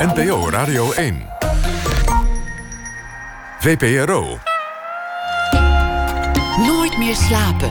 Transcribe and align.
NPO 0.00 0.50
Radio 0.50 0.92
1. 0.92 1.26
VPRO. 3.58 4.38
Nooit 6.66 6.98
meer 6.98 7.14
slapen. 7.14 7.70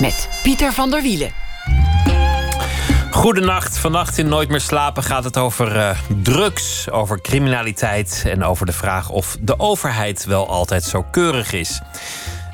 Met 0.00 0.28
Pieter 0.42 0.72
van 0.72 0.90
der 0.90 1.02
Wielen. 1.02 1.30
Goedenacht. 3.10 3.78
Vannacht 3.78 4.18
in 4.18 4.28
Nooit 4.28 4.48
meer 4.48 4.60
slapen 4.60 5.02
gaat 5.02 5.24
het 5.24 5.36
over 5.36 5.76
uh, 5.76 5.90
drugs, 6.22 6.90
over 6.90 7.20
criminaliteit 7.20 8.22
en 8.26 8.44
over 8.44 8.66
de 8.66 8.72
vraag 8.72 9.08
of 9.08 9.36
de 9.40 9.58
overheid 9.58 10.24
wel 10.24 10.48
altijd 10.48 10.84
zo 10.84 11.02
keurig 11.10 11.52
is. 11.52 11.80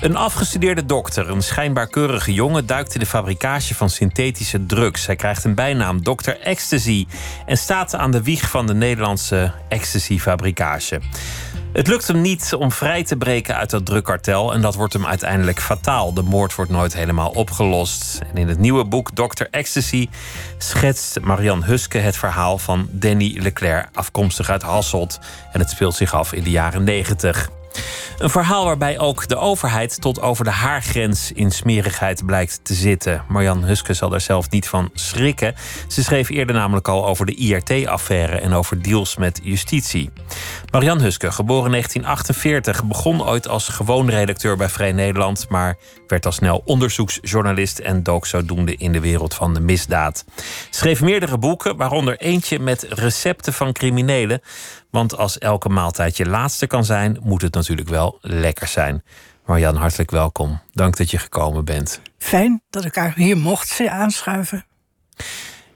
Een 0.00 0.16
afgestudeerde 0.16 0.86
dokter, 0.86 1.30
een 1.30 1.42
schijnbaar 1.42 1.86
keurige 1.86 2.32
jongen, 2.32 2.66
duikt 2.66 2.94
in 2.94 3.00
de 3.00 3.06
fabricage 3.06 3.74
van 3.74 3.90
synthetische 3.90 4.66
drugs. 4.66 5.06
Hij 5.06 5.16
krijgt 5.16 5.44
een 5.44 5.54
bijnaam, 5.54 6.02
Dr. 6.02 6.30
Ecstasy, 6.30 7.06
en 7.46 7.58
staat 7.58 7.94
aan 7.94 8.10
de 8.10 8.22
wieg 8.22 8.50
van 8.50 8.66
de 8.66 8.74
Nederlandse 8.74 9.52
ecstasy-fabricage. 9.68 11.00
Het 11.72 11.86
lukt 11.86 12.06
hem 12.06 12.20
niet 12.20 12.54
om 12.54 12.72
vrij 12.72 13.04
te 13.04 13.16
breken 13.16 13.56
uit 13.56 13.70
dat 13.70 13.86
drugkartel 13.86 14.54
en 14.54 14.60
dat 14.60 14.74
wordt 14.74 14.92
hem 14.92 15.06
uiteindelijk 15.06 15.60
fataal. 15.60 16.14
De 16.14 16.22
moord 16.22 16.54
wordt 16.54 16.70
nooit 16.70 16.94
helemaal 16.94 17.30
opgelost. 17.30 18.20
En 18.30 18.36
in 18.36 18.48
het 18.48 18.58
nieuwe 18.58 18.84
boek 18.84 19.10
Dr. 19.10 19.44
Ecstasy 19.50 20.08
schetst 20.58 21.20
Marian 21.20 21.64
Huske 21.64 21.98
het 21.98 22.16
verhaal 22.16 22.58
van 22.58 22.88
Danny 22.90 23.36
Leclerc, 23.40 23.88
afkomstig 23.92 24.50
uit 24.50 24.62
Hasselt. 24.62 25.18
En 25.52 25.60
het 25.60 25.70
speelt 25.70 25.94
zich 25.94 26.14
af 26.14 26.32
in 26.32 26.42
de 26.42 26.50
jaren 26.50 26.84
90. 26.84 27.57
Een 28.18 28.30
verhaal 28.30 28.64
waarbij 28.64 28.98
ook 28.98 29.28
de 29.28 29.36
overheid 29.36 30.00
tot 30.00 30.20
over 30.20 30.44
de 30.44 30.50
haargrens 30.50 31.32
in 31.32 31.50
smerigheid 31.50 32.26
blijkt 32.26 32.60
te 32.62 32.74
zitten. 32.74 33.24
Marjan 33.28 33.64
Huske 33.64 33.94
zal 33.94 34.08
daar 34.08 34.20
zelf 34.20 34.50
niet 34.50 34.68
van 34.68 34.90
schrikken. 34.94 35.54
Ze 35.88 36.02
schreef 36.02 36.28
eerder 36.28 36.54
namelijk 36.54 36.88
al 36.88 37.06
over 37.06 37.26
de 37.26 37.34
IRT-affaire 37.34 38.38
en 38.38 38.52
over 38.52 38.82
deals 38.82 39.16
met 39.16 39.40
justitie. 39.42 40.10
Marian 40.70 41.00
Huske, 41.00 41.32
geboren 41.32 41.64
in 41.64 41.70
1948, 41.70 42.84
begon 42.84 43.26
ooit 43.26 43.48
als 43.48 43.68
gewoon 43.68 44.10
redacteur 44.10 44.56
bij 44.56 44.68
Vrij 44.68 44.92
Nederland, 44.92 45.46
maar 45.48 45.76
werd 46.06 46.26
al 46.26 46.32
snel 46.32 46.62
onderzoeksjournalist 46.64 47.78
en 47.78 48.02
dook 48.02 48.26
zodoende 48.26 48.76
in 48.76 48.92
de 48.92 49.00
wereld 49.00 49.34
van 49.34 49.54
de 49.54 49.60
misdaad. 49.60 50.24
Schreef 50.70 51.00
meerdere 51.00 51.38
boeken, 51.38 51.76
waaronder 51.76 52.16
eentje 52.16 52.58
met 52.58 52.86
recepten 52.88 53.52
van 53.52 53.72
criminelen. 53.72 54.40
Want 54.90 55.16
als 55.16 55.38
elke 55.38 55.68
maaltijd 55.68 56.16
je 56.16 56.26
laatste 56.26 56.66
kan 56.66 56.84
zijn, 56.84 57.18
moet 57.22 57.42
het 57.42 57.54
natuurlijk 57.54 57.88
wel 57.88 58.18
lekker 58.20 58.66
zijn. 58.66 59.02
Marjan, 59.46 59.76
hartelijk 59.76 60.10
welkom. 60.10 60.60
Dank 60.72 60.96
dat 60.96 61.10
je 61.10 61.18
gekomen 61.18 61.64
bent. 61.64 62.00
Fijn 62.18 62.62
dat 62.70 62.84
ik 62.84 63.12
hier 63.14 63.36
mocht 63.36 63.80
aanschuiven. 63.88 64.64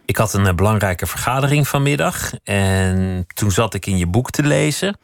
Ik 0.05 0.17
had 0.17 0.35
een 0.35 0.47
eh, 0.47 0.55
belangrijke 0.55 1.07
vergadering 1.07 1.69
vanmiddag 1.69 2.33
en 2.45 3.27
toen 3.35 3.51
zat 3.51 3.75
ik 3.75 3.87
in 3.87 3.99
je 3.99 4.07
boek 4.07 4.31
te 4.31 4.43
lezen. 4.43 4.99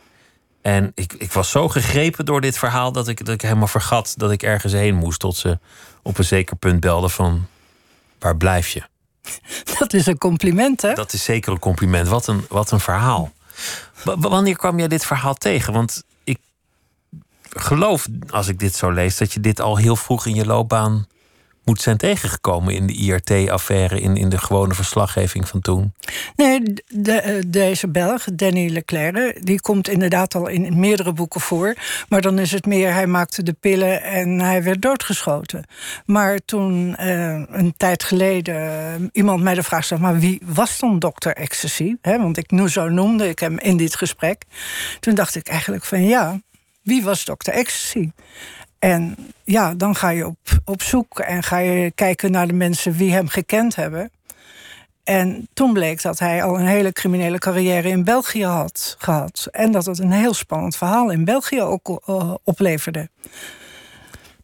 En 0.62 0.92
ik, 0.94 1.12
ik 1.12 1.32
was 1.32 1.50
zo 1.50 1.68
gegrepen 1.68 2.24
door 2.24 2.40
dit 2.40 2.58
verhaal 2.58 2.92
dat 2.92 3.08
ik, 3.08 3.24
dat 3.24 3.34
ik 3.34 3.40
helemaal 3.40 3.66
vergat 3.66 4.14
dat 4.16 4.30
ik 4.30 4.42
ergens 4.42 4.72
heen 4.72 4.94
moest. 4.94 5.20
Tot 5.20 5.36
ze 5.36 5.58
op 6.02 6.18
een 6.18 6.24
zeker 6.24 6.56
punt 6.56 6.80
belden 6.80 7.10
van 7.10 7.46
waar 8.18 8.36
blijf 8.36 8.68
je? 8.68 8.82
Dat 9.78 9.92
is 9.92 10.06
een 10.06 10.18
compliment, 10.18 10.82
hè? 10.82 10.94
Dat 10.94 11.12
is 11.12 11.24
zeker 11.24 11.52
een 11.52 11.58
compliment. 11.58 12.08
Wat 12.08 12.26
een, 12.26 12.44
wat 12.48 12.70
een 12.70 12.80
verhaal. 12.80 13.32
Wanneer 14.04 14.56
kwam 14.56 14.78
jij 14.78 14.88
dit 14.88 15.06
verhaal 15.06 15.34
tegen? 15.34 15.72
Want 15.72 16.04
ik 16.24 16.38
geloof, 17.50 18.06
als 18.30 18.48
ik 18.48 18.58
dit 18.58 18.74
zo 18.74 18.90
lees, 18.90 19.16
dat 19.16 19.32
je 19.32 19.40
dit 19.40 19.60
al 19.60 19.76
heel 19.76 19.96
vroeg 19.96 20.26
in 20.26 20.34
je 20.34 20.46
loopbaan 20.46 21.06
moet 21.68 21.80
zijn 21.80 21.96
tegengekomen 21.96 22.74
in 22.74 22.86
de 22.86 22.92
IRT-affaire, 22.92 24.00
in, 24.00 24.16
in 24.16 24.28
de 24.28 24.38
gewone 24.38 24.74
verslaggeving 24.74 25.48
van 25.48 25.60
toen? 25.60 25.92
Nee, 26.36 26.62
de, 26.86 27.12
eh, 27.12 27.42
deze 27.46 27.88
Belg, 27.88 28.24
Danny 28.32 28.68
Leclerc, 28.70 29.46
die 29.46 29.60
komt 29.60 29.88
inderdaad 29.88 30.34
al 30.34 30.46
in 30.46 30.78
meerdere 30.78 31.12
boeken 31.12 31.40
voor. 31.40 31.74
Maar 32.08 32.20
dan 32.20 32.38
is 32.38 32.52
het 32.52 32.66
meer, 32.66 32.92
hij 32.92 33.06
maakte 33.06 33.42
de 33.42 33.52
pillen 33.52 34.02
en 34.02 34.40
hij 34.40 34.62
werd 34.62 34.82
doodgeschoten. 34.82 35.64
Maar 36.04 36.38
toen 36.44 36.96
uh, 37.00 37.42
een 37.48 37.74
tijd 37.76 38.04
geleden 38.04 38.54
uh, 39.00 39.08
iemand 39.12 39.42
mij 39.42 39.54
de 39.54 39.62
vraag 39.62 39.84
stelde: 39.84 40.02
maar 40.02 40.18
wie 40.18 40.40
was 40.44 40.78
dan 40.78 40.98
dokter 40.98 41.34
Ecstasy? 41.34 41.96
Want 42.02 42.36
ik 42.36 42.50
nu 42.50 42.68
zo 42.68 42.88
noemde 42.88 43.28
ik 43.28 43.38
hem 43.38 43.58
in 43.58 43.76
dit 43.76 43.96
gesprek. 43.96 44.44
Toen 45.00 45.14
dacht 45.14 45.34
ik 45.34 45.48
eigenlijk 45.48 45.84
van 45.84 46.06
ja, 46.06 46.40
wie 46.82 47.02
was 47.02 47.24
dokter 47.24 47.52
Ecstasy? 47.52 48.10
En 48.78 49.16
ja, 49.44 49.74
dan 49.74 49.94
ga 49.94 50.08
je 50.08 50.26
op, 50.26 50.38
op 50.64 50.82
zoek 50.82 51.18
en 51.18 51.42
ga 51.42 51.58
je 51.58 51.90
kijken 51.90 52.30
naar 52.30 52.46
de 52.46 52.52
mensen 52.52 52.96
die 52.96 53.12
hem 53.12 53.28
gekend 53.28 53.74
hebben. 53.74 54.10
En 55.04 55.48
toen 55.54 55.72
bleek 55.72 56.02
dat 56.02 56.18
hij 56.18 56.42
al 56.42 56.58
een 56.58 56.66
hele 56.66 56.92
criminele 56.92 57.38
carrière 57.38 57.88
in 57.88 58.04
België 58.04 58.44
had 58.44 58.96
gehad. 58.98 59.48
En 59.50 59.72
dat 59.72 59.86
het 59.86 59.98
een 59.98 60.12
heel 60.12 60.34
spannend 60.34 60.76
verhaal 60.76 61.10
in 61.10 61.24
België 61.24 61.62
ook 61.62 61.88
uh, 62.06 62.34
opleverde. 62.44 63.08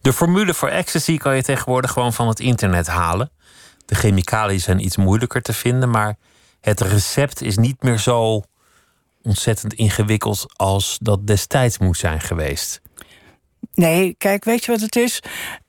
De 0.00 0.12
formule 0.12 0.54
voor 0.54 0.68
ecstasy 0.68 1.16
kan 1.16 1.36
je 1.36 1.42
tegenwoordig 1.42 1.90
gewoon 1.90 2.12
van 2.12 2.28
het 2.28 2.40
internet 2.40 2.86
halen. 2.86 3.30
De 3.86 3.94
chemicaliën 3.94 4.60
zijn 4.60 4.84
iets 4.84 4.96
moeilijker 4.96 5.42
te 5.42 5.52
vinden, 5.52 5.90
maar 5.90 6.16
het 6.60 6.80
recept 6.80 7.42
is 7.42 7.56
niet 7.56 7.82
meer 7.82 7.98
zo 7.98 8.42
ontzettend 9.22 9.74
ingewikkeld 9.74 10.46
als 10.56 10.98
dat 11.00 11.26
destijds 11.26 11.78
moet 11.78 11.96
zijn 11.96 12.20
geweest. 12.20 12.80
Nee, 13.74 14.14
kijk, 14.18 14.44
weet 14.44 14.64
je 14.64 14.70
wat 14.70 14.80
het 14.80 14.96
is? 14.96 15.22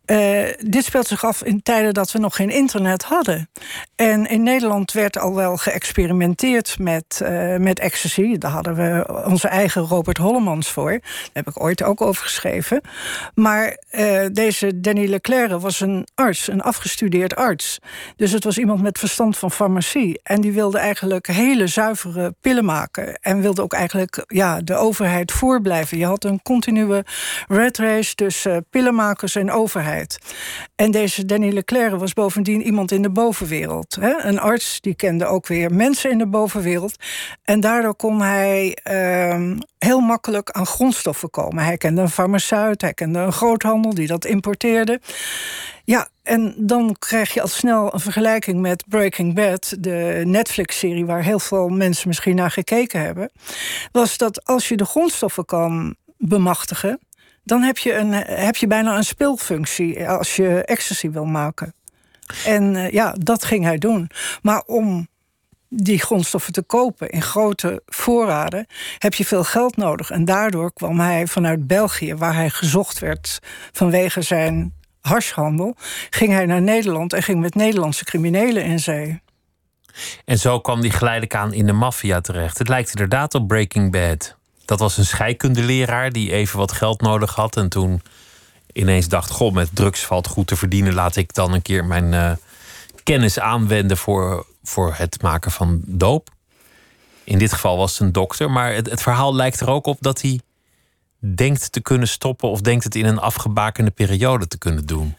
Uh, 0.05 0.43
dit 0.57 0.85
speelt 0.85 1.07
zich 1.07 1.25
af 1.25 1.43
in 1.43 1.63
tijden 1.63 1.93
dat 1.93 2.11
we 2.11 2.19
nog 2.19 2.35
geen 2.35 2.49
internet 2.49 3.03
hadden. 3.03 3.49
En 3.95 4.25
in 4.25 4.43
Nederland 4.43 4.91
werd 4.91 5.17
al 5.17 5.35
wel 5.35 5.57
geëxperimenteerd 5.57 6.79
met, 6.79 7.19
uh, 7.23 7.55
met 7.57 7.79
ecstasy. 7.79 8.37
Daar 8.37 8.51
hadden 8.51 8.75
we 8.75 9.23
onze 9.25 9.47
eigen 9.47 9.81
Robert 9.81 10.17
Hollemans 10.17 10.71
voor. 10.71 10.91
Daar 10.91 11.29
heb 11.33 11.47
ik 11.47 11.63
ooit 11.63 11.83
ook 11.83 12.01
over 12.01 12.23
geschreven. 12.23 12.81
Maar 13.33 13.77
uh, 13.91 14.25
deze 14.31 14.79
Danny 14.79 15.07
Leclerc 15.07 15.59
was 15.59 15.79
een 15.79 16.07
arts, 16.15 16.47
een 16.47 16.61
afgestudeerd 16.61 17.35
arts. 17.35 17.79
Dus 18.15 18.31
het 18.31 18.43
was 18.43 18.57
iemand 18.57 18.81
met 18.81 18.99
verstand 18.99 19.37
van 19.37 19.51
farmacie. 19.51 20.19
En 20.23 20.41
die 20.41 20.51
wilde 20.51 20.77
eigenlijk 20.77 21.27
hele 21.27 21.67
zuivere 21.67 22.35
pillen 22.41 22.65
maken. 22.65 23.15
En 23.21 23.41
wilde 23.41 23.61
ook 23.61 23.73
eigenlijk 23.73 24.23
ja, 24.27 24.61
de 24.61 24.75
overheid 24.75 25.31
voorblijven. 25.31 25.97
Je 25.97 26.05
had 26.05 26.23
een 26.23 26.41
continue 26.41 27.03
red 27.47 27.77
race 27.77 28.15
tussen 28.15 28.65
pillenmakers 28.69 29.35
en 29.35 29.51
overheid. 29.51 29.93
En 30.75 30.91
deze 30.91 31.25
Danny 31.25 31.53
Leclerc 31.53 31.95
was 31.99 32.13
bovendien 32.13 32.61
iemand 32.61 32.91
in 32.91 33.01
de 33.01 33.09
bovenwereld. 33.09 33.97
Hè? 33.99 34.23
Een 34.23 34.39
arts 34.39 34.81
die 34.81 34.95
kende 34.95 35.25
ook 35.25 35.47
weer 35.47 35.73
mensen 35.73 36.11
in 36.11 36.17
de 36.17 36.27
bovenwereld. 36.27 36.95
En 37.43 37.59
daardoor 37.59 37.95
kon 37.95 38.21
hij 38.21 38.77
uh, 38.91 39.51
heel 39.77 39.99
makkelijk 39.99 40.51
aan 40.51 40.65
grondstoffen 40.65 41.29
komen. 41.29 41.63
Hij 41.63 41.77
kende 41.77 42.01
een 42.01 42.09
farmaceut, 42.09 42.81
hij 42.81 42.93
kende 42.93 43.19
een 43.19 43.31
groothandel 43.31 43.93
die 43.93 44.07
dat 44.07 44.25
importeerde. 44.25 45.01
Ja, 45.83 46.07
en 46.23 46.55
dan 46.57 46.95
krijg 46.99 47.33
je 47.33 47.41
al 47.41 47.47
snel 47.47 47.93
een 47.93 47.99
vergelijking 47.99 48.59
met 48.61 48.83
Breaking 48.87 49.33
Bad, 49.33 49.75
de 49.79 50.21
Netflix-serie 50.25 51.05
waar 51.05 51.23
heel 51.23 51.39
veel 51.39 51.67
mensen 51.67 52.07
misschien 52.07 52.35
naar 52.35 52.51
gekeken 52.51 53.01
hebben. 53.01 53.31
Was 53.91 54.17
dat 54.17 54.45
als 54.45 54.67
je 54.67 54.77
de 54.77 54.85
grondstoffen 54.85 55.45
kan 55.45 55.95
bemachtigen, 56.17 56.99
dan 57.45 57.61
heb 57.61 57.77
je, 57.77 57.93
een, 57.93 58.13
heb 58.13 58.55
je 58.55 58.67
bijna 58.67 58.97
een 58.97 59.03
speelfunctie 59.03 60.09
als 60.09 60.35
je 60.35 60.63
ecstasy 60.63 61.09
wil 61.09 61.25
maken. 61.25 61.73
En 62.45 62.75
uh, 62.75 62.89
ja, 62.91 63.15
dat 63.19 63.45
ging 63.45 63.63
hij 63.63 63.77
doen. 63.77 64.09
Maar 64.41 64.63
om 64.65 65.07
die 65.69 65.99
grondstoffen 65.99 66.53
te 66.53 66.61
kopen 66.61 67.09
in 67.09 67.21
grote 67.21 67.81
voorraden, 67.85 68.67
heb 68.97 69.13
je 69.13 69.25
veel 69.25 69.43
geld 69.43 69.77
nodig. 69.77 70.09
En 70.09 70.25
daardoor 70.25 70.73
kwam 70.73 70.99
hij 70.99 71.27
vanuit 71.27 71.67
België, 71.67 72.15
waar 72.15 72.35
hij 72.35 72.49
gezocht 72.49 72.99
werd 72.99 73.39
vanwege 73.71 74.21
zijn 74.21 74.73
harshandel, 75.01 75.75
ging 76.09 76.31
hij 76.31 76.45
naar 76.45 76.61
Nederland 76.61 77.13
en 77.13 77.23
ging 77.23 77.39
met 77.39 77.55
Nederlandse 77.55 78.03
criminelen 78.03 78.63
in 78.63 78.79
zee. 78.79 79.21
En 80.25 80.37
zo 80.37 80.59
kwam 80.59 80.79
hij 80.79 80.89
geleidelijk 80.89 81.35
aan 81.35 81.53
in 81.53 81.65
de 81.65 81.73
maffia 81.73 82.21
terecht. 82.21 82.57
Het 82.57 82.67
lijkt 82.67 82.89
inderdaad 82.89 83.33
op 83.33 83.47
Breaking 83.47 83.91
Bad. 83.91 84.37
Dat 84.65 84.79
was 84.79 84.97
een 84.97 85.05
scheikundeleraar 85.05 86.11
die 86.11 86.31
even 86.31 86.57
wat 86.57 86.71
geld 86.71 87.01
nodig 87.01 87.35
had. 87.35 87.57
En 87.57 87.69
toen 87.69 88.01
ineens 88.73 89.07
dacht: 89.07 89.29
Goh, 89.29 89.53
met 89.53 89.69
drugs 89.73 90.05
valt 90.05 90.27
goed 90.27 90.47
te 90.47 90.55
verdienen. 90.55 90.93
Laat 90.93 91.15
ik 91.15 91.33
dan 91.33 91.53
een 91.53 91.61
keer 91.61 91.85
mijn 91.85 92.13
uh, 92.13 92.31
kennis 93.03 93.39
aanwenden 93.39 93.97
voor, 93.97 94.45
voor 94.63 94.93
het 94.97 95.21
maken 95.21 95.51
van 95.51 95.81
doop. 95.85 96.29
In 97.23 97.37
dit 97.37 97.53
geval 97.53 97.77
was 97.77 97.91
het 97.91 98.01
een 98.01 98.11
dokter. 98.11 98.51
Maar 98.51 98.73
het, 98.73 98.89
het 98.89 99.01
verhaal 99.01 99.35
lijkt 99.35 99.59
er 99.59 99.69
ook 99.69 99.85
op 99.85 99.97
dat 99.99 100.21
hij 100.21 100.39
denkt 101.19 101.71
te 101.71 101.81
kunnen 101.81 102.07
stoppen. 102.07 102.49
of 102.49 102.61
denkt 102.61 102.83
het 102.83 102.95
in 102.95 103.05
een 103.05 103.19
afgebakende 103.19 103.91
periode 103.91 104.47
te 104.47 104.57
kunnen 104.57 104.85
doen. 104.85 105.15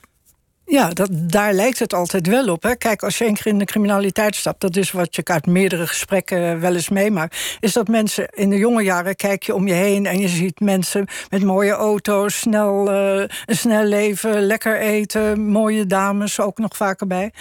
Ja, 0.68 0.88
dat, 0.88 1.08
daar 1.12 1.52
lijkt 1.52 1.78
het 1.78 1.94
altijd 1.94 2.26
wel 2.26 2.48
op. 2.48 2.62
Hè. 2.62 2.76
Kijk, 2.76 3.02
als 3.02 3.18
je 3.18 3.24
één 3.24 3.34
keer 3.34 3.46
in 3.46 3.58
de 3.58 3.64
criminaliteit 3.64 4.34
stapt... 4.34 4.60
dat 4.60 4.76
is 4.76 4.90
wat 4.90 5.16
je 5.16 5.24
uit 5.24 5.46
meerdere 5.46 5.86
gesprekken 5.86 6.60
wel 6.60 6.74
eens 6.74 6.88
meemaakt... 6.88 7.56
is 7.60 7.72
dat 7.72 7.88
mensen 7.88 8.28
in 8.28 8.50
de 8.50 8.56
jonge 8.56 8.82
jaren 8.82 9.16
kijk 9.16 9.42
je 9.42 9.54
om 9.54 9.66
je 9.66 9.72
heen... 9.72 10.06
en 10.06 10.18
je 10.18 10.28
ziet 10.28 10.60
mensen 10.60 11.06
met 11.28 11.42
mooie 11.42 11.72
auto's, 11.72 12.38
snel, 12.38 12.92
uh, 12.92 13.24
een 13.46 13.56
snel 13.56 13.84
leven... 13.84 14.42
lekker 14.42 14.80
eten, 14.80 15.40
mooie 15.40 15.86
dames, 15.86 16.40
ook 16.40 16.58
nog 16.58 16.76
vaker 16.76 17.06
bij. 17.06 17.32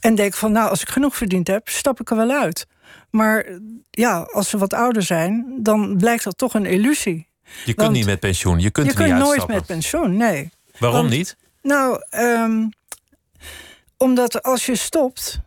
En 0.00 0.14
denk 0.14 0.34
van, 0.34 0.52
nou, 0.52 0.70
als 0.70 0.82
ik 0.82 0.88
genoeg 0.88 1.16
verdiend 1.16 1.46
heb, 1.46 1.68
stap 1.68 2.00
ik 2.00 2.10
er 2.10 2.16
wel 2.16 2.30
uit. 2.30 2.66
Maar 3.10 3.46
ja, 3.90 4.28
als 4.32 4.48
ze 4.48 4.58
wat 4.58 4.74
ouder 4.74 5.02
zijn, 5.02 5.58
dan 5.58 5.96
blijkt 5.96 6.24
dat 6.24 6.38
toch 6.38 6.54
een 6.54 6.66
illusie. 6.66 7.28
Je 7.64 7.74
kunt 7.74 7.90
niet 7.90 8.06
met 8.06 8.20
pensioen, 8.20 8.60
je 8.60 8.70
kunt 8.70 8.86
je 8.86 8.92
er 8.92 8.98
niet 8.98 9.08
kunt 9.08 9.24
nooit 9.24 9.46
met 9.46 9.66
pensioen, 9.66 10.16
nee. 10.16 10.50
Waarom 10.78 11.00
Want- 11.00 11.10
niet? 11.10 11.36
Nou, 11.66 12.02
ehm, 12.10 12.68
omdat 13.96 14.42
als 14.42 14.66
je 14.66 14.76
stopt, 14.76 15.40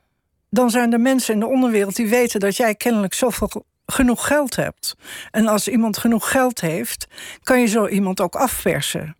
dan 0.50 0.70
zijn 0.70 0.94
er 0.94 1.00
mensen 1.00 1.34
in 1.34 1.40
de 1.40 1.48
onderwereld 1.48 1.96
die 1.96 2.10
weten 2.10 2.40
dat 2.40 2.56
jij 2.56 2.76
kennelijk 2.76 3.14
zoveel 3.14 3.66
genoeg 3.86 4.28
geld 4.28 4.56
hebt. 4.56 4.96
En 5.32 5.48
als 5.48 5.68
iemand 5.68 5.98
genoeg 5.98 6.32
geld 6.32 6.62
heeft, 6.62 7.08
kan 7.44 7.60
je 7.60 7.68
zo 7.68 7.88
iemand 7.88 8.22
ook 8.22 8.36
afpersen. 8.36 9.16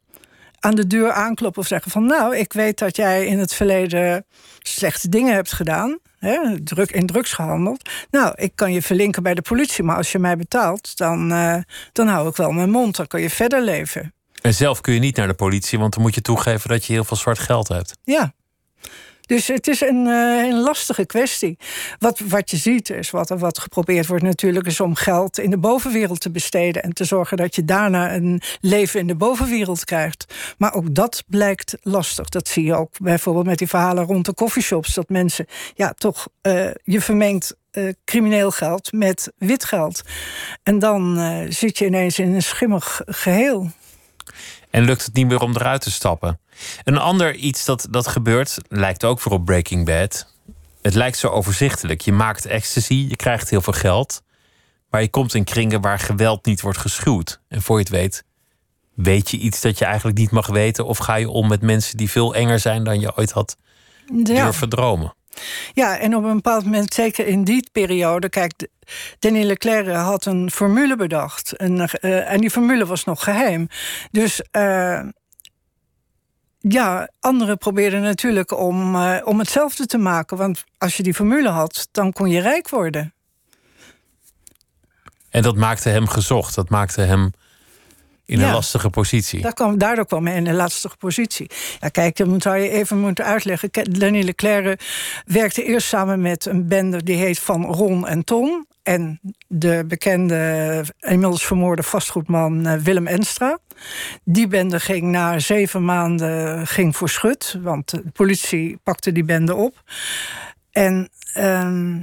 Aan 0.60 0.76
de 0.76 0.88
deur 0.88 1.12
aankloppen 1.12 1.62
of 1.62 1.68
zeggen 1.68 1.92
van 1.92 2.06
nou, 2.06 2.38
ik 2.38 2.54
weet 2.54 2.80
dat 2.80 2.96
jij 2.96 3.26
in 3.26 3.40
het 3.40 3.54
verleden 3.54 4.26
slechte 4.60 5.10
dingen 5.10 5.34
hebt 5.34 5.52
gedaan. 5.52 6.00
Hè, 6.18 6.64
druk, 6.64 6.92
in 6.92 7.06
drugs 7.06 7.34
gehandeld. 7.34 7.90
Nou, 8.12 8.34
ik 8.36 8.52
kan 8.56 8.74
je 8.74 8.82
verlinken 8.82 9.24
bij 9.24 9.34
de 9.34 9.42
politie, 9.42 9.84
maar 9.84 9.98
als 9.98 10.12
je 10.12 10.20
mij 10.20 10.38
betaalt, 10.38 10.98
dan, 10.98 11.32
eh, 11.32 11.58
dan 11.92 12.08
hou 12.08 12.30
ik 12.30 12.36
wel 12.36 12.52
mijn 12.52 12.72
mond. 12.72 12.96
Dan 12.96 13.08
kan 13.08 13.22
je 13.22 13.30
verder 13.30 13.62
leven. 13.62 14.14
En 14.42 14.54
zelf 14.54 14.82
kun 14.82 14.94
je 14.94 15.00
niet 15.00 15.16
naar 15.16 15.28
de 15.28 15.34
politie, 15.34 15.80
want 15.80 15.94
dan 15.94 16.02
moet 16.02 16.16
je 16.16 16.22
toegeven 16.22 16.70
dat 16.70 16.86
je 16.86 16.94
heel 16.94 17.04
veel 17.04 17.18
zwart 17.18 17.40
geld 17.40 17.68
hebt. 17.68 17.94
Ja. 18.04 18.34
Dus 19.30 19.48
het 19.48 19.68
is 19.68 19.82
een, 19.82 20.08
eh, 20.08 20.44
een 20.44 20.60
lastige 20.60 21.06
kwestie. 21.06 21.58
Wat, 22.00 22.20
wat 22.20 22.50
je 22.50 22.58
ziet 22.58 22.90
is, 22.90 23.10
wat, 23.10 23.30
wat 23.30 23.60
geprobeerd 23.60 24.08
wordt 24.08 24.24
natuurlijk... 24.24 24.66
is 24.66 24.80
om 24.80 24.96
geld 24.96 25.40
in 25.40 25.50
de 25.50 25.58
bovenwereld 25.58 26.22
te 26.22 26.32
besteden... 26.32 26.84
en 26.84 26.94
te 26.94 27.04
zorgen 27.04 27.38
dat 27.38 27.56
je 27.56 27.66
daarna 27.66 28.14
een 28.14 28.42
leven 28.62 29.00
in 29.00 29.08
de 29.08 29.16
bovenwereld 29.16 29.86
krijgt. 29.86 30.34
Maar 30.58 30.74
ook 30.74 30.96
dat 30.96 31.24
blijkt 31.28 31.78
lastig. 31.82 32.30
Dat 32.30 32.48
zie 32.48 32.66
je 32.66 32.76
ook 32.76 33.00
bijvoorbeeld 33.00 33.46
met 33.46 33.58
die 33.58 33.68
verhalen 33.68 34.06
rond 34.06 34.26
de 34.26 34.34
coffeeshops... 34.34 34.94
dat 34.94 35.10
mensen, 35.10 35.46
ja, 35.74 35.94
toch, 35.94 36.28
eh, 36.42 36.70
je 36.84 37.02
vermengt 37.02 37.56
eh, 37.72 37.90
crimineel 38.06 38.52
geld 38.52 38.92
met 38.92 39.32
wit 39.38 39.66
geld. 39.66 40.02
En 40.64 40.80
dan 40.80 41.18
zit 41.50 41.78
je 41.78 41.86
ineens 41.86 42.20
in 42.20 42.34
een 42.34 42.42
schimmig 42.42 43.02
geheel. 43.06 43.72
En 44.70 44.84
lukt 44.84 45.06
het 45.06 45.14
niet 45.14 45.28
meer 45.28 45.42
om 45.42 45.56
eruit 45.56 45.82
te 45.82 45.92
stappen. 45.92 46.40
Een 46.84 46.98
ander 46.98 47.36
iets 47.36 47.66
dat, 47.66 47.88
dat 47.90 48.08
gebeurt, 48.08 48.58
lijkt 48.68 49.06
ook 49.06 49.20
voor 49.20 49.32
op 49.32 49.46
Breaking 49.46 49.86
Bad. 49.86 50.34
Het 50.82 50.94
lijkt 50.94 51.18
zo 51.18 51.28
overzichtelijk. 51.28 52.02
Je 52.02 52.12
maakt 52.12 52.46
ecstasy, 52.46 53.06
je 53.10 53.16
krijgt 53.16 53.50
heel 53.50 53.62
veel 53.62 53.74
geld. 53.74 54.22
Maar 54.90 55.02
je 55.02 55.10
komt 55.10 55.34
in 55.34 55.44
kringen 55.44 55.82
waar 55.82 56.00
geweld 56.00 56.46
niet 56.46 56.62
wordt 56.62 56.78
geschuwd. 56.78 57.42
En 57.48 57.62
voor 57.62 57.76
je 57.78 57.84
het 57.84 57.92
weet, 57.92 58.24
weet 58.96 59.30
je 59.32 59.38
iets 59.38 59.62
dat 59.62 59.78
je 59.78 59.86
eigenlijk 59.86 60.18
niet 60.18 60.32
mag 60.32 60.48
weten? 60.48 60.86
Of 60.86 60.98
ga 60.98 61.16
je 61.16 61.30
om 61.30 61.48
met 61.48 61.62
mensen 61.62 61.98
die 61.98 62.10
veel 62.10 62.36
enger 62.36 62.60
zijn 62.60 62.84
dan 62.84 63.00
je 63.00 63.18
ooit 63.18 63.32
had 63.32 63.58
Ja. 64.16 64.24
durven 64.24 64.70
dromen? 64.70 65.14
Ja, 65.74 65.98
en 65.98 66.16
op 66.16 66.24
een 66.24 66.36
bepaald 66.36 66.64
moment, 66.64 66.94
zeker 66.94 67.28
in 67.28 67.44
die 67.44 67.70
periode... 67.72 68.30
kijk, 68.30 68.54
de- 68.58 68.70
Denis 69.20 69.46
Leclerc 69.46 69.88
had 69.96 70.26
een 70.26 70.52
formule 70.52 70.96
bedacht. 70.96 71.56
En, 71.56 71.90
eh, 71.90 72.32
en 72.32 72.42
die 72.42 72.50
formule 72.50 72.86
was 72.86 73.04
nog 73.04 73.24
geheim. 73.24 73.68
Dus 74.12 74.42
eh, 74.52 75.02
ja, 76.60 77.10
anderen 77.20 77.58
probeerden 77.58 78.02
natuurlijk 78.02 78.58
om, 78.60 78.96
eh, 78.96 79.18
om 79.24 79.40
hetzelfde 79.40 79.86
te 79.86 79.98
maken. 79.98 80.38
Want 80.38 80.64
als 80.78 80.98
je 80.98 81.04
die 81.04 81.14
formule 81.14 81.50
had, 81.50 81.88
dan 81.92 82.14
kon 82.14 82.30
je 82.30 82.42
rijk 82.42 82.70
worden. 82.70 83.14
En 85.30 85.42
dat 85.42 85.56
maakte 85.56 85.90
hem 85.90 86.08
gezocht. 86.08 86.56
Dat 86.56 86.70
maakte 86.70 87.02
hem 87.02 87.32
in 88.30 88.42
een 88.42 88.52
lastige 88.52 88.90
positie. 88.90 89.42
Daar 89.42 89.54
kwam, 89.54 89.78
daardoor 89.78 90.06
kwam 90.06 90.28
hij 90.28 90.36
in 90.36 90.48
een 90.48 90.56
lastige 90.56 90.98
positie. 90.98 91.50
Ja, 91.80 91.90
kijk, 91.90 92.18
dat 92.18 92.42
zou 92.42 92.58
je 92.58 92.70
even 92.70 93.00
moeten 93.00 93.26
uitleggen. 93.26 93.70
Denis 93.72 94.26
Leclerc 94.26 94.82
werkte 95.26 95.64
eerst 95.64 95.88
samen 95.88 96.22
met 96.22 96.46
een 96.46 96.68
bende 96.68 97.04
die 97.04 97.16
heet 97.16 97.40
Van 97.40 97.66
Ron 97.66 98.08
en 98.08 98.24
Tom. 98.24 98.68
En 98.84 99.20
de 99.48 99.84
bekende, 99.88 100.84
inmiddels 101.00 101.46
vermoorde 101.46 101.84
vastgoedman 101.84 102.66
eh, 102.66 102.74
Willem 102.82 103.08
Enstra. 103.08 103.60
Die 104.24 104.48
bende 104.48 104.80
ging 104.80 105.04
na 105.04 105.40
zeven 105.40 105.86
maanden 105.86 106.68
ging 106.68 106.96
voor 106.96 107.10
schut. 107.10 107.58
Want 107.62 107.90
de 107.90 108.04
politie 108.14 108.80
pakte 108.84 109.12
die 109.12 109.24
bende 109.24 109.56
op. 109.56 109.84
En 110.72 111.10
ehm, 111.34 112.00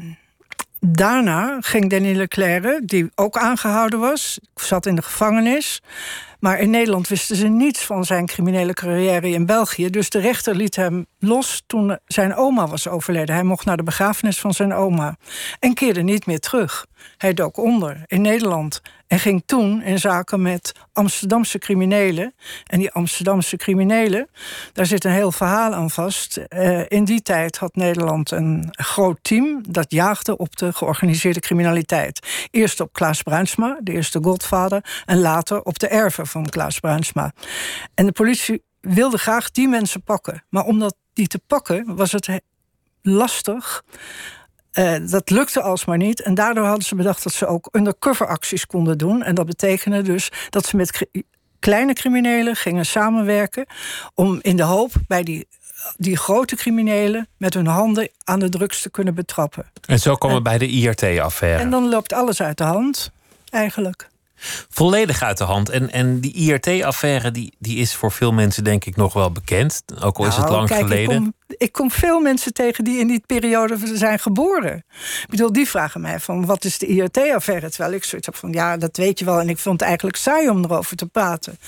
daarna 0.81 1.58
ging 1.61 1.90
Denis 1.90 2.17
Leclerc, 2.17 2.88
die 2.88 3.11
ook 3.14 3.37
aangehouden 3.37 4.00
was, 4.00 4.38
zat 4.55 4.87
in 4.87 4.94
de 4.94 5.02
gevangenis. 5.02 5.82
Maar 6.40 6.58
in 6.58 6.70
Nederland 6.70 7.08
wisten 7.08 7.36
ze 7.36 7.46
niets 7.46 7.84
van 7.84 8.04
zijn 8.04 8.26
criminele 8.26 8.72
carrière 8.72 9.30
in 9.30 9.46
België. 9.46 9.90
Dus 9.90 10.10
de 10.10 10.18
rechter 10.18 10.54
liet 10.54 10.76
hem 10.76 11.06
los 11.18 11.62
toen 11.66 11.98
zijn 12.06 12.34
oma 12.34 12.66
was 12.66 12.88
overleden. 12.88 13.34
Hij 13.34 13.44
mocht 13.44 13.64
naar 13.64 13.76
de 13.76 13.82
begrafenis 13.82 14.38
van 14.38 14.54
zijn 14.54 14.72
oma. 14.72 15.16
En 15.58 15.74
keerde 15.74 16.02
niet 16.02 16.26
meer 16.26 16.40
terug. 16.40 16.86
Hij 17.16 17.34
dook 17.34 17.56
onder 17.56 18.02
in 18.06 18.20
Nederland. 18.20 18.80
En 19.06 19.18
ging 19.18 19.42
toen 19.46 19.82
in 19.82 19.98
zaken 19.98 20.42
met 20.42 20.72
Amsterdamse 20.92 21.58
criminelen. 21.58 22.34
En 22.64 22.78
die 22.78 22.90
Amsterdamse 22.90 23.56
criminelen, 23.56 24.28
daar 24.72 24.86
zit 24.86 25.04
een 25.04 25.10
heel 25.10 25.32
verhaal 25.32 25.74
aan 25.74 25.90
vast. 25.90 26.36
Eh, 26.36 26.80
in 26.88 27.04
die 27.04 27.22
tijd 27.22 27.58
had 27.58 27.74
Nederland 27.74 28.30
een 28.30 28.68
groot 28.70 29.18
team 29.22 29.62
dat 29.68 29.90
jaagde 29.90 30.36
op 30.36 30.56
de 30.56 30.72
georganiseerde 30.72 31.40
criminaliteit. 31.40 32.46
Eerst 32.50 32.80
op 32.80 32.92
Klaas 32.92 33.22
Bruinsma, 33.22 33.78
de 33.82 33.92
eerste 33.92 34.18
godvader, 34.22 34.84
en 35.04 35.18
later 35.18 35.62
op 35.62 35.78
de 35.78 35.88
erven 35.88 36.26
van 36.42 36.50
Klaas 36.50 36.80
Bruinsma. 36.80 37.32
En 37.94 38.06
de 38.06 38.12
politie 38.12 38.62
wilde 38.80 39.18
graag 39.18 39.50
die 39.50 39.68
mensen 39.68 40.02
pakken. 40.02 40.44
Maar 40.48 40.64
om 40.64 40.78
dat 40.78 40.96
die 41.12 41.26
te 41.26 41.40
pakken 41.46 41.96
was 41.96 42.12
het 42.12 42.26
he- 42.26 42.36
lastig. 43.02 43.82
Eh, 44.72 44.94
dat 45.10 45.30
lukte 45.30 45.60
alsmaar 45.62 45.96
niet. 45.96 46.22
En 46.22 46.34
daardoor 46.34 46.64
hadden 46.64 46.84
ze 46.84 46.94
bedacht 46.94 47.22
dat 47.22 47.32
ze 47.32 47.46
ook 47.46 47.68
undercover 47.72 48.26
acties 48.26 48.66
konden 48.66 48.98
doen. 48.98 49.22
En 49.22 49.34
dat 49.34 49.46
betekende 49.46 50.02
dus 50.02 50.30
dat 50.50 50.66
ze 50.66 50.76
met 50.76 50.92
cri- 50.92 51.22
kleine 51.58 51.92
criminelen 51.92 52.56
gingen 52.56 52.86
samenwerken. 52.86 53.66
om 54.14 54.38
in 54.42 54.56
de 54.56 54.62
hoop 54.62 54.92
bij 55.06 55.22
die, 55.22 55.48
die 55.96 56.16
grote 56.16 56.56
criminelen 56.56 57.28
met 57.36 57.54
hun 57.54 57.66
handen 57.66 58.08
aan 58.24 58.38
de 58.38 58.48
drugs 58.48 58.82
te 58.82 58.90
kunnen 58.90 59.14
betrappen. 59.14 59.70
En 59.86 59.98
zo 59.98 60.14
komen 60.14 60.36
we 60.36 60.42
bij 60.42 60.58
de 60.58 60.66
IRT-affaire. 60.68 61.62
En 61.62 61.70
dan 61.70 61.88
loopt 61.88 62.12
alles 62.12 62.42
uit 62.42 62.58
de 62.58 62.64
hand, 62.64 63.10
eigenlijk. 63.50 64.08
Volledig 64.68 65.22
uit 65.22 65.38
de 65.38 65.44
hand. 65.44 65.68
En, 65.68 65.90
en 65.92 66.20
die 66.20 66.32
IRT-affaire 66.32 67.30
die, 67.30 67.54
die 67.58 67.76
is 67.78 67.94
voor 67.94 68.12
veel 68.12 68.32
mensen 68.32 68.64
denk 68.64 68.84
ik 68.84 68.96
nog 68.96 69.12
wel 69.12 69.32
bekend. 69.32 69.82
Ook 70.02 70.18
al 70.18 70.26
is 70.26 70.34
het 70.34 70.44
Nou, 70.44 70.56
lang 70.56 70.68
kijk, 70.68 70.80
geleden. 70.80 71.14
Ik 71.14 71.20
kom, 71.20 71.34
ik 71.58 71.72
kom 71.72 71.90
veel 71.90 72.20
mensen 72.20 72.52
tegen 72.52 72.84
die 72.84 72.98
in 72.98 73.06
die 73.06 73.22
periode 73.26 73.76
zijn 73.94 74.18
geboren. 74.18 74.84
Ik 75.22 75.26
bedoel, 75.28 75.52
die 75.52 75.68
vragen 75.68 76.00
mij 76.00 76.20
van 76.20 76.46
wat 76.46 76.64
is 76.64 76.78
de 76.78 76.87
IRT-affaire? 76.87 77.70
Terwijl 77.70 77.92
ik 77.94 78.04
zoiets 78.04 78.26
heb 78.26 78.37
van 78.37 78.52
ja, 78.52 78.76
dat 78.76 78.96
weet 78.96 79.18
je 79.18 79.25
wel. 79.25 79.40
En 79.40 79.49
ik 79.49 79.58
vond 79.58 79.80
het 79.80 79.88
eigenlijk 79.88 80.18
saai 80.18 80.49
om 80.49 80.64
erover 80.64 80.96
te 80.96 81.06
praten. 81.06 81.58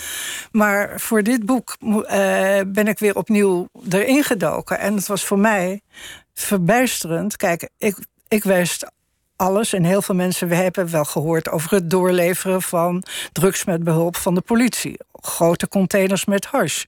Maar 0.50 1.00
voor 1.00 1.22
dit 1.22 1.46
boek 1.46 1.76
eh, 2.06 2.60
ben 2.66 2.88
ik 2.88 2.98
weer 2.98 3.16
opnieuw 3.16 3.68
erin 3.88 4.24
gedoken. 4.24 4.78
En 4.78 4.94
het 4.94 5.06
was 5.06 5.24
voor 5.24 5.38
mij 5.38 5.80
verbijsterend. 6.34 7.36
Kijk, 7.36 7.68
ik, 7.78 7.98
ik 8.28 8.44
wist 8.44 8.86
alles. 9.38 9.72
En 9.72 9.84
heel 9.84 10.02
veel 10.02 10.14
mensen 10.14 10.48
we 10.48 10.54
hebben 10.54 10.90
wel 10.90 11.04
gehoord 11.04 11.50
over 11.50 11.70
het 11.70 11.90
doorleveren 11.90 12.62
van 12.62 13.02
drugs 13.32 13.64
met 13.64 13.84
behulp 13.84 14.16
van 14.16 14.34
de 14.34 14.40
politie. 14.40 14.98
Grote 15.12 15.68
containers 15.68 16.24
met 16.24 16.44
hash. 16.44 16.84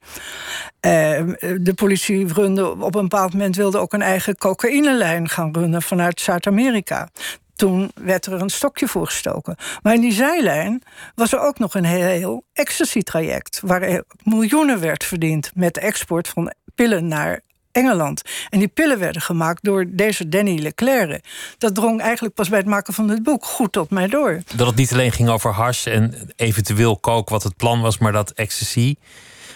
Eh, 0.81 1.23
de 1.61 1.73
politie 1.75 2.33
runde 2.33 2.71
op 2.71 2.95
een 2.95 3.09
bepaald 3.09 3.33
moment 3.33 3.57
wilde 3.57 3.79
ook 3.79 3.93
een 3.93 4.03
eigen 4.03 4.37
cocaïnelijn 4.37 5.29
gaan 5.29 5.53
runnen 5.53 5.83
vanuit 5.83 6.21
Zuid-Amerika. 6.21 7.09
Toen 7.57 7.91
werd 7.95 8.27
er 8.27 8.33
een 8.33 8.51
stokje 8.51 8.89
voor 8.89 9.07
gestoken. 9.07 9.57
Maar 9.83 9.95
in 9.95 10.01
die 10.01 10.13
zijlijn 10.13 10.83
was 11.15 11.33
er 11.33 11.41
ook 11.41 11.59
nog 11.59 11.75
een 11.75 11.85
heel 11.85 12.45
ecstasy-traject. 12.53 13.61
Waar 13.65 14.03
miljoenen 14.23 14.81
werd 14.81 15.05
verdiend 15.05 15.51
met 15.55 15.79
export 15.79 16.29
van 16.29 16.53
pillen 16.75 17.09
naar 17.09 17.41
Engeland. 17.73 18.23
En 18.49 18.59
die 18.59 18.69
pillen 18.69 18.99
werden 18.99 19.23
gemaakt 19.23 19.65
door 19.65 19.85
deze 19.89 20.29
Danny 20.29 20.59
Leclerc. 20.59 21.25
Dat 21.59 21.75
drong 21.75 22.01
eigenlijk 22.01 22.35
pas 22.35 22.49
bij 22.49 22.59
het 22.59 22.67
maken 22.69 22.95
van 22.95 23.09
het 23.09 23.23
boek 23.23 23.45
goed 23.45 23.73
tot 23.73 23.91
mij 23.91 24.07
door. 24.07 24.43
Dat 24.57 24.67
het 24.67 24.77
niet 24.77 24.93
alleen 24.93 25.13
ging 25.13 25.29
over 25.29 25.53
hash 25.53 25.87
en 25.87 26.31
eventueel 26.37 27.01
coke, 27.01 27.33
wat 27.33 27.43
het 27.43 27.57
plan 27.57 27.81
was, 27.81 27.99
maar 27.99 28.13
dat 28.13 28.31
ecstasy. 28.31 28.95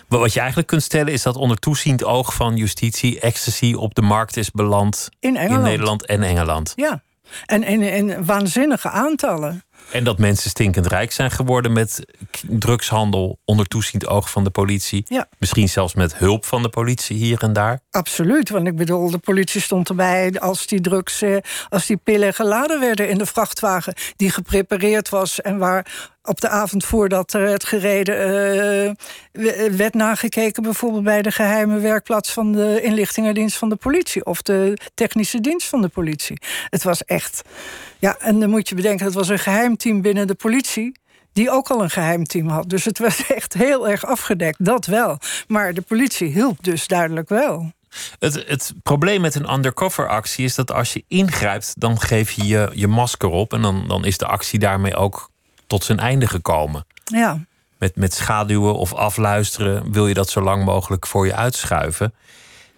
Maar 0.08 0.18
Wat 0.18 0.32
je 0.32 0.38
eigenlijk 0.38 0.68
kunt 0.68 0.82
stellen 0.82 1.12
is 1.12 1.22
dat 1.22 1.36
onder 1.36 1.58
toeziend 1.58 2.04
oog 2.04 2.34
van 2.34 2.56
justitie 2.56 3.20
ecstasy 3.20 3.74
op 3.74 3.94
de 3.94 4.02
markt 4.02 4.36
is 4.36 4.50
beland 4.50 5.08
In 5.20 5.36
Engeland. 5.36 5.58
in 5.64 5.70
Nederland 5.70 6.06
en 6.06 6.22
Engeland. 6.22 6.72
Ja, 6.76 7.02
en 7.46 7.62
in, 7.62 7.82
in 7.82 8.24
waanzinnige 8.24 8.88
aantallen. 8.90 9.64
En 9.90 10.04
dat 10.04 10.18
mensen 10.18 10.50
stinkend 10.50 10.86
rijk 10.86 11.12
zijn 11.12 11.30
geworden 11.30 11.72
met 11.72 12.04
drugshandel 12.40 13.38
onder 13.44 13.66
toeziend 13.66 14.06
oog 14.06 14.30
van 14.30 14.44
de 14.44 14.50
politie. 14.50 15.04
Ja. 15.08 15.28
Misschien 15.38 15.68
zelfs 15.68 15.94
met 15.94 16.16
hulp 16.16 16.44
van 16.44 16.62
de 16.62 16.68
politie 16.68 17.16
hier 17.16 17.42
en 17.42 17.52
daar. 17.52 17.80
Absoluut, 17.90 18.48
want 18.48 18.66
ik 18.66 18.76
bedoel, 18.76 19.10
de 19.10 19.18
politie 19.18 19.60
stond 19.60 19.88
erbij 19.88 20.40
als 20.40 20.66
die 20.66 20.80
drugs, 20.80 21.22
eh, 21.22 21.36
als 21.68 21.86
die 21.86 21.96
pillen 21.96 22.34
geladen 22.34 22.80
werden 22.80 23.08
in 23.08 23.18
de 23.18 23.26
vrachtwagen 23.26 23.94
die 24.16 24.30
geprepareerd 24.30 25.08
was 25.08 25.40
en 25.40 25.58
waar 25.58 26.12
op 26.24 26.40
de 26.40 26.48
avond 26.48 26.84
voordat 26.84 27.32
er 27.32 27.48
het 27.48 27.64
gereden 27.64 28.94
uh, 29.32 29.70
werd 29.76 29.94
nagekeken, 29.94 30.62
bijvoorbeeld 30.62 31.04
bij 31.04 31.22
de 31.22 31.30
geheime 31.30 31.78
werkplaats 31.78 32.32
van 32.32 32.52
de 32.52 32.80
inlichtingendienst 32.82 33.56
van 33.56 33.68
de 33.68 33.76
politie 33.76 34.24
of 34.24 34.42
de 34.42 34.78
technische 34.94 35.40
dienst 35.40 35.68
van 35.68 35.82
de 35.82 35.88
politie. 35.88 36.38
Het 36.68 36.82
was 36.82 37.04
echt. 37.04 37.42
Ja, 37.98 38.16
en 38.18 38.40
dan 38.40 38.50
moet 38.50 38.68
je 38.68 38.74
bedenken, 38.74 39.06
het 39.06 39.14
was 39.14 39.28
een 39.28 39.38
geheim 39.38 39.76
team 39.76 40.02
binnen 40.02 40.26
de 40.26 40.34
politie 40.34 40.92
die 41.32 41.50
ook 41.50 41.68
al 41.68 41.82
een 41.82 41.90
geheim 41.90 42.24
team 42.24 42.48
had. 42.48 42.68
Dus 42.70 42.84
het 42.84 42.98
was 42.98 43.26
echt 43.26 43.52
heel 43.52 43.88
erg 43.88 44.06
afgedekt, 44.06 44.64
dat 44.64 44.86
wel. 44.86 45.18
Maar 45.48 45.74
de 45.74 45.82
politie 45.82 46.28
hielp 46.28 46.64
dus 46.64 46.86
duidelijk 46.86 47.28
wel. 47.28 47.72
Het, 48.18 48.44
het 48.46 48.72
probleem 48.82 49.20
met 49.20 49.34
een 49.34 49.52
undercover 49.52 50.08
actie 50.08 50.44
is 50.44 50.54
dat 50.54 50.72
als 50.72 50.92
je 50.92 51.04
ingrijpt, 51.08 51.72
dan 51.76 52.00
geef 52.00 52.30
je 52.30 52.46
je, 52.46 52.70
je 52.72 52.88
masker 52.88 53.28
op 53.28 53.52
en 53.52 53.62
dan, 53.62 53.88
dan 53.88 54.04
is 54.04 54.18
de 54.18 54.26
actie 54.26 54.58
daarmee 54.58 54.96
ook 54.96 55.30
tot 55.74 55.84
zijn 55.84 55.98
einde 55.98 56.26
gekomen. 56.26 56.86
Ja. 57.04 57.44
Met, 57.78 57.96
met 57.96 58.14
schaduwen 58.14 58.74
of 58.74 58.92
afluisteren 58.92 59.92
wil 59.92 60.06
je 60.06 60.14
dat 60.14 60.30
zo 60.30 60.40
lang 60.40 60.64
mogelijk 60.64 61.06
voor 61.06 61.26
je 61.26 61.34
uitschuiven. 61.34 62.14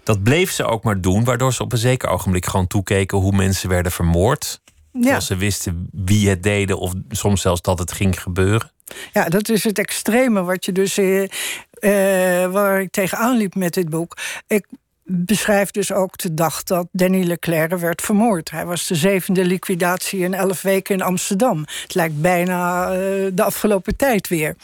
Dat 0.02 0.22
bleef 0.22 0.50
ze 0.52 0.64
ook 0.64 0.82
maar 0.82 1.00
doen, 1.00 1.24
waardoor 1.24 1.52
ze 1.52 1.62
op 1.62 1.72
een 1.72 1.78
zeker 1.78 2.08
ogenblik 2.08 2.46
gewoon 2.46 2.66
toekeken 2.66 3.18
hoe 3.18 3.32
mensen 3.32 3.68
werden 3.68 3.92
vermoord. 3.92 4.60
Ja. 4.92 5.14
Als 5.14 5.26
ze 5.26 5.36
wisten 5.36 5.88
wie 5.92 6.28
het 6.28 6.42
deden 6.42 6.78
of 6.78 6.92
soms 7.08 7.40
zelfs 7.40 7.62
dat 7.62 7.78
het 7.78 7.92
ging 7.92 8.22
gebeuren. 8.22 8.70
Ja, 9.12 9.28
dat 9.28 9.48
is 9.48 9.64
het 9.64 9.78
extreme 9.78 10.42
wat 10.42 10.64
je 10.64 10.72
dus. 10.72 10.98
Eh, 10.98 11.22
eh, 11.22 12.50
waar 12.52 12.80
ik 12.80 12.90
tegenaan 12.90 13.36
liep 13.36 13.54
met 13.54 13.74
dit 13.74 13.88
boek. 13.88 14.16
Ik 14.46 14.66
beschrijft 15.06 15.74
dus 15.74 15.92
ook 15.92 16.18
de 16.18 16.34
dag 16.34 16.62
dat 16.62 16.86
Danny 16.92 17.24
Leclerc 17.24 17.78
werd 17.78 18.02
vermoord. 18.02 18.50
Hij 18.50 18.66
was 18.66 18.86
de 18.86 18.94
zevende 18.94 19.44
liquidatie 19.44 20.20
in 20.20 20.34
elf 20.34 20.62
weken 20.62 20.94
in 20.94 21.02
Amsterdam. 21.02 21.64
Het 21.82 21.94
lijkt 21.94 22.20
bijna 22.20 22.90
uh, 22.90 22.96
de 23.32 23.42
afgelopen 23.42 23.96
tijd 23.96 24.28
weer. 24.28 24.56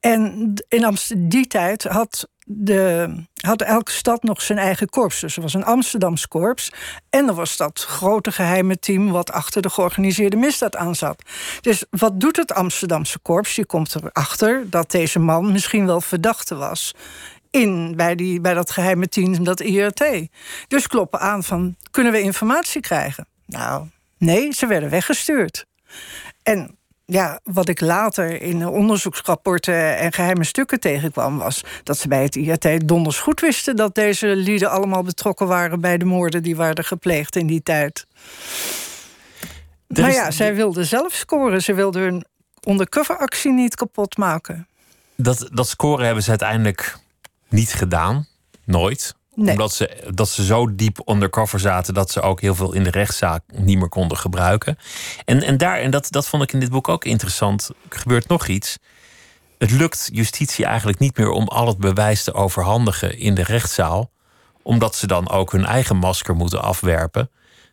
En 0.00 0.52
in 0.68 0.84
Amsterdam, 0.84 1.28
die 1.28 1.46
tijd 1.46 1.82
had, 1.82 2.28
de, 2.44 3.08
had 3.40 3.62
elke 3.62 3.92
stad 3.92 4.22
nog 4.22 4.42
zijn 4.42 4.58
eigen 4.58 4.88
korps. 4.88 5.20
Dus 5.20 5.36
er 5.36 5.42
was 5.42 5.54
een 5.54 5.64
Amsterdams 5.64 6.28
korps. 6.28 6.72
En 7.10 7.28
er 7.28 7.34
was 7.34 7.56
dat 7.56 7.84
grote 7.88 8.32
geheime 8.32 8.78
team 8.78 9.10
wat 9.10 9.32
achter 9.32 9.62
de 9.62 9.70
georganiseerde 9.70 10.36
misdaad 10.36 10.76
aan 10.76 10.94
zat. 10.94 11.22
Dus 11.60 11.84
wat 11.90 12.20
doet 12.20 12.36
het 12.36 12.52
Amsterdamse 12.52 13.18
korps? 13.18 13.56
Je 13.56 13.66
komt 13.66 13.94
erachter 13.94 14.70
dat 14.70 14.90
deze 14.90 15.18
man 15.18 15.52
misschien 15.52 15.86
wel 15.86 16.00
verdachte 16.00 16.54
was 16.54 16.94
in 17.50 17.96
bij, 17.96 18.14
die, 18.14 18.40
bij 18.40 18.54
dat 18.54 18.70
geheime 18.70 19.08
team, 19.08 19.44
dat 19.44 19.60
IRT. 19.60 20.28
Dus 20.68 20.86
kloppen 20.86 21.20
aan 21.20 21.44
van, 21.44 21.76
kunnen 21.90 22.12
we 22.12 22.20
informatie 22.20 22.80
krijgen? 22.80 23.26
Nou, 23.46 23.86
nee, 24.18 24.52
ze 24.52 24.66
werden 24.66 24.90
weggestuurd. 24.90 25.66
En 26.42 26.76
ja, 27.04 27.40
wat 27.42 27.68
ik 27.68 27.80
later 27.80 28.42
in 28.42 28.66
onderzoeksrapporten 28.66 29.96
en 29.96 30.12
geheime 30.12 30.44
stukken 30.44 30.80
tegenkwam, 30.80 31.38
was 31.38 31.64
dat 31.82 31.98
ze 31.98 32.08
bij 32.08 32.22
het 32.22 32.36
IRT 32.36 32.88
donders 32.88 33.18
goed 33.18 33.40
wisten 33.40 33.76
dat 33.76 33.94
deze 33.94 34.36
lieden 34.36 34.70
allemaal 34.70 35.02
betrokken 35.02 35.46
waren 35.46 35.80
bij 35.80 35.98
de 35.98 36.04
moorden 36.04 36.42
die 36.42 36.56
waren 36.56 36.84
gepleegd 36.84 37.36
in 37.36 37.46
die 37.46 37.62
tijd. 37.62 38.06
maar 39.86 40.12
ja, 40.12 40.30
zij 40.30 40.54
wilden 40.54 40.86
zelf 40.86 41.12
scoren. 41.12 41.62
Ze 41.62 41.74
wilden 41.74 42.02
hun 42.02 42.24
undercoveractie 42.68 43.52
niet 43.52 43.74
kapot 43.74 44.16
maken. 44.16 44.68
Dat, 45.16 45.48
dat 45.52 45.68
scoren 45.68 46.04
hebben 46.04 46.22
ze 46.22 46.30
uiteindelijk 46.30 46.98
niet 47.48 47.72
gedaan. 47.72 48.26
Nooit. 48.64 49.14
Omdat 49.36 49.72
ze, 49.72 50.10
dat 50.14 50.28
ze 50.28 50.44
zo 50.44 50.74
diep 50.74 51.02
undercover 51.06 51.60
zaten 51.60 51.94
dat 51.94 52.10
ze 52.10 52.20
ook 52.20 52.40
heel 52.40 52.54
veel 52.54 52.72
in 52.72 52.82
de 52.82 52.90
rechtszaak 52.90 53.42
niet 53.52 53.78
meer 53.78 53.88
konden 53.88 54.18
gebruiken. 54.18 54.78
En, 55.24 55.42
en 55.42 55.56
daar, 55.56 55.78
en 55.78 55.90
dat, 55.90 56.10
dat 56.10 56.28
vond 56.28 56.42
ik 56.42 56.52
in 56.52 56.60
dit 56.60 56.70
boek 56.70 56.88
ook 56.88 57.04
interessant, 57.04 57.70
gebeurt 57.88 58.28
nog 58.28 58.46
iets. 58.46 58.78
Het 59.58 59.70
lukt 59.70 60.08
justitie 60.12 60.64
eigenlijk 60.64 60.98
niet 60.98 61.16
meer 61.16 61.30
om 61.30 61.48
al 61.48 61.66
het 61.66 61.78
bewijs 61.78 62.24
te 62.24 62.34
overhandigen 62.34 63.18
in 63.18 63.34
de 63.34 63.42
rechtszaal, 63.42 64.10
omdat 64.62 64.94
ze 64.94 65.06
dan 65.06 65.30
ook 65.30 65.52
hun 65.52 65.66
eigen 65.66 65.96
masker 65.96 66.34
moeten 66.34 66.62
afwerpen. 66.62 67.30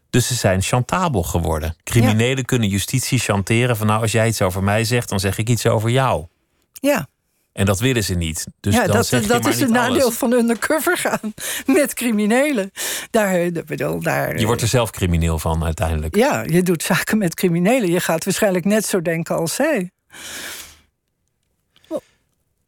Dus 0.10 0.27
ze 0.27 0.34
zijn 0.34 0.62
chantabel 0.62 1.24
geworden. 1.24 1.75
Criminelen 1.84 2.46
kunnen 2.46 2.70
justitie 2.70 3.20
chanteren 3.20 3.77
van 3.77 3.88
nou, 3.88 4.01
als 4.01 4.12
jij 4.12 4.27
iets 4.27 4.42
over 4.42 4.63
mij 4.63 4.84
zegt, 4.84 5.10
dan 5.10 5.20
zeg 5.20 5.38
ik 5.38 5.50
iets 5.50 5.68
over 5.68 5.89
jou. 5.89 6.25
Ja. 6.74 7.08
En 7.53 7.65
dat 7.65 7.79
willen 7.79 8.03
ze 8.03 8.13
niet. 8.13 8.45
Dus 8.60 8.74
ja, 8.74 8.86
dan 8.86 8.95
dat, 8.95 9.05
zeg 9.05 9.25
dat 9.25 9.45
is 9.45 9.60
het 9.60 9.69
nadeel 9.69 10.12
van 10.12 10.31
undercover 10.31 10.98
gaan 10.98 11.33
met 11.65 11.93
criminelen. 11.93 12.72
Daar, 13.12 13.51
bedoel, 13.65 14.01
daar, 14.01 14.39
je 14.39 14.45
wordt 14.45 14.62
er 14.62 14.67
zelf 14.67 14.89
crimineel 14.89 15.39
van 15.39 15.63
uiteindelijk. 15.63 16.15
Ja, 16.15 16.43
je 16.45 16.63
doet 16.63 16.83
zaken 16.83 17.17
met 17.17 17.33
criminelen. 17.33 17.89
Je 17.89 18.00
gaat 18.00 18.24
waarschijnlijk 18.24 18.65
net 18.65 18.86
zo 18.86 19.01
denken 19.01 19.36
als 19.36 19.55
zij. 19.55 19.91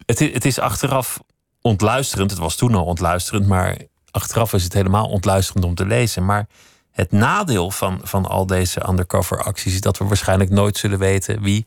Het, 0.06 0.20
is, 0.20 0.32
het 0.32 0.44
is 0.44 0.58
achteraf 0.58 1.20
ontluisterend. 1.60 2.30
Het 2.30 2.40
was 2.40 2.56
toen 2.56 2.74
al 2.74 2.84
ontluisterend, 2.84 3.46
maar 3.46 3.76
achteraf 4.10 4.52
is 4.52 4.64
het 4.64 4.72
helemaal 4.72 5.08
ontluisterend 5.08 5.64
om 5.64 5.74
te 5.74 5.86
lezen. 5.86 6.24
Maar 6.24 6.46
het 6.90 7.12
nadeel 7.12 7.70
van, 7.70 8.00
van 8.02 8.26
al 8.26 8.46
deze 8.46 8.88
undercover 8.88 9.42
acties 9.42 9.74
is 9.74 9.80
dat 9.80 9.98
we 9.98 10.04
waarschijnlijk 10.04 10.50
nooit 10.50 10.78
zullen 10.78 10.98
weten 10.98 11.42
wie 11.42 11.66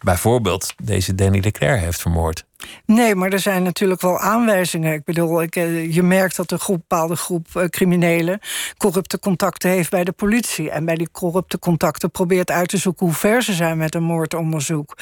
bijvoorbeeld 0.00 0.74
deze 0.82 1.14
Danny 1.14 1.40
Leclerc 1.40 1.80
heeft 1.80 2.00
vermoord. 2.00 2.46
Nee, 2.86 3.14
maar 3.14 3.32
er 3.32 3.38
zijn 3.38 3.62
natuurlijk 3.62 4.00
wel 4.00 4.18
aanwijzingen. 4.18 4.92
Ik 4.92 5.04
bedoel, 5.04 5.42
ik, 5.42 5.56
eh, 5.56 5.94
je 5.94 6.02
merkt 6.02 6.36
dat 6.36 6.50
een 6.50 6.58
groep, 6.58 6.78
bepaalde 6.88 7.16
groep 7.16 7.46
uh, 7.56 7.64
criminelen 7.64 8.40
corrupte 8.76 9.18
contacten 9.18 9.70
heeft 9.70 9.90
bij 9.90 10.04
de 10.04 10.12
politie. 10.12 10.70
En 10.70 10.84
bij 10.84 10.94
die 10.94 11.10
corrupte 11.12 11.58
contacten 11.58 12.10
probeert 12.10 12.50
uit 12.50 12.68
te 12.68 12.76
zoeken 12.76 13.06
hoe 13.06 13.14
ver 13.14 13.42
ze 13.42 13.52
zijn 13.52 13.78
met 13.78 13.94
een 13.94 14.02
moordonderzoek. 14.02 14.96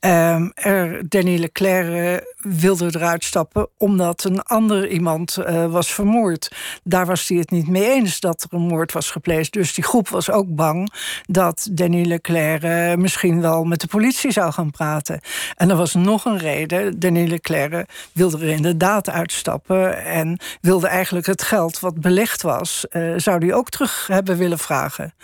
Um, 0.00 0.52
er, 0.54 1.08
Danny 1.08 1.38
Leclerc 1.38 2.24
uh, 2.44 2.54
wilde 2.60 2.86
eruit 2.86 3.24
stappen 3.24 3.68
omdat 3.78 4.24
een 4.24 4.42
ander 4.42 4.88
iemand 4.88 5.38
was 5.68 5.92
vermoord. 5.92 6.52
Daar 6.84 7.06
was 7.06 7.28
hij 7.28 7.38
het 7.38 7.50
niet 7.50 7.68
mee 7.68 7.90
eens 7.90 8.20
dat 8.20 8.42
er 8.42 8.58
een 8.58 8.66
moord 8.66 8.92
was 8.92 9.10
gepleegd. 9.10 9.52
Dus 9.52 9.74
die 9.74 9.84
groep 9.84 10.08
was 10.08 10.30
ook 10.30 10.54
bang 10.54 10.92
dat 11.26 11.68
Danny 11.72 12.04
Leclerc 12.04 12.98
misschien 12.98 13.40
wel 13.40 13.64
met 13.64 13.80
de 13.80 13.86
politie 13.86 14.30
zou 14.30 14.52
gaan 14.52 14.70
praten. 14.70 15.20
En 15.56 15.70
er 15.70 15.76
was 15.76 15.94
nog 15.94 16.24
een 16.24 16.38
reden 16.38 16.99
Denis 17.00 17.30
Leclerc 17.30 17.88
wilde 18.12 18.38
er 18.38 18.48
inderdaad 18.48 19.10
uitstappen 19.10 20.04
en 20.04 20.38
wilde 20.60 20.86
eigenlijk 20.86 21.26
het 21.26 21.42
geld 21.42 21.80
wat 21.80 22.00
belegd 22.00 22.42
was, 22.42 22.86
uh, 22.90 23.12
zou 23.16 23.46
hij 23.46 23.54
ook 23.54 23.68
terug 23.68 24.06
hebben 24.06 24.36
willen 24.36 24.58
vragen. 24.58 25.14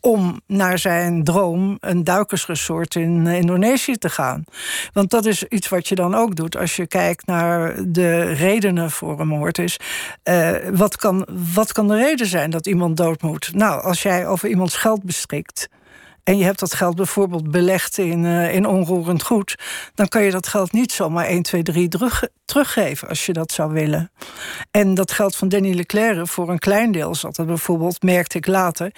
Om 0.00 0.40
naar 0.46 0.78
zijn 0.78 1.24
droom 1.24 1.76
een 1.80 2.04
duikersresort 2.04 2.94
in 2.94 3.26
Indonesië 3.26 3.96
te 3.96 4.08
gaan. 4.08 4.44
Want 4.92 5.10
dat 5.10 5.26
is 5.26 5.44
iets 5.44 5.68
wat 5.68 5.88
je 5.88 5.94
dan 5.94 6.14
ook 6.14 6.36
doet 6.36 6.56
als 6.56 6.76
je 6.76 6.86
kijkt 6.86 7.26
naar 7.26 7.74
de 7.88 8.22
redenen 8.22 8.90
voor 8.90 9.20
een 9.20 9.28
moord. 9.28 9.58
Is 9.58 9.78
uh, 10.24 10.50
wat, 10.72 10.96
kan, 10.96 11.26
wat 11.54 11.72
kan 11.72 11.88
de 11.88 11.96
reden 11.96 12.26
zijn 12.26 12.50
dat 12.50 12.66
iemand 12.66 12.96
dood 12.96 13.22
moet? 13.22 13.54
Nou, 13.54 13.82
als 13.82 14.02
jij 14.02 14.26
over 14.26 14.48
iemands 14.48 14.76
geld 14.76 15.02
beschikt 15.02 15.68
en 16.26 16.38
je 16.38 16.44
hebt 16.44 16.58
dat 16.58 16.74
geld 16.74 16.96
bijvoorbeeld 16.96 17.50
belegd 17.50 17.98
in, 17.98 18.24
uh, 18.24 18.54
in 18.54 18.66
onroerend 18.66 19.22
goed, 19.22 19.54
dan 19.94 20.08
kan 20.08 20.22
je 20.22 20.30
dat 20.30 20.46
geld 20.46 20.72
niet 20.72 20.92
zomaar 20.92 21.24
1, 21.24 21.42
2, 21.42 21.62
3 21.62 21.88
terug, 21.88 22.22
teruggeven 22.44 23.08
als 23.08 23.26
je 23.26 23.32
dat 23.32 23.52
zou 23.52 23.72
willen. 23.72 24.10
En 24.70 24.94
dat 24.94 25.12
geldt 25.12 25.36
van 25.36 25.48
Danny 25.48 25.74
Leclerc 25.74 26.28
voor 26.28 26.48
een 26.48 26.58
klein 26.58 26.92
deel 26.92 27.14
zat 27.14 27.36
dat 27.36 27.46
bijvoorbeeld, 27.46 28.02
merkte 28.02 28.38
ik 28.38 28.46
later, 28.46 28.92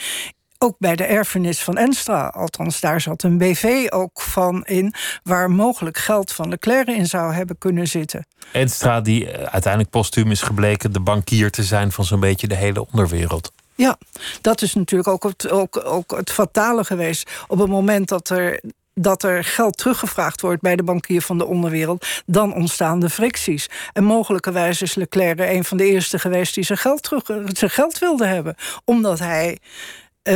ook 0.58 0.76
bij 0.78 0.96
de 0.96 1.04
erfenis 1.04 1.62
van 1.62 1.76
Enstra. 1.76 2.26
Althans, 2.26 2.80
daar 2.80 3.00
zat 3.00 3.22
een 3.22 3.38
BV 3.38 3.86
ook 3.90 4.20
van 4.20 4.64
in... 4.64 4.94
waar 5.22 5.50
mogelijk 5.50 5.98
geld 5.98 6.32
van 6.32 6.48
Leclerc 6.48 6.88
in 6.88 7.06
zou 7.06 7.32
hebben 7.32 7.58
kunnen 7.58 7.88
zitten. 7.88 8.26
Enstra, 8.52 9.00
die 9.00 9.30
eh, 9.30 9.42
uiteindelijk 9.42 9.92
postuum 9.92 10.30
is 10.30 10.42
gebleken... 10.42 10.92
de 10.92 11.00
bankier 11.00 11.50
te 11.50 11.62
zijn 11.62 11.92
van 11.92 12.04
zo'n 12.04 12.20
beetje 12.20 12.48
de 12.48 12.54
hele 12.54 12.86
onderwereld. 12.90 13.52
Ja, 13.80 13.98
dat 14.40 14.62
is 14.62 14.74
natuurlijk 14.74 15.08
ook 15.08 15.22
het, 15.22 15.50
ook, 15.50 15.84
ook 15.84 16.16
het 16.16 16.30
fatale 16.30 16.84
geweest. 16.84 17.30
Op 17.46 17.58
het 17.58 17.68
moment 17.68 18.08
dat 18.08 18.28
er 18.30 18.60
dat 18.94 19.22
er 19.22 19.44
geld 19.44 19.76
teruggevraagd 19.76 20.40
wordt 20.40 20.62
bij 20.62 20.76
de 20.76 20.82
bankier 20.82 21.22
van 21.22 21.38
de 21.38 21.46
onderwereld, 21.46 22.06
dan 22.26 22.54
ontstaan 22.54 23.00
de 23.00 23.10
fricties. 23.10 23.68
En 23.92 24.04
mogelijkerwijs 24.04 24.82
is 24.82 24.94
Leclerc 24.94 25.38
een 25.38 25.64
van 25.64 25.76
de 25.76 25.86
eerste 25.86 26.18
geweest 26.18 26.54
die 26.54 26.64
zijn 26.64 26.78
geld, 26.78 27.02
terug, 27.02 27.22
zijn 27.44 27.70
geld 27.70 27.98
wilde 27.98 28.26
hebben. 28.26 28.54
Omdat 28.84 29.18
hij 29.18 29.58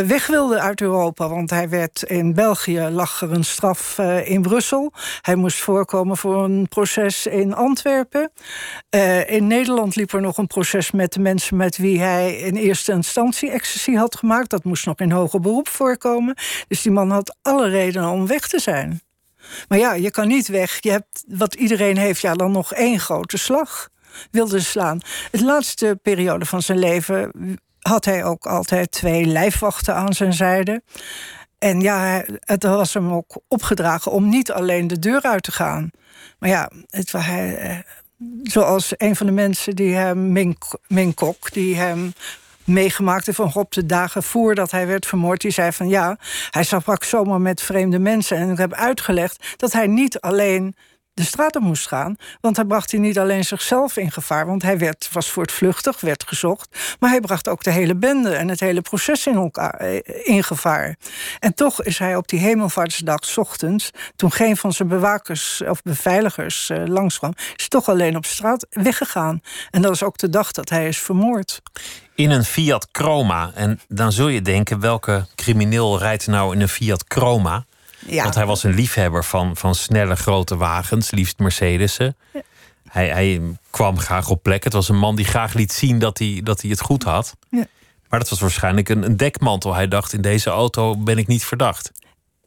weg 0.00 0.26
wilde 0.26 0.60
uit 0.60 0.80
Europa. 0.80 1.28
Want 1.28 1.50
hij 1.50 1.68
werd 1.68 2.02
in 2.02 2.34
België 2.34 2.80
lag 2.80 3.22
er 3.22 3.32
een 3.32 3.44
straf 3.44 3.98
in 4.24 4.42
Brussel. 4.42 4.92
Hij 5.20 5.34
moest 5.34 5.58
voorkomen 5.58 6.16
voor 6.16 6.44
een 6.44 6.68
proces 6.68 7.26
in 7.26 7.54
Antwerpen. 7.54 8.32
in 9.26 9.46
Nederland 9.46 9.96
liep 9.96 10.12
er 10.12 10.20
nog 10.20 10.38
een 10.38 10.46
proces 10.46 10.90
met 10.90 11.12
de 11.12 11.20
mensen 11.20 11.56
met 11.56 11.76
wie 11.76 12.00
hij 12.00 12.36
in 12.36 12.56
eerste 12.56 12.92
instantie 12.92 13.50
ecstasy 13.50 13.94
had 13.94 14.16
gemaakt. 14.16 14.50
Dat 14.50 14.64
moest 14.64 14.86
nog 14.86 14.98
in 14.98 15.10
hoger 15.10 15.40
beroep 15.40 15.68
voorkomen. 15.68 16.34
Dus 16.68 16.82
die 16.82 16.92
man 16.92 17.10
had 17.10 17.36
alle 17.42 17.68
redenen 17.68 18.10
om 18.10 18.26
weg 18.26 18.48
te 18.48 18.60
zijn. 18.60 19.00
Maar 19.68 19.78
ja, 19.78 19.94
je 19.94 20.10
kan 20.10 20.28
niet 20.28 20.48
weg. 20.48 20.78
Je 20.80 20.90
hebt 20.90 21.24
wat 21.28 21.54
iedereen 21.54 21.96
heeft, 21.96 22.20
ja, 22.20 22.34
dan 22.34 22.52
nog 22.52 22.72
één 22.72 23.00
grote 23.00 23.38
slag 23.38 23.88
wilde 24.30 24.60
slaan. 24.60 25.00
De 25.30 25.44
laatste 25.44 25.98
periode 26.02 26.44
van 26.44 26.62
zijn 26.62 26.78
leven 26.78 27.30
had 27.82 28.04
hij 28.04 28.24
ook 28.24 28.46
altijd 28.46 28.90
twee 28.90 29.24
lijfwachten 29.24 29.94
aan 29.94 30.12
zijn 30.12 30.32
zijde. 30.32 30.82
En 31.58 31.80
ja, 31.80 32.24
het 32.40 32.62
was 32.62 32.94
hem 32.94 33.12
ook 33.12 33.40
opgedragen 33.48 34.12
om 34.12 34.28
niet 34.28 34.52
alleen 34.52 34.86
de 34.86 34.98
deur 34.98 35.22
uit 35.22 35.42
te 35.42 35.52
gaan. 35.52 35.90
Maar 36.38 36.48
ja, 36.50 36.70
het, 36.90 37.12
hij, 37.12 37.56
eh, 37.56 37.76
zoals 38.42 38.92
een 38.96 39.16
van 39.16 39.26
de 39.26 39.32
mensen 39.32 39.76
die 39.76 39.94
hem, 39.94 40.32
Mink, 40.32 41.14
Kok, 41.14 41.52
die 41.52 41.76
hem 41.76 42.12
meegemaakt 42.64 43.26
heeft 43.26 43.56
op 43.56 43.72
de 43.72 43.86
dagen 43.86 44.22
voordat 44.22 44.70
hij 44.70 44.86
werd 44.86 45.06
vermoord. 45.06 45.40
Die 45.40 45.50
zei 45.50 45.72
van 45.72 45.88
ja, 45.88 46.18
hij 46.50 46.62
sprak 46.62 47.04
zomaar 47.04 47.40
met 47.40 47.62
vreemde 47.62 47.98
mensen. 47.98 48.36
En 48.36 48.50
ik 48.50 48.58
heb 48.58 48.72
uitgelegd 48.72 49.54
dat 49.56 49.72
hij 49.72 49.86
niet 49.86 50.20
alleen 50.20 50.76
de 51.14 51.22
straat 51.22 51.60
moest 51.60 51.88
gaan. 51.88 52.16
Want 52.40 52.56
hij 52.56 52.64
bracht 52.64 52.90
hij 52.90 53.00
niet 53.00 53.18
alleen 53.18 53.44
zichzelf 53.44 53.96
in 53.96 54.10
gevaar, 54.10 54.46
want 54.46 54.62
hij 54.62 54.78
werd, 54.78 55.08
was 55.12 55.30
voortvluchtig, 55.30 56.00
werd 56.00 56.24
gezocht. 56.26 56.96
Maar 57.00 57.10
hij 57.10 57.20
bracht 57.20 57.48
ook 57.48 57.62
de 57.62 57.70
hele 57.70 57.94
bende 57.94 58.34
en 58.34 58.48
het 58.48 58.60
hele 58.60 58.80
proces 58.80 59.26
in, 59.26 59.34
elkaar, 59.34 59.74
eh, 59.74 60.00
in 60.22 60.44
gevaar. 60.44 60.96
En 61.38 61.54
toch 61.54 61.82
is 61.82 61.98
hij 61.98 62.16
op 62.16 62.28
die 62.28 62.40
hemelvaartsdag, 62.40 63.36
ochtends, 63.36 63.90
toen 64.16 64.32
geen 64.32 64.56
van 64.56 64.72
zijn 64.72 64.88
bewakers 64.88 65.62
of 65.66 65.82
beveiligers 65.82 66.70
uh, 66.70 66.86
langskwam, 66.86 67.32
is 67.56 67.68
toch 67.68 67.88
alleen 67.88 68.16
op 68.16 68.26
straat 68.26 68.66
weggegaan. 68.70 69.40
En 69.70 69.82
dat 69.82 69.92
is 69.92 70.02
ook 70.02 70.18
de 70.18 70.28
dag 70.28 70.52
dat 70.52 70.68
hij 70.68 70.88
is 70.88 70.98
vermoord. 70.98 71.62
In 72.14 72.30
een 72.30 72.44
Fiat 72.44 72.88
Chroma. 72.92 73.50
En 73.54 73.80
dan 73.88 74.12
zul 74.12 74.28
je 74.28 74.42
denken, 74.42 74.80
welke 74.80 75.26
crimineel 75.34 75.98
rijdt 75.98 76.26
nou 76.26 76.54
in 76.54 76.60
een 76.60 76.68
Fiat 76.68 77.04
Chroma? 77.08 77.64
Ja. 78.06 78.22
Want 78.22 78.34
hij 78.34 78.46
was 78.46 78.62
een 78.62 78.74
liefhebber 78.74 79.24
van, 79.24 79.56
van 79.56 79.74
snelle 79.74 80.16
grote 80.16 80.56
wagens, 80.56 81.10
liefst 81.10 81.38
Mercedes'en. 81.38 82.16
Hij, 82.88 83.08
hij 83.08 83.40
kwam 83.70 83.98
graag 83.98 84.28
op 84.28 84.42
plek. 84.42 84.64
Het 84.64 84.72
was 84.72 84.88
een 84.88 84.98
man 84.98 85.16
die 85.16 85.24
graag 85.24 85.52
liet 85.54 85.72
zien 85.72 85.98
dat 85.98 86.18
hij, 86.18 86.40
dat 86.44 86.60
hij 86.60 86.70
het 86.70 86.80
goed 86.80 87.02
had. 87.02 87.36
Ja. 87.48 87.66
Maar 88.08 88.18
dat 88.18 88.28
was 88.28 88.40
waarschijnlijk 88.40 88.88
een, 88.88 89.02
een 89.02 89.16
dekmantel. 89.16 89.74
Hij 89.74 89.88
dacht, 89.88 90.12
in 90.12 90.22
deze 90.22 90.50
auto 90.50 90.96
ben 90.96 91.18
ik 91.18 91.26
niet 91.26 91.44
verdacht. 91.44 91.92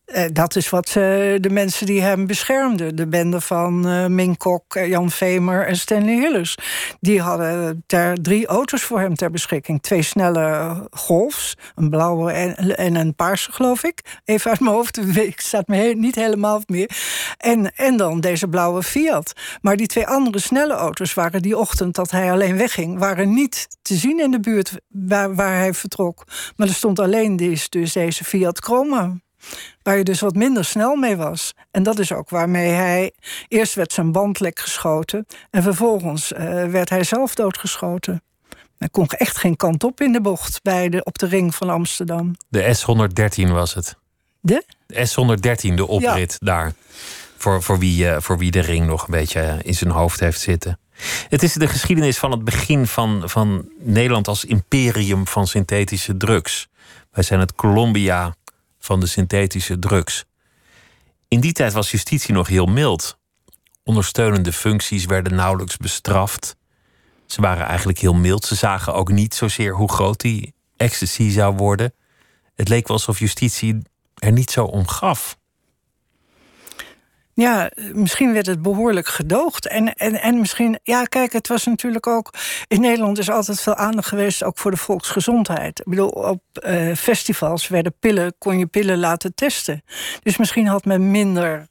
Eh, 0.06 0.26
dat 0.34 0.56
is 0.56 0.70
wat 0.70 0.88
uh, 0.88 0.94
de 1.40 1.50
mensen 1.50 1.86
die 1.86 2.02
hem 2.02 2.28
beschermden. 2.28 2.96
De 2.96 3.08
bende 3.08 3.42
van 3.42 3.88
uh, 3.88 4.06
Ming 4.06 4.38
Kok, 4.38 4.74
Jan 4.74 5.12
Vemer 5.12 5.68
en 5.68 5.78
Stanley 5.78 6.14
Hillis. 6.14 6.58
Die 7.00 7.22
hadden 7.22 7.84
ter, 7.86 8.22
drie 8.22 8.48
auto's 8.48 8.82
voor 8.82 9.00
hem 9.00 9.16
ter 9.16 9.32
beschikking. 9.32 9.82
Twee 9.82 10.02
snelle 10.02 10.76
Golfs, 10.92 11.58
een 11.76 11.90
blauwe 11.90 12.32
en, 12.32 12.78
en 12.78 12.96
een 12.96 13.16
paarse, 13.16 13.52
geloof 13.52 13.84
ik. 13.84 14.02
Even 14.26 14.52
uit 14.52 14.60
mijn 14.60 14.76
hoofd, 14.76 14.98
ik 15.18 15.42
staat 15.42 15.68
me 15.68 15.78
niet 15.78 16.16
helemaal 16.16 16.62
meer. 16.66 16.90
En, 17.38 17.76
en 17.76 17.98
dan 17.98 18.20
deze 18.20 18.48
blauwe 18.48 18.84
Fiat. 18.84 19.34
Maar 19.62 19.76
die 19.76 19.88
twee 19.88 20.08
andere 20.08 20.40
snelle 20.40 20.74
auto's 20.74 21.14
waren 21.14 21.42
die 21.42 21.58
ochtend 21.58 21.96
dat 21.96 22.12
hij 22.12 22.32
alleen 22.32 22.58
wegging... 22.58 23.00
waren 23.00 23.34
niet 23.34 23.68
te 23.82 23.96
zien 23.96 24.20
in 24.20 24.32
de 24.32 24.40
buurt 24.40 24.72
waar, 24.88 25.36
waar 25.36 25.58
hij 25.58 25.74
vertrok. 25.74 26.24
Maar 26.56 26.68
er 26.68 26.74
stond 26.74 27.00
alleen 27.00 27.36
dus, 27.36 27.70
dus 27.70 27.94
deze 27.94 28.24
Fiat 28.24 28.60
Chroma. 28.60 29.24
Waar 29.84 29.98
je 29.98 30.04
dus 30.04 30.20
wat 30.20 30.36
minder 30.36 30.66
snel 30.66 30.96
mee 30.96 31.16
was. 31.16 31.54
En 31.72 31.84
dat 31.84 32.00
is 32.00 32.12
ook 32.12 32.30
waarmee 32.30 32.70
hij. 32.70 33.12
Eerst 33.48 33.74
werd 33.74 33.94
zijn 33.94 34.12
band 34.12 34.40
lek 34.40 34.60
geschoten. 34.60 35.26
En 35.50 35.64
vervolgens 35.64 36.32
uh, 36.32 36.40
werd 36.66 36.90
hij 36.90 37.04
zelf 37.04 37.36
doodgeschoten. 37.36 38.24
Hij 38.78 38.90
kon 38.90 39.08
echt 39.08 39.38
geen 39.38 39.56
kant 39.56 39.84
op 39.84 40.02
in 40.02 40.12
de 40.12 40.22
bocht 40.22 40.60
bij 40.64 40.90
de, 40.90 41.04
op 41.04 41.18
de 41.18 41.26
ring 41.26 41.56
van 41.56 41.70
Amsterdam. 41.70 42.36
De 42.48 42.78
S113 42.78 43.52
was 43.52 43.74
het. 43.74 43.96
De? 44.40 44.66
De 44.86 45.10
S113, 45.10 45.74
de 45.74 45.88
oprit 45.88 46.38
daar. 46.40 46.74
Voor, 47.38 47.64
voor, 47.64 47.80
wie, 47.80 48.06
uh, 48.06 48.18
voor 48.20 48.38
wie 48.38 48.52
de 48.52 48.60
ring 48.60 48.88
nog 48.88 49.04
een 49.04 49.12
beetje 49.12 49.40
eh, 49.40 49.54
in 49.62 49.76
zijn 49.76 49.92
hoofd 49.92 50.20
heeft 50.20 50.40
zitten. 50.40 50.80
Het 51.30 51.44
is 51.44 51.54
de 51.54 51.68
geschiedenis 51.68 52.18
van 52.18 52.32
het 52.32 52.44
begin 52.44 52.88
van, 52.88 53.22
van 53.26 53.70
Nederland 53.80 54.28
als 54.28 54.46
imperium 54.46 55.28
van 55.28 55.48
synthetische 55.48 56.18
drugs. 56.18 56.68
Wij 57.12 57.24
zijn 57.24 57.40
het 57.40 57.56
Colombia 57.56 58.36
van 58.86 59.00
de 59.00 59.08
synthetische 59.08 59.80
drugs. 59.80 60.26
In 61.28 61.40
die 61.40 61.52
tijd 61.52 61.74
was 61.74 61.92
justitie 61.92 62.34
nog 62.34 62.48
heel 62.48 62.66
mild. 62.66 63.18
Ondersteunende 63.84 64.54
functies 64.54 65.06
werden 65.06 65.36
nauwelijks 65.36 65.78
bestraft. 65.78 66.56
Ze 67.26 67.42
waren 67.42 67.66
eigenlijk 67.66 68.00
heel 68.00 68.14
mild. 68.14 68.46
Ze 68.46 68.56
zagen 68.56 68.94
ook 68.94 69.12
niet 69.12 69.36
zozeer 69.36 69.74
hoe 69.74 69.92
groot 69.92 70.20
die 70.20 70.54
ecstasy 70.78 71.30
zou 71.30 71.56
worden. 71.56 71.94
Het 72.56 72.70
leek 72.70 72.88
wel 72.88 72.98
alsof 72.98 73.20
justitie 73.20 73.82
er 74.16 74.32
niet 74.32 74.52
zo 74.52 74.66
om 74.66 74.88
gaf. 74.88 75.38
Ja, 77.36 77.72
misschien 77.94 78.34
werd 78.34 78.46
het 78.46 78.62
behoorlijk 78.62 79.08
gedoogd. 79.08 79.68
En, 79.68 79.94
en, 79.94 80.22
en 80.22 80.40
misschien, 80.40 80.80
ja, 80.84 81.04
kijk, 81.04 81.34
het 81.34 81.48
was 81.48 81.66
natuurlijk 81.66 82.08
ook. 82.08 82.34
In 82.68 82.82
Nederland 82.82 83.18
is 83.18 83.30
altijd 83.30 83.62
veel 83.62 83.76
aandacht 83.76 84.08
geweest, 84.08 84.44
ook 84.44 84.58
voor 84.58 84.72
de 84.72 84.78
volksgezondheid. 84.78 85.80
Ik 85.80 85.86
bedoel, 85.86 86.10
op 86.10 86.42
uh, 86.66 86.96
festivals 86.96 87.68
werden 87.68 87.96
pillen, 88.00 88.36
kon 88.38 88.60
je 88.60 88.66
pillen 88.66 88.98
laten 88.98 89.34
testen. 89.34 89.84
Dus 90.24 90.38
misschien 90.38 90.68
had 90.68 90.86
men 90.86 91.12
minder. 91.12 91.68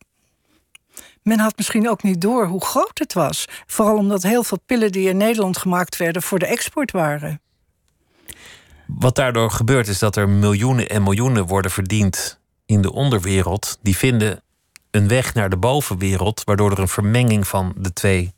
Men 1.22 1.38
had 1.38 1.56
misschien 1.56 1.88
ook 1.88 2.02
niet 2.02 2.20
door 2.20 2.46
hoe 2.46 2.64
groot 2.64 2.98
het 2.98 3.12
was. 3.12 3.44
Vooral 3.66 3.96
omdat 3.96 4.22
heel 4.22 4.44
veel 4.44 4.60
pillen 4.66 4.92
die 4.92 5.08
in 5.08 5.16
Nederland 5.16 5.58
gemaakt 5.58 5.96
werden 5.96 6.22
voor 6.22 6.38
de 6.38 6.46
export 6.46 6.90
waren. 6.90 7.40
Wat 8.86 9.16
daardoor 9.16 9.50
gebeurt 9.50 9.88
is 9.88 9.98
dat 9.98 10.16
er 10.16 10.28
miljoenen 10.28 10.88
en 10.88 11.02
miljoenen 11.02 11.46
worden 11.46 11.70
verdiend 11.70 12.40
in 12.66 12.82
de 12.82 12.92
onderwereld. 12.92 13.78
Die 13.82 13.96
vinden 13.96 14.43
een 14.94 15.08
weg 15.08 15.34
naar 15.34 15.50
de 15.50 15.56
bovenwereld, 15.56 16.42
waardoor 16.44 16.70
er 16.70 16.78
een 16.78 16.88
vermenging 16.88 17.48
van 17.48 17.74
de 17.76 17.92
twee 17.92 18.34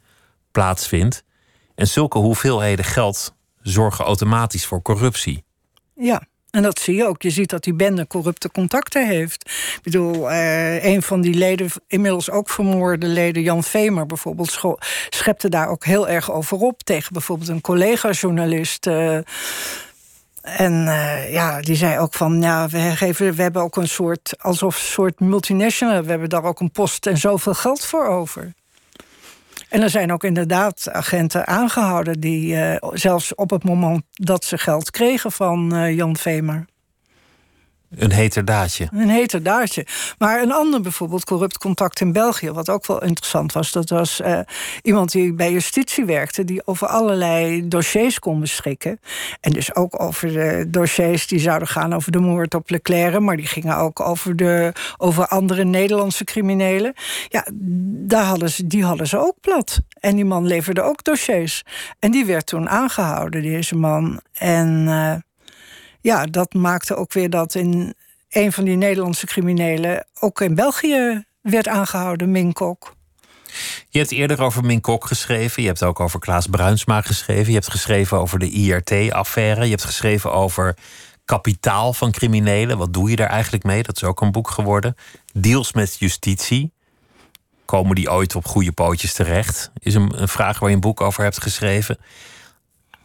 plaatsvindt. 0.52 1.24
En 1.74 1.86
zulke 1.86 2.18
hoeveelheden 2.18 2.84
geld 2.84 3.34
zorgen 3.62 4.04
automatisch 4.04 4.66
voor 4.66 4.82
corruptie. 4.82 5.44
Ja, 5.94 6.22
en 6.50 6.62
dat 6.62 6.78
zie 6.78 6.94
je 6.94 7.06
ook. 7.06 7.22
Je 7.22 7.30
ziet 7.30 7.50
dat 7.50 7.64
die 7.64 7.74
bende 7.74 8.06
corrupte 8.06 8.50
contacten 8.50 9.06
heeft. 9.08 9.50
Ik 9.76 9.80
bedoel, 9.82 10.30
eh, 10.30 10.84
een 10.84 11.02
van 11.02 11.20
die 11.20 11.34
leden, 11.34 11.70
inmiddels 11.86 12.30
ook 12.30 12.50
vermoorde 12.50 13.06
leden, 13.06 13.42
Jan 13.42 13.64
Vemer 13.64 14.06
bijvoorbeeld, 14.06 14.60
schepte 15.08 15.48
daar 15.48 15.68
ook 15.68 15.84
heel 15.84 16.08
erg 16.08 16.32
over 16.32 16.58
op. 16.58 16.82
Tegen 16.82 17.12
bijvoorbeeld 17.12 17.48
een 17.48 17.60
collega-journalist. 17.60 18.86
Eh, 18.86 19.18
en 20.46 20.72
uh, 20.72 21.32
ja, 21.32 21.60
die 21.60 21.76
zei 21.76 21.98
ook 21.98 22.14
van, 22.14 22.42
ja, 22.42 22.68
we, 22.68 22.78
geven, 22.78 23.34
we 23.34 23.42
hebben 23.42 23.62
ook 23.62 23.76
een 23.76 23.88
soort, 23.88 24.34
alsof 24.38 24.74
een 24.74 24.86
soort 24.86 25.20
multinational, 25.20 26.02
we 26.02 26.10
hebben 26.10 26.28
daar 26.28 26.44
ook 26.44 26.60
een 26.60 26.70
post 26.70 27.06
en 27.06 27.18
zoveel 27.18 27.54
geld 27.54 27.84
voor 27.84 28.06
over. 28.06 28.52
En 29.68 29.82
er 29.82 29.90
zijn 29.90 30.12
ook 30.12 30.24
inderdaad 30.24 30.90
agenten 30.90 31.46
aangehouden 31.46 32.20
die 32.20 32.54
uh, 32.54 32.76
zelfs 32.92 33.34
op 33.34 33.50
het 33.50 33.64
moment 33.64 34.02
dat 34.12 34.44
ze 34.44 34.58
geld 34.58 34.90
kregen 34.90 35.32
van 35.32 35.74
uh, 35.74 35.96
Jan 35.96 36.16
Vemer. 36.16 36.64
Een 37.90 38.12
heterdaadje. 38.12 38.88
Een 38.92 39.08
heterdaadje. 39.08 39.86
Maar 40.18 40.42
een 40.42 40.52
ander 40.52 40.80
bijvoorbeeld, 40.80 41.24
corrupt 41.24 41.58
contact 41.58 42.00
in 42.00 42.12
België, 42.12 42.50
wat 42.50 42.68
ook 42.68 42.86
wel 42.86 43.02
interessant 43.02 43.52
was, 43.52 43.72
dat 43.72 43.90
was 43.90 44.20
uh, 44.20 44.40
iemand 44.82 45.12
die 45.12 45.32
bij 45.32 45.52
justitie 45.52 46.04
werkte, 46.04 46.44
die 46.44 46.66
over 46.66 46.86
allerlei 46.86 47.68
dossiers 47.68 48.18
kon 48.18 48.40
beschikken. 48.40 49.00
En 49.40 49.52
dus 49.52 49.74
ook 49.74 50.00
over 50.00 50.32
de 50.32 50.64
dossiers 50.68 51.26
die 51.26 51.38
zouden 51.38 51.68
gaan 51.68 51.94
over 51.94 52.12
de 52.12 52.18
moord 52.18 52.54
op 52.54 52.70
Leclerc, 52.70 53.20
maar 53.20 53.36
die 53.36 53.46
gingen 53.46 53.76
ook 53.76 54.00
over, 54.00 54.36
de, 54.36 54.72
over 54.96 55.26
andere 55.26 55.64
Nederlandse 55.64 56.24
criminelen. 56.24 56.92
Ja, 57.28 57.46
daar 58.06 58.24
hadden 58.24 58.50
ze, 58.50 58.66
die 58.66 58.84
hadden 58.84 59.06
ze 59.06 59.18
ook 59.18 59.36
plat. 59.40 59.80
En 60.00 60.14
die 60.14 60.24
man 60.24 60.46
leverde 60.46 60.82
ook 60.82 61.04
dossiers. 61.04 61.62
En 61.98 62.10
die 62.10 62.24
werd 62.24 62.46
toen 62.46 62.68
aangehouden, 62.68 63.42
deze 63.42 63.76
man. 63.76 64.20
En. 64.32 64.84
Uh, 64.86 65.14
ja, 66.06 66.26
dat 66.26 66.54
maakte 66.54 66.94
ook 66.94 67.12
weer 67.12 67.30
dat 67.30 67.54
in 67.54 67.94
een 68.28 68.52
van 68.52 68.64
die 68.64 68.76
Nederlandse 68.76 69.26
criminelen 69.26 70.06
ook 70.20 70.40
in 70.40 70.54
België 70.54 71.24
werd 71.40 71.68
aangehouden, 71.68 72.30
Minkok. 72.30 72.94
Je 73.88 73.98
hebt 73.98 74.10
eerder 74.10 74.42
over 74.42 74.64
Minkok 74.64 75.06
geschreven. 75.06 75.62
Je 75.62 75.68
hebt 75.68 75.82
ook 75.82 76.00
over 76.00 76.20
Klaas 76.20 76.46
Bruinsma 76.46 77.00
geschreven. 77.00 77.46
Je 77.46 77.58
hebt 77.58 77.70
geschreven 77.70 78.18
over 78.18 78.38
de 78.38 78.50
IRT-affaire. 78.50 79.64
Je 79.64 79.70
hebt 79.70 79.84
geschreven 79.84 80.32
over 80.32 80.76
kapitaal 81.24 81.92
van 81.92 82.10
criminelen. 82.10 82.78
Wat 82.78 82.92
doe 82.92 83.10
je 83.10 83.16
daar 83.16 83.30
eigenlijk 83.30 83.64
mee? 83.64 83.82
Dat 83.82 83.96
is 83.96 84.04
ook 84.04 84.20
een 84.20 84.32
boek 84.32 84.50
geworden. 84.50 84.94
Deals 85.32 85.72
met 85.72 85.98
justitie. 85.98 86.72
Komen 87.64 87.94
die 87.94 88.10
ooit 88.10 88.34
op 88.34 88.46
goede 88.46 88.72
pootjes 88.72 89.12
terecht? 89.12 89.70
Is 89.78 89.94
een, 89.94 90.22
een 90.22 90.28
vraag 90.28 90.58
waar 90.58 90.68
je 90.68 90.74
een 90.74 90.80
boek 90.80 91.00
over 91.00 91.22
hebt 91.22 91.42
geschreven 91.42 91.98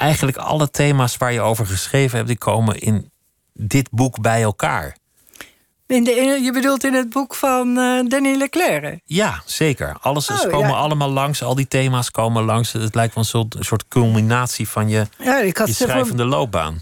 eigenlijk 0.01 0.37
alle 0.37 0.69
thema's 0.69 1.17
waar 1.17 1.33
je 1.33 1.41
over 1.41 1.65
geschreven 1.65 2.15
hebt, 2.15 2.27
die 2.27 2.37
komen 2.37 2.79
in 2.79 3.11
dit 3.53 3.89
boek 3.91 4.21
bij 4.21 4.41
elkaar? 4.41 4.95
In 5.87 6.03
de, 6.03 6.39
je 6.43 6.51
bedoelt 6.51 6.83
in 6.83 6.93
het 6.93 7.09
boek 7.09 7.35
van 7.35 7.77
uh, 7.77 8.01
Danny 8.07 8.35
Leclerc? 8.35 8.99
Ja, 9.05 9.41
zeker. 9.45 9.97
Alles 10.01 10.29
oh, 10.29 10.41
komen 10.41 10.75
allemaal 10.75 11.09
langs, 11.09 11.43
al 11.43 11.55
die 11.55 11.67
thema's 11.67 12.11
komen 12.11 12.43
langs. 12.43 12.71
Het 12.71 12.95
lijkt 12.95 13.15
wel 13.15 13.23
een 13.23 13.29
soort, 13.29 13.55
een 13.55 13.63
soort 13.63 13.87
culminatie 13.87 14.67
van 14.67 14.89
je, 14.89 15.07
ja, 15.17 15.39
ik 15.39 15.57
had 15.57 15.67
je 15.67 15.73
schrijvende 15.73 16.25
loopbaan. 16.25 16.81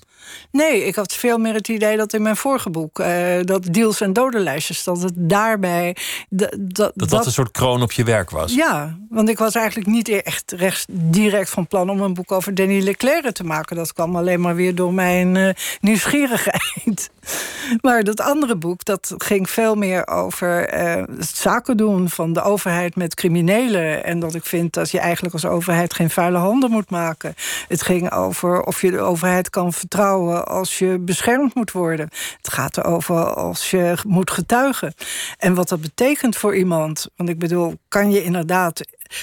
Nee, 0.51 0.85
ik 0.85 0.95
had 0.95 1.13
veel 1.13 1.37
meer 1.37 1.53
het 1.53 1.67
idee 1.67 1.97
dat 1.97 2.13
in 2.13 2.21
mijn 2.21 2.35
vorige 2.35 2.69
boek, 2.69 2.99
uh, 2.99 3.07
dat 3.41 3.73
deals 3.73 4.01
en 4.01 4.13
dodenlijstjes, 4.13 4.83
dat 4.83 5.01
het 5.01 5.13
daarbij. 5.15 5.95
Dat, 6.29 6.55
dat, 6.59 6.91
dat 6.95 7.25
een 7.25 7.31
soort 7.31 7.51
kroon 7.51 7.81
op 7.81 7.91
je 7.91 8.03
werk 8.03 8.29
was. 8.29 8.53
Ja, 8.53 8.97
want 9.09 9.29
ik 9.29 9.37
was 9.37 9.55
eigenlijk 9.55 9.87
niet 9.87 10.09
echt 10.09 10.51
rechts, 10.51 10.85
direct 10.89 11.49
van 11.49 11.67
plan 11.67 11.89
om 11.89 12.01
een 12.01 12.13
boek 12.13 12.31
over 12.31 12.55
Danny 12.55 12.83
Leclerc 12.83 13.31
te 13.31 13.43
maken. 13.43 13.75
Dat 13.75 13.93
kwam 13.93 14.15
alleen 14.15 14.41
maar 14.41 14.55
weer 14.55 14.75
door 14.75 14.93
mijn 14.93 15.35
uh, 15.35 15.49
nieuwsgierigheid. 15.81 17.09
maar 17.81 18.03
dat 18.03 18.21
andere 18.21 18.55
boek, 18.55 18.85
dat 18.85 19.13
ging 19.17 19.49
veel 19.49 19.75
meer 19.75 20.07
over 20.07 20.73
uh, 20.73 21.03
het 21.17 21.37
zaken 21.37 21.77
doen 21.77 22.09
van 22.09 22.33
de 22.33 22.41
overheid 22.41 22.95
met 22.95 23.15
criminelen. 23.15 24.03
En 24.03 24.19
dat 24.19 24.35
ik 24.35 24.45
vind 24.45 24.73
dat 24.73 24.91
je 24.91 24.99
eigenlijk 24.99 25.33
als 25.33 25.45
overheid 25.45 25.93
geen 25.93 26.09
vuile 26.09 26.37
handen 26.37 26.71
moet 26.71 26.89
maken. 26.89 27.35
Het 27.67 27.81
ging 27.81 28.11
over 28.11 28.61
of 28.61 28.81
je 28.81 28.91
de 28.91 28.99
overheid 28.99 29.49
kan 29.49 29.73
vertrouwen 29.73 30.28
als 30.37 30.79
je 30.79 30.99
beschermd 30.99 31.55
moet 31.55 31.71
worden. 31.71 32.09
Het 32.37 32.53
gaat 32.53 32.77
erover 32.77 33.33
als 33.33 33.69
je 33.69 33.97
moet 34.07 34.31
getuigen. 34.31 34.93
En 35.37 35.53
wat 35.53 35.69
dat 35.69 35.81
betekent 35.81 36.35
voor 36.35 36.55
iemand. 36.55 37.07
Want 37.15 37.29
ik 37.29 37.39
bedoel, 37.39 37.73
kan 37.87 38.11
je 38.11 38.23
inderdaad 38.23 38.81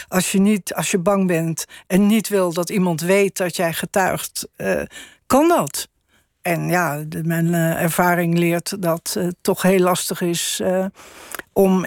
als 0.08 0.32
je, 0.32 0.38
niet, 0.38 0.74
als 0.74 0.90
je 0.90 0.98
bang 0.98 1.26
bent 1.26 1.64
en 1.86 2.06
niet 2.06 2.28
wil 2.28 2.52
dat 2.52 2.70
iemand 2.70 3.00
weet 3.00 3.36
dat 3.36 3.56
jij 3.56 3.72
getuigt, 3.72 4.48
uh, 4.56 4.82
kan 5.26 5.48
dat. 5.48 5.88
En 6.42 6.68
ja, 6.68 7.04
mijn 7.22 7.46
uh, 7.46 7.82
ervaring 7.82 8.38
leert 8.38 8.82
dat 8.82 9.16
het 9.18 9.36
toch 9.40 9.62
heel 9.62 9.78
lastig 9.78 10.20
is 10.20 10.60
uh, 10.62 10.84
om 11.52 11.86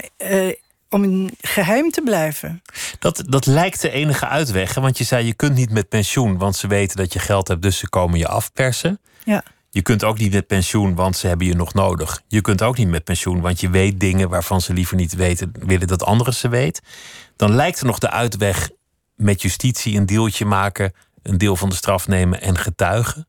om 0.90 1.04
in 1.04 1.30
geheim 1.40 1.90
te 1.90 2.02
blijven. 2.02 2.62
Dat, 2.98 3.22
dat 3.26 3.46
lijkt 3.46 3.80
de 3.80 3.90
enige 3.90 4.26
uitweg. 4.26 4.74
Want 4.74 4.98
je 4.98 5.04
zei, 5.04 5.26
je 5.26 5.34
kunt 5.34 5.54
niet 5.54 5.70
met 5.70 5.88
pensioen, 5.88 6.38
want 6.38 6.56
ze 6.56 6.66
weten 6.66 6.96
dat 6.96 7.12
je 7.12 7.18
geld 7.18 7.48
hebt, 7.48 7.62
dus 7.62 7.78
ze 7.78 7.88
komen 7.88 8.18
je 8.18 8.28
afpersen. 8.28 9.00
Ja. 9.24 9.42
Je 9.70 9.82
kunt 9.82 10.04
ook 10.04 10.18
niet 10.18 10.32
met 10.32 10.46
pensioen, 10.46 10.94
want 10.94 11.16
ze 11.16 11.26
hebben 11.26 11.46
je 11.46 11.54
nog 11.54 11.74
nodig. 11.74 12.22
Je 12.28 12.40
kunt 12.40 12.62
ook 12.62 12.76
niet 12.76 12.88
met 12.88 13.04
pensioen, 13.04 13.40
want 13.40 13.60
je 13.60 13.70
weet 13.70 14.00
dingen 14.00 14.28
waarvan 14.28 14.60
ze 14.60 14.72
liever 14.72 14.96
niet 14.96 15.14
weten, 15.14 15.52
willen 15.58 15.86
dat 15.86 16.02
anderen 16.02 16.34
ze 16.34 16.48
weet. 16.48 16.82
Dan 17.36 17.54
lijkt 17.54 17.80
er 17.80 17.86
nog 17.86 17.98
de 17.98 18.10
uitweg 18.10 18.70
met 19.14 19.42
justitie 19.42 19.96
een 19.96 20.06
deeltje 20.06 20.44
maken, 20.44 20.92
een 21.22 21.38
deel 21.38 21.56
van 21.56 21.68
de 21.68 21.74
straf 21.74 22.08
nemen 22.08 22.40
en 22.40 22.58
getuigen. 22.58 23.26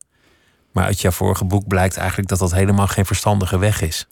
Maar 0.71 0.85
uit 0.85 1.01
jouw 1.01 1.11
vorige 1.11 1.45
boek 1.45 1.67
blijkt 1.67 1.97
eigenlijk 1.97 2.29
dat 2.29 2.39
dat 2.39 2.53
helemaal 2.53 2.87
geen 2.87 3.05
verstandige 3.05 3.57
weg 3.57 3.81
is. 3.81 4.07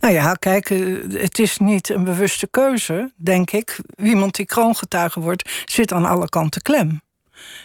Nou 0.00 0.14
ja, 0.14 0.34
kijk, 0.34 0.70
eh, 0.70 0.96
het 1.08 1.38
is 1.38 1.58
niet 1.58 1.88
een 1.88 2.04
bewuste 2.04 2.46
keuze, 2.46 3.12
denk 3.16 3.50
ik. 3.50 3.80
Iemand 3.96 4.34
die 4.34 4.46
kroongetuige 4.46 5.20
wordt, 5.20 5.64
zit 5.64 5.92
aan 5.92 6.04
alle 6.04 6.28
kanten 6.28 6.62
klem. 6.62 7.00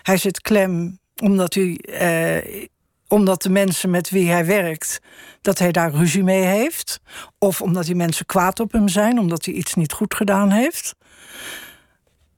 Hij 0.01 0.17
zit 0.17 0.41
klem 0.41 0.99
omdat, 1.21 1.53
hij, 1.53 1.75
eh, 1.77 2.65
omdat 3.07 3.41
de 3.41 3.49
mensen 3.49 3.89
met 3.89 4.09
wie 4.09 4.29
hij 4.29 4.45
werkt, 4.45 4.99
dat 5.41 5.59
hij 5.59 5.71
daar 5.71 5.91
ruzie 5.91 6.23
mee 6.23 6.43
heeft. 6.43 6.99
Of 7.37 7.61
omdat 7.61 7.85
die 7.85 7.95
mensen 7.95 8.25
kwaad 8.25 8.59
op 8.59 8.71
hem 8.71 8.87
zijn, 8.87 9.19
omdat 9.19 9.45
hij 9.45 9.53
iets 9.53 9.73
niet 9.73 9.93
goed 9.93 10.13
gedaan 10.13 10.51
heeft. 10.51 10.95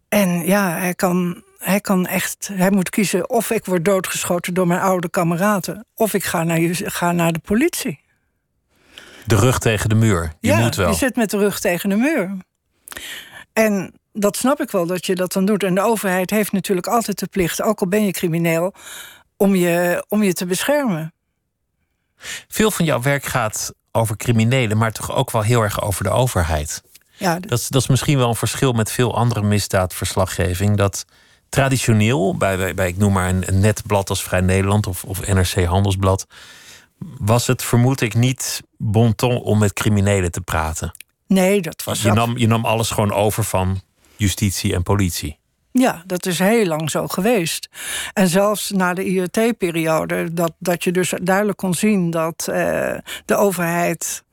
En 0.09 0.45
ja, 0.45 0.77
hij 0.77 0.93
kan 0.93 1.43
hij 1.61 1.81
kan 1.81 2.07
echt, 2.07 2.49
hij 2.53 2.71
moet 2.71 2.89
kiezen 2.89 3.29
of 3.29 3.49
ik 3.49 3.65
word 3.65 3.85
doodgeschoten 3.85 4.53
door 4.53 4.67
mijn 4.67 4.79
oude 4.79 5.09
kameraden, 5.09 5.85
of 5.95 6.13
ik 6.13 6.23
ga 6.23 6.43
naar, 6.43 6.59
ga 6.71 7.11
naar 7.11 7.31
de 7.31 7.39
politie. 7.39 7.99
De 9.25 9.35
rug 9.35 9.59
tegen 9.59 9.89
de 9.89 9.95
muur. 9.95 10.33
Je 10.39 10.47
ja, 10.47 10.59
moet 10.59 10.75
wel. 10.75 10.89
Je 10.89 10.95
zit 10.95 11.15
met 11.15 11.29
de 11.29 11.37
rug 11.37 11.59
tegen 11.59 11.89
de 11.89 11.95
muur. 11.95 12.37
En 13.53 13.93
dat 14.13 14.37
snap 14.37 14.61
ik 14.61 14.71
wel 14.71 14.85
dat 14.85 15.05
je 15.05 15.15
dat 15.15 15.33
dan 15.33 15.45
doet. 15.45 15.63
En 15.63 15.75
de 15.75 15.81
overheid 15.81 16.29
heeft 16.29 16.51
natuurlijk 16.51 16.87
altijd 16.87 17.19
de 17.19 17.27
plicht, 17.27 17.61
ook 17.61 17.79
al 17.79 17.87
ben 17.87 18.05
je 18.05 18.11
crimineel, 18.11 18.73
om 19.37 19.55
je, 19.55 20.05
om 20.07 20.23
je 20.23 20.33
te 20.33 20.45
beschermen. 20.45 21.13
Veel 22.47 22.71
van 22.71 22.85
jouw 22.85 23.01
werk 23.01 23.25
gaat 23.25 23.73
over 23.91 24.17
criminelen, 24.17 24.77
maar 24.77 24.91
toch 24.91 25.15
ook 25.15 25.31
wel 25.31 25.41
heel 25.41 25.61
erg 25.61 25.81
over 25.81 26.03
de 26.03 26.09
overheid. 26.09 26.81
Ja, 27.11 27.39
dat, 27.39 27.59
is, 27.59 27.67
dat 27.67 27.81
is 27.81 27.87
misschien 27.87 28.17
wel 28.17 28.29
een 28.29 28.35
verschil 28.35 28.71
met 28.71 28.91
veel 28.91 29.15
andere 29.15 29.41
misdaadverslaggeving. 29.41 30.77
Dat 30.77 31.05
traditioneel, 31.51 32.37
bij, 32.37 32.73
bij, 32.73 32.87
ik 32.87 32.97
noem 32.97 33.13
maar 33.13 33.29
een, 33.29 33.59
netblad 33.59 34.09
als 34.09 34.23
Vrij 34.23 34.41
Nederland 34.41 34.87
of, 34.87 35.03
of 35.03 35.27
NRC 35.27 35.65
Handelsblad, 35.65 36.25
was 37.17 37.47
het 37.47 37.63
vermoed 37.63 38.01
ik 38.01 38.13
niet 38.13 38.61
bon 38.77 39.15
ton 39.15 39.41
om 39.41 39.59
met 39.59 39.73
criminelen 39.73 40.31
te 40.31 40.41
praten. 40.41 40.91
Nee, 41.27 41.61
dat 41.61 41.83
was. 41.83 42.01
Je 42.01 42.11
nam, 42.11 42.37
je 42.37 42.47
nam 42.47 42.65
alles 42.65 42.89
gewoon 42.89 43.13
over 43.13 43.43
van 43.43 43.81
justitie 44.15 44.73
en 44.73 44.83
politie. 44.83 45.39
Ja, 45.71 46.03
dat 46.05 46.25
is 46.25 46.39
heel 46.39 46.65
lang 46.65 46.89
zo 46.89 47.07
geweest. 47.07 47.69
En 48.13 48.27
zelfs 48.27 48.69
na 48.69 48.93
de 48.93 49.05
IRT-periode, 49.05 50.33
dat, 50.33 50.53
dat 50.59 50.83
je 50.83 50.91
dus 50.91 51.13
duidelijk 51.23 51.57
kon 51.57 51.73
zien 51.73 52.09
dat 52.09 52.47
uh, 52.49 52.55
de 53.25 53.35
overheid 53.35 54.23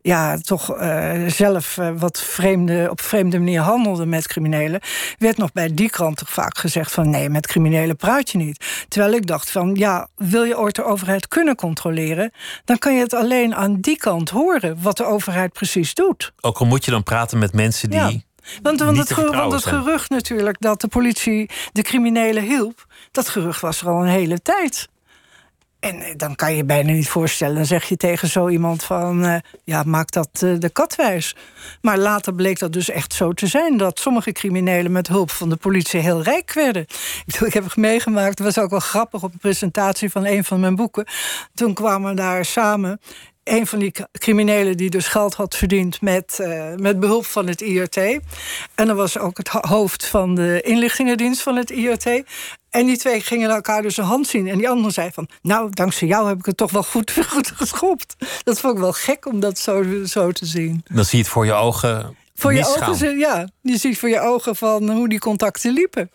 ja, 0.00 0.38
toch 0.38 0.80
uh, 0.80 1.26
zelf 1.26 1.76
uh, 1.76 1.90
wat 1.96 2.20
vreemde, 2.20 2.86
op 2.90 3.00
vreemde 3.00 3.38
manier 3.38 3.60
handelde 3.60 4.06
met 4.06 4.26
criminelen, 4.26 4.80
werd 5.18 5.36
nog 5.36 5.52
bij 5.52 5.74
die 5.74 5.90
krant 5.90 6.16
toch 6.16 6.30
vaak 6.30 6.58
gezegd 6.58 6.92
van 6.92 7.10
nee, 7.10 7.28
met 7.28 7.46
criminelen 7.46 7.96
praat 7.96 8.30
je 8.30 8.38
niet. 8.38 8.64
Terwijl 8.88 9.12
ik 9.12 9.26
dacht 9.26 9.50
van 9.50 9.74
ja, 9.74 10.08
wil 10.16 10.44
je 10.44 10.58
ooit 10.58 10.74
de 10.74 10.84
overheid 10.84 11.28
kunnen 11.28 11.54
controleren, 11.54 12.32
dan 12.64 12.78
kan 12.78 12.94
je 12.94 13.00
het 13.00 13.14
alleen 13.14 13.54
aan 13.54 13.80
die 13.80 13.96
kant 13.96 14.30
horen 14.30 14.82
wat 14.82 14.96
de 14.96 15.04
overheid 15.04 15.52
precies 15.52 15.94
doet. 15.94 16.32
Ook 16.40 16.58
al 16.58 16.66
moet 16.66 16.84
je 16.84 16.90
dan 16.90 17.02
praten 17.02 17.38
met 17.38 17.52
mensen 17.52 17.90
die. 17.90 17.98
Ja. 17.98 18.10
Want, 18.62 18.80
want, 18.80 18.96
het, 18.96 19.14
want 19.14 19.52
het 19.52 19.66
gerucht 19.66 20.10
natuurlijk 20.10 20.56
dat 20.60 20.80
de 20.80 20.88
politie 20.88 21.50
de 21.72 21.82
criminelen 21.82 22.42
hielp, 22.42 22.86
dat 23.10 23.28
gerucht 23.28 23.60
was 23.60 23.80
er 23.80 23.88
al 23.88 24.02
een 24.02 24.08
hele 24.08 24.42
tijd. 24.42 24.88
En 25.80 26.00
eh, 26.00 26.12
dan 26.16 26.34
kan 26.34 26.54
je 26.54 26.64
bijna 26.64 26.92
niet 26.92 27.08
voorstellen. 27.08 27.54
Dan 27.54 27.66
zeg 27.66 27.84
je 27.84 27.96
tegen 27.96 28.28
zo 28.28 28.48
iemand 28.48 28.84
van... 28.84 29.24
Uh, 29.24 29.36
ja, 29.64 29.82
maak 29.82 30.10
dat 30.10 30.40
uh, 30.44 30.58
de 30.58 30.68
katwijs. 30.68 31.36
Maar 31.80 31.98
later 31.98 32.34
bleek 32.34 32.58
dat 32.58 32.72
dus 32.72 32.90
echt 32.90 33.12
zo 33.12 33.32
te 33.32 33.46
zijn... 33.46 33.76
dat 33.76 33.98
sommige 33.98 34.32
criminelen 34.32 34.92
met 34.92 35.08
hulp 35.08 35.30
van 35.30 35.48
de 35.48 35.56
politie 35.56 36.00
heel 36.00 36.22
rijk 36.22 36.52
werden. 36.52 36.86
Ik, 37.26 37.40
ik 37.40 37.52
heb 37.52 37.64
het 37.64 37.76
meegemaakt, 37.76 38.38
het 38.38 38.54
was 38.54 38.58
ook 38.58 38.70
wel 38.70 38.80
grappig... 38.80 39.22
op 39.22 39.32
een 39.32 39.38
presentatie 39.38 40.10
van 40.10 40.26
een 40.26 40.44
van 40.44 40.60
mijn 40.60 40.76
boeken. 40.76 41.06
Toen 41.54 41.74
kwamen 41.74 42.16
daar 42.16 42.44
samen 42.44 43.00
een 43.44 43.66
van 43.66 43.78
die 43.78 43.92
criminelen 44.12 44.76
die 44.76 44.90
dus 44.90 45.08
geld 45.08 45.34
had 45.34 45.56
verdiend 45.56 46.00
met, 46.00 46.38
met 46.76 47.00
behulp 47.00 47.24
van 47.24 47.46
het 47.46 47.60
IRT. 47.60 47.96
En 47.96 48.86
dan 48.86 48.96
was 48.96 49.18
ook 49.18 49.36
het 49.36 49.48
hoofd 49.48 50.06
van 50.06 50.34
de 50.34 50.60
inlichtingendienst 50.60 51.42
van 51.42 51.56
het 51.56 51.70
IRT. 51.70 52.22
En 52.70 52.86
die 52.86 52.96
twee 52.96 53.20
gingen 53.20 53.50
elkaar 53.50 53.82
dus 53.82 53.96
een 53.96 54.04
hand 54.04 54.26
zien. 54.26 54.48
En 54.48 54.58
die 54.58 54.68
andere 54.68 54.92
zei 54.92 55.10
van, 55.12 55.28
nou, 55.42 55.70
dankzij 55.70 56.08
jou 56.08 56.28
heb 56.28 56.38
ik 56.38 56.46
het 56.46 56.56
toch 56.56 56.70
wel 56.70 56.82
goed, 56.82 57.12
goed 57.32 57.50
geschopt. 57.54 58.16
Dat 58.42 58.60
vond 58.60 58.74
ik 58.74 58.80
wel 58.80 58.92
gek 58.92 59.26
om 59.26 59.40
dat 59.40 59.58
zo, 59.58 60.04
zo 60.04 60.32
te 60.32 60.46
zien. 60.46 60.84
Dan 60.92 61.04
zie 61.04 61.18
je 61.18 61.24
het 61.24 61.32
voor 61.32 61.46
je 61.46 61.52
ogen 61.52 62.16
voor 62.38 62.54
je 62.54 62.66
ogen, 62.66 63.18
ja. 63.18 63.48
Je 63.60 63.76
ziet 63.76 63.98
voor 63.98 64.08
je 64.08 64.20
ogen 64.20 64.56
van 64.56 64.90
hoe 64.90 65.08
die 65.08 65.18
contacten 65.18 65.72
liepen. 65.72 66.10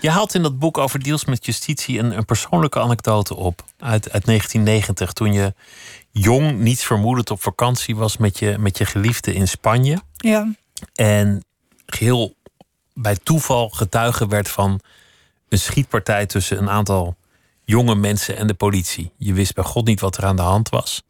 Je 0.00 0.10
haalt 0.10 0.34
in 0.34 0.42
dat 0.42 0.58
boek 0.58 0.78
over 0.78 1.02
deals 1.02 1.24
met 1.24 1.46
justitie 1.46 1.98
een, 1.98 2.16
een 2.16 2.24
persoonlijke 2.24 2.80
anekdote 2.80 3.36
op. 3.36 3.64
Uit, 3.78 4.10
uit 4.10 4.24
1990, 4.24 5.12
toen 5.12 5.32
je 5.32 5.54
jong, 6.10 6.58
niets 6.58 6.84
vermoedend 6.84 7.30
op 7.30 7.42
vakantie 7.42 7.96
was 7.96 8.16
met 8.16 8.38
je, 8.38 8.56
met 8.58 8.78
je 8.78 8.84
geliefde 8.84 9.34
in 9.34 9.48
Spanje. 9.48 10.02
Ja. 10.16 10.54
En 10.94 11.44
geheel 11.86 12.34
bij 12.94 13.16
toeval 13.22 13.68
getuige 13.68 14.26
werd 14.26 14.48
van 14.48 14.80
een 15.52 15.58
schietpartij 15.58 16.26
tussen 16.26 16.58
een 16.58 16.70
aantal 16.70 17.16
jonge 17.64 17.94
mensen 17.94 18.36
en 18.36 18.46
de 18.46 18.54
politie. 18.54 19.12
Je 19.16 19.32
wist 19.32 19.54
bij 19.54 19.64
God 19.64 19.86
niet 19.86 20.00
wat 20.00 20.16
er 20.16 20.24
aan 20.24 20.36
de 20.36 20.42
hand 20.42 20.68
was. 20.68 21.02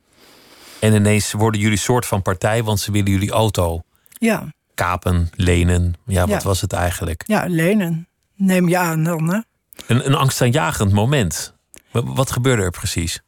En 0.81 0.95
ineens 0.95 1.33
worden 1.33 1.61
jullie 1.61 1.79
soort 1.79 2.07
van 2.07 2.23
partij, 2.23 2.63
want 2.63 2.81
ze 2.81 2.93
willen 2.93 3.11
jullie 3.11 3.31
auto 3.31 3.83
ja. 4.13 4.53
kapen, 4.75 5.31
lenen. 5.35 5.95
Ja, 6.07 6.27
wat 6.27 6.43
was 6.43 6.61
het 6.61 6.73
eigenlijk? 6.73 7.23
Ja, 7.27 7.45
lenen. 7.49 8.09
Neem 8.35 8.69
je 8.69 8.79
aan 8.79 9.05
dan, 9.05 9.29
hè? 9.33 9.41
Een, 9.87 10.07
een 10.07 10.15
angstaanjagend 10.15 10.93
moment. 10.93 11.55
Wat 11.91 12.31
gebeurde 12.31 12.63
er 12.63 12.71
precies? 12.71 13.21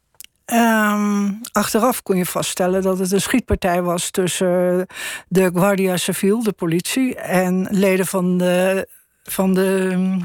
Ehm, 0.45 1.31
achteraf 1.51 2.03
kon 2.03 2.17
je 2.17 2.25
vaststellen 2.25 2.81
dat 2.81 2.99
het 2.99 3.11
een 3.11 3.21
schietpartij 3.21 3.81
was 3.81 4.09
tussen 4.09 4.85
de 5.27 5.51
Guardia 5.53 5.97
Civil, 5.97 6.43
de 6.43 6.51
politie, 6.51 7.15
en 7.15 7.67
leden 7.69 8.05
van 8.05 8.37
de, 8.37 8.87
van 9.23 9.53
de, 9.53 10.17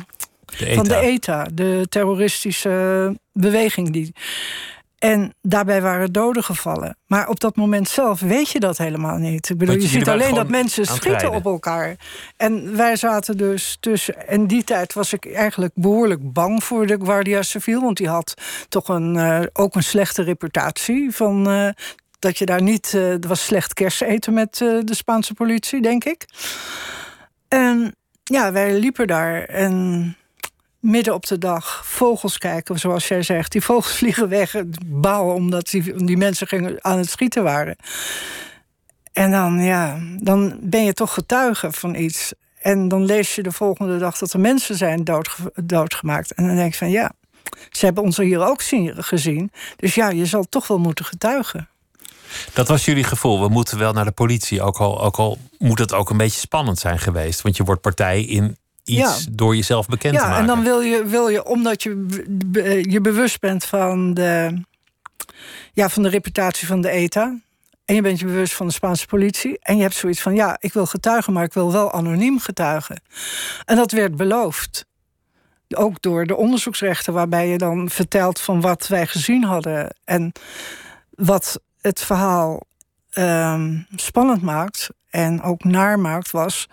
de 0.59 0.75
van 0.75 0.85
de 0.85 0.97
ETA, 0.97 1.49
de 1.55 1.87
terroristische 1.89 3.17
beweging. 3.33 3.91
Die, 3.91 4.15
En 4.99 5.35
daarbij 5.43 5.83
waren 5.83 6.13
doden 6.13 6.45
gevallen. 6.45 6.97
Maar 7.07 7.29
op 7.29 7.41
dat 7.41 7.57
moment 7.57 7.89
zelf 7.89 8.21
weet 8.21 8.51
je 8.51 8.61
dat 8.61 8.79
helemaal 8.79 9.17
niet. 9.17 9.49
Ik 9.49 9.59
bedoel, 9.59 9.75
je 9.75 9.87
ziet 9.87 10.09
alleen 10.09 10.35
dat 10.35 10.49
mensen 10.49 10.87
schieten 10.87 11.31
op 11.33 11.45
elkaar. 11.45 11.97
En 12.37 12.77
wij 12.77 12.97
zaten 12.97 13.37
dus 13.37 13.77
tussen. 13.81 14.29
En 14.29 14.47
die 14.47 14.65
tijd 14.65 14.93
was 14.93 15.13
ik 15.13 15.33
eigenlijk 15.33 15.73
behoorlijk 15.75 16.33
bang 16.33 16.65
voor 16.65 16.87
de 16.87 16.99
Guardia 17.03 17.43
Civil. 17.43 17.81
Want 17.81 17.97
die 17.97 18.09
had 18.09 18.35
toch 18.69 18.89
een, 18.89 19.17
eh, 19.17 19.41
ook 19.53 19.75
een 19.75 19.83
slechte 19.83 20.23
reputatie. 20.23 21.11
Van, 21.15 21.51
eh, 21.51 21.69
dat 22.19 22.39
je 22.39 22.47
daar 22.47 22.63
niet. 22.63 22.93
er 22.93 23.29
was 23.29 23.45
slecht 23.45 23.75
kersteten 23.75 24.35
met 24.35 24.57
de 24.59 24.95
Spaanse 24.95 25.35
politie, 25.35 25.83
denk 25.83 26.05
ik. 26.05 26.27
En 27.49 27.95
ja, 28.25 28.53
wij 28.53 28.79
liepen 28.79 29.07
daar 29.07 29.45
en 29.45 30.17
midden 30.81 31.15
op 31.15 31.27
de 31.27 31.39
dag 31.39 31.87
vogels 31.87 32.39
kijken, 32.39 32.79
zoals 32.79 33.09
jij 33.09 33.23
zegt. 33.23 33.53
Die 33.53 33.63
vogels 33.63 33.97
vliegen 33.99 34.29
weg, 34.29 34.55
bouwen 34.87 35.35
omdat 35.35 35.71
die, 35.71 36.05
die 36.05 36.17
mensen 36.17 36.47
gingen 36.47 36.85
aan 36.85 36.99
het 36.99 37.11
schieten 37.11 37.43
waren. 37.43 37.77
En 39.13 39.31
dan, 39.31 39.63
ja, 39.63 39.99
dan 40.17 40.59
ben 40.61 40.85
je 40.85 40.93
toch 40.93 41.15
getuige 41.15 41.73
van 41.73 41.95
iets. 41.95 42.33
En 42.59 42.89
dan 42.89 43.05
lees 43.05 43.35
je 43.35 43.43
de 43.43 43.53
volgende 43.53 43.99
dag 43.99 44.19
dat 44.19 44.33
er 44.33 44.41
mensen 44.41 44.77
zijn 44.77 45.05
doodge- 45.05 45.53
doodgemaakt. 45.65 46.33
En 46.33 46.47
dan 46.47 46.57
denk 46.57 46.73
je 46.73 46.79
van 46.79 46.91
ja, 46.91 47.13
ze 47.71 47.85
hebben 47.85 48.03
ons 48.05 48.17
hier 48.17 48.47
ook 48.47 48.63
zien, 48.63 49.03
gezien. 49.05 49.53
Dus 49.77 49.95
ja, 49.95 50.09
je 50.11 50.27
zal 50.27 50.45
toch 50.49 50.67
wel 50.67 50.79
moeten 50.79 51.05
getuigen. 51.05 51.69
Dat 52.53 52.69
was 52.69 52.85
jullie 52.85 53.05
gevoel. 53.05 53.41
We 53.41 53.49
moeten 53.49 53.79
wel 53.79 53.93
naar 53.93 54.05
de 54.05 54.11
politie. 54.11 54.63
Ook 54.63 54.79
al, 54.79 55.03
ook 55.03 55.17
al 55.17 55.39
moet 55.59 55.79
het 55.79 55.93
ook 55.93 56.11
een 56.11 56.17
beetje 56.17 56.41
spannend 56.41 56.79
zijn 56.79 56.99
geweest. 56.99 57.43
Want 57.43 57.57
je 57.57 57.65
wordt 57.65 57.81
partij 57.81 58.23
in 58.23 58.57
iets 58.85 59.25
Ja. 59.25 59.31
door 59.33 59.57
jezelf 59.57 59.87
bekend 59.87 60.15
te 60.15 60.21
Ja, 60.21 60.27
maken. 60.27 60.41
en 60.41 60.47
dan 60.47 60.63
wil 60.63 60.81
je, 60.81 61.05
wil 61.05 61.29
je 61.29 61.45
omdat 61.45 61.83
je 61.83 62.07
je 62.89 63.01
bewust 63.01 63.41
bent 63.41 63.65
van 63.65 64.15
de, 64.15 64.61
ja, 65.73 65.89
van 65.89 66.03
de 66.03 66.09
reputatie 66.09 66.67
van 66.67 66.81
de 66.81 66.91
ETA. 66.91 67.39
En 67.85 67.95
je 67.95 68.03
bent 68.03 68.19
je 68.19 68.25
bewust 68.27 68.55
van 68.55 68.67
de 68.67 68.73
Spaanse 68.73 69.07
politie. 69.07 69.59
En 69.61 69.77
je 69.77 69.83
hebt 69.83 69.95
zoiets 69.95 70.21
van: 70.23 70.35
ja, 70.35 70.57
ik 70.61 70.73
wil 70.73 70.87
getuigen, 70.87 71.33
maar 71.33 71.45
ik 71.45 71.53
wil 71.53 71.73
wel 71.73 71.93
anoniem 71.93 72.39
getuigen. 72.39 73.03
En 73.65 73.77
dat 73.77 73.93
werd 73.93 74.17
beloofd. 74.17 74.87
Ook 75.77 76.03
door 76.03 76.27
de 76.27 76.37
onderzoeksrechter, 76.37 77.13
waarbij 77.13 77.49
je 77.49 77.59
dan 77.59 77.91
vertelt 77.91 78.41
van 78.41 78.61
wat 78.61 78.87
wij 78.89 79.07
gezien 79.07 79.45
hadden. 79.45 79.97
En 80.05 80.33
wat 81.11 81.61
het 81.81 82.01
verhaal 82.01 82.63
ehm, 83.11 83.79
spannend 83.95 84.43
maakt 84.43 84.89
en 85.11 85.43
ook 85.43 85.65
naar 85.65 85.99
maakt, 85.99 86.31
was. 86.31 86.67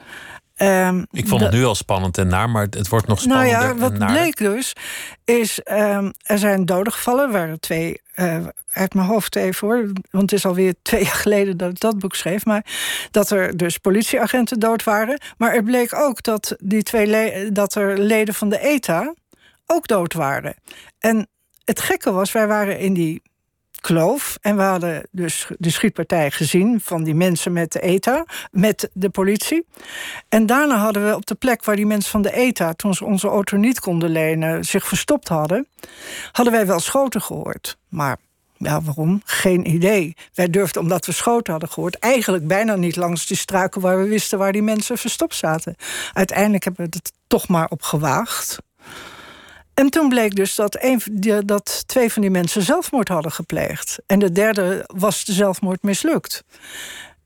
Ehm, 0.57 1.03
Ik 1.11 1.27
vond 1.27 1.41
het 1.41 1.51
nu 1.51 1.65
al 1.65 1.75
spannend 1.75 2.17
en 2.17 2.27
naar, 2.27 2.49
maar 2.49 2.67
het- 2.69 2.87
wordt 2.87 3.07
nog 3.07 3.25
nou 3.25 3.45
spannender. 3.47 3.75
ja, 3.75 3.89
wat 3.89 4.07
bleek 4.13 4.37
dus, 4.37 4.73
is 5.25 5.63
ehm, 5.63 6.11
er 6.23 6.37
zijn 6.37 6.65
doden 6.65 6.93
gevallen. 6.93 7.25
Er 7.25 7.31
waren 7.31 7.59
twee, 7.59 8.01
eh, 8.13 8.45
uit 8.71 8.93
mijn 8.93 9.07
hoofd 9.07 9.35
even 9.35 9.67
hoor, 9.67 9.83
want 10.11 10.31
het 10.31 10.39
is 10.39 10.45
alweer 10.45 10.73
twee 10.81 11.03
jaar 11.03 11.15
geleden 11.15 11.57
dat 11.57 11.69
ik 11.69 11.79
dat 11.79 11.99
boek 11.99 12.15
schreef. 12.15 12.45
Maar 12.45 12.65
dat 13.11 13.29
er 13.29 13.57
dus 13.57 13.77
politieagenten 13.77 14.59
dood 14.59 14.83
waren. 14.83 15.21
Maar 15.37 15.53
er 15.53 15.63
bleek 15.63 15.95
ook 15.95 16.23
dat, 16.23 16.55
die 16.59 16.83
twee 16.83 17.51
dat 17.51 17.75
er 17.75 17.99
leden 17.99 18.33
van 18.33 18.49
de 18.49 18.59
ETA 18.59 19.13
ook 19.65 19.87
dood 19.87 20.13
waren. 20.13 20.55
En 20.99 21.27
het 21.65 21.79
gekke 21.81 22.11
was, 22.11 22.31
wij 22.31 22.47
waren 22.47 22.79
in 22.79 22.93
die 22.93 23.21
En 24.41 24.55
we 24.55 24.61
hadden 24.61 25.07
dus 25.11 25.47
de 25.57 25.69
schietpartij 25.69 26.31
gezien 26.31 26.81
van 26.83 27.03
die 27.03 27.15
mensen 27.15 27.53
met 27.53 27.71
de 27.71 27.79
ETA, 27.79 28.25
met 28.51 28.89
de 28.93 29.09
politie. 29.09 29.65
En 30.29 30.45
daarna 30.45 30.75
hadden 30.75 31.05
we 31.05 31.15
op 31.15 31.25
de 31.25 31.35
plek 31.35 31.63
waar 31.63 31.75
die 31.75 31.85
mensen 31.85 32.11
van 32.11 32.21
de 32.21 32.33
ETA, 32.33 32.73
toen 32.73 32.93
ze 32.93 33.05
onze 33.05 33.27
auto 33.27 33.57
niet 33.57 33.79
konden 33.79 34.09
lenen, 34.09 34.65
zich 34.65 34.87
verstopt 34.87 35.27
hadden, 35.27 35.67
hadden 36.31 36.53
wij 36.53 36.65
wel 36.65 36.79
schoten 36.79 37.21
gehoord. 37.21 37.77
Maar 37.89 38.17
ja, 38.57 38.81
waarom? 38.81 39.21
Geen 39.25 39.69
idee. 39.69 40.15
Wij 40.33 40.49
durfden, 40.49 40.81
omdat 40.81 41.05
we 41.05 41.11
schoten 41.11 41.51
hadden 41.51 41.71
gehoord, 41.71 41.99
eigenlijk 41.99 42.47
bijna 42.47 42.75
niet 42.75 42.95
langs 42.95 43.25
die 43.25 43.37
struiken 43.37 43.81
waar 43.81 43.97
we 43.97 44.07
wisten 44.07 44.37
waar 44.37 44.51
die 44.51 44.61
mensen 44.61 44.97
verstopt 44.97 45.35
zaten. 45.35 45.75
Uiteindelijk 46.13 46.63
hebben 46.63 46.85
we 46.85 46.97
het 46.97 47.11
toch 47.27 47.47
maar 47.47 47.67
op 47.69 47.81
gewaagd. 47.81 48.57
En 49.79 49.89
toen 49.89 50.09
bleek 50.09 50.35
dus 50.35 50.55
dat, 50.55 50.79
dat 51.45 51.87
twee 51.87 52.11
van 52.11 52.21
die 52.21 52.31
mensen 52.31 52.61
zelfmoord 52.61 53.07
hadden 53.07 53.31
gepleegd. 53.31 53.97
En 54.05 54.19
de 54.19 54.31
derde 54.31 54.83
was 54.87 55.25
de 55.25 55.33
zelfmoord 55.33 55.83
mislukt. 55.83 56.43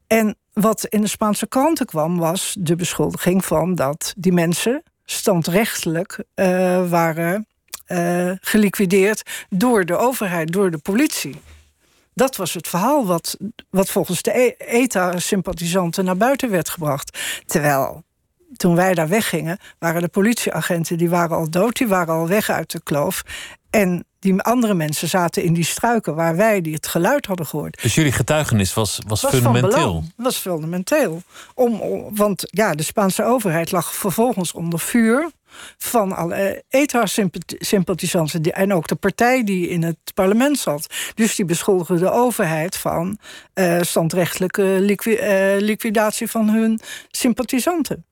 En 0.07 0.37
wat 0.53 0.85
in 0.85 1.01
de 1.01 1.07
Spaanse 1.07 1.47
kranten 1.47 1.85
kwam, 1.85 2.17
was 2.17 2.55
de 2.59 2.75
beschuldiging 2.75 3.45
van 3.45 3.75
dat 3.75 4.13
die 4.17 4.31
mensen 4.31 4.83
standrechtelijk 5.05 6.23
eh, 6.33 6.89
waren 6.89 7.47
eh, 7.85 8.31
geliquideerd 8.41 9.45
door 9.49 9.85
de 9.85 9.97
overheid, 9.97 10.51
door 10.51 10.71
de 10.71 10.77
politie. 10.77 11.41
Dat 12.13 12.35
was 12.35 12.53
het 12.53 12.67
verhaal 12.67 13.05
wat, 13.05 13.37
wat 13.69 13.89
volgens 13.89 14.21
de 14.21 14.37
E- 14.37 14.55
ETA-sympathisanten 14.57 16.05
naar 16.05 16.17
buiten 16.17 16.49
werd 16.49 16.69
gebracht. 16.69 17.19
Terwijl 17.45 18.03
toen 18.55 18.75
wij 18.75 18.93
daar 18.93 19.07
weggingen, 19.07 19.57
waren 19.79 20.01
de 20.01 20.07
politieagenten 20.07 20.97
die 20.97 21.09
waren 21.09 21.37
al 21.37 21.49
dood, 21.49 21.77
die 21.77 21.87
waren 21.87 22.13
al 22.13 22.27
weg 22.27 22.49
uit 22.49 22.71
de 22.71 22.81
kloof. 22.83 23.21
En 23.69 24.05
die 24.19 24.41
andere 24.41 24.73
mensen 24.73 25.07
zaten 25.09 25.43
in 25.43 25.53
die 25.53 25.63
struiken 25.63 26.15
waar 26.15 26.35
wij 26.35 26.61
die 26.61 26.73
het 26.73 26.87
geluid 26.87 27.25
hadden 27.25 27.45
gehoord. 27.45 27.81
Dus 27.81 27.95
jullie 27.95 28.11
getuigenis 28.11 28.73
was, 28.73 28.99
was, 29.07 29.21
was 29.21 29.31
fundamenteel. 29.33 30.03
was 30.15 30.37
fundamenteel. 30.37 31.21
Om, 31.53 31.79
om- 31.81 32.15
want 32.15 32.43
ja, 32.49 32.73
de 32.73 32.83
Spaanse 32.83 33.23
overheid 33.23 33.71
lag 33.71 33.93
vervolgens 33.93 34.51
onder 34.51 34.79
vuur 34.79 35.31
van 35.77 36.15
alle 36.15 36.63
ETA-sympathisanten 36.69 38.41
en 38.43 38.73
ook 38.73 38.87
de 38.87 38.95
partij 38.95 39.43
die 39.43 39.67
in 39.67 39.83
het 39.83 39.97
parlement 40.13 40.59
zat. 40.59 40.87
Dus 41.13 41.35
die 41.35 41.45
beschuldigden 41.45 41.99
de 41.99 42.11
overheid 42.11 42.77
van 42.77 43.17
eh, 43.53 43.81
standrechtelijke 43.81 45.17
eh, 45.17 45.61
liquidatie 45.61 46.27
van 46.27 46.49
hun 46.49 46.79
sympathisanten. 47.09 48.05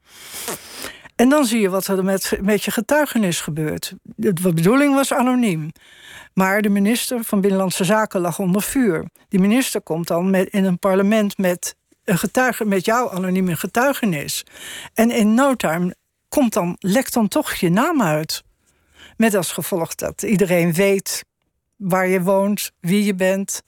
En 1.15 1.29
dan 1.29 1.45
zie 1.45 1.61
je 1.61 1.69
wat 1.69 1.87
er 1.87 2.03
met, 2.03 2.37
met 2.41 2.63
je 2.63 2.71
getuigenis 2.71 3.41
gebeurt. 3.41 3.93
De 4.03 4.33
bedoeling 4.41 4.95
was 4.95 5.13
anoniem. 5.13 5.71
Maar 6.33 6.61
de 6.61 6.69
minister 6.69 7.23
van 7.23 7.41
Binnenlandse 7.41 7.83
Zaken 7.83 8.21
lag 8.21 8.39
onder 8.39 8.61
vuur. 8.61 9.05
Die 9.29 9.39
minister 9.39 9.81
komt 9.81 10.07
dan 10.07 10.29
met, 10.29 10.49
in 10.49 10.65
een 10.65 10.79
parlement 10.79 11.37
met, 11.37 11.75
een 12.03 12.17
getuige, 12.17 12.65
met 12.65 12.85
jouw 12.85 13.11
anonieme 13.11 13.55
getuigenis. 13.55 14.45
En 14.93 15.11
in 15.11 15.33
no 15.33 15.55
time 15.55 15.95
komt 16.29 16.53
dan, 16.53 16.75
lekt 16.79 17.13
dan 17.13 17.27
toch 17.27 17.53
je 17.53 17.69
naam 17.69 18.01
uit. 18.01 18.43
Met 19.17 19.35
als 19.35 19.51
gevolg 19.51 19.95
dat 19.95 20.21
iedereen 20.21 20.73
weet 20.73 21.23
waar 21.75 22.07
je 22.07 22.21
woont, 22.21 22.71
wie 22.79 23.03
je 23.03 23.15
bent. 23.15 23.61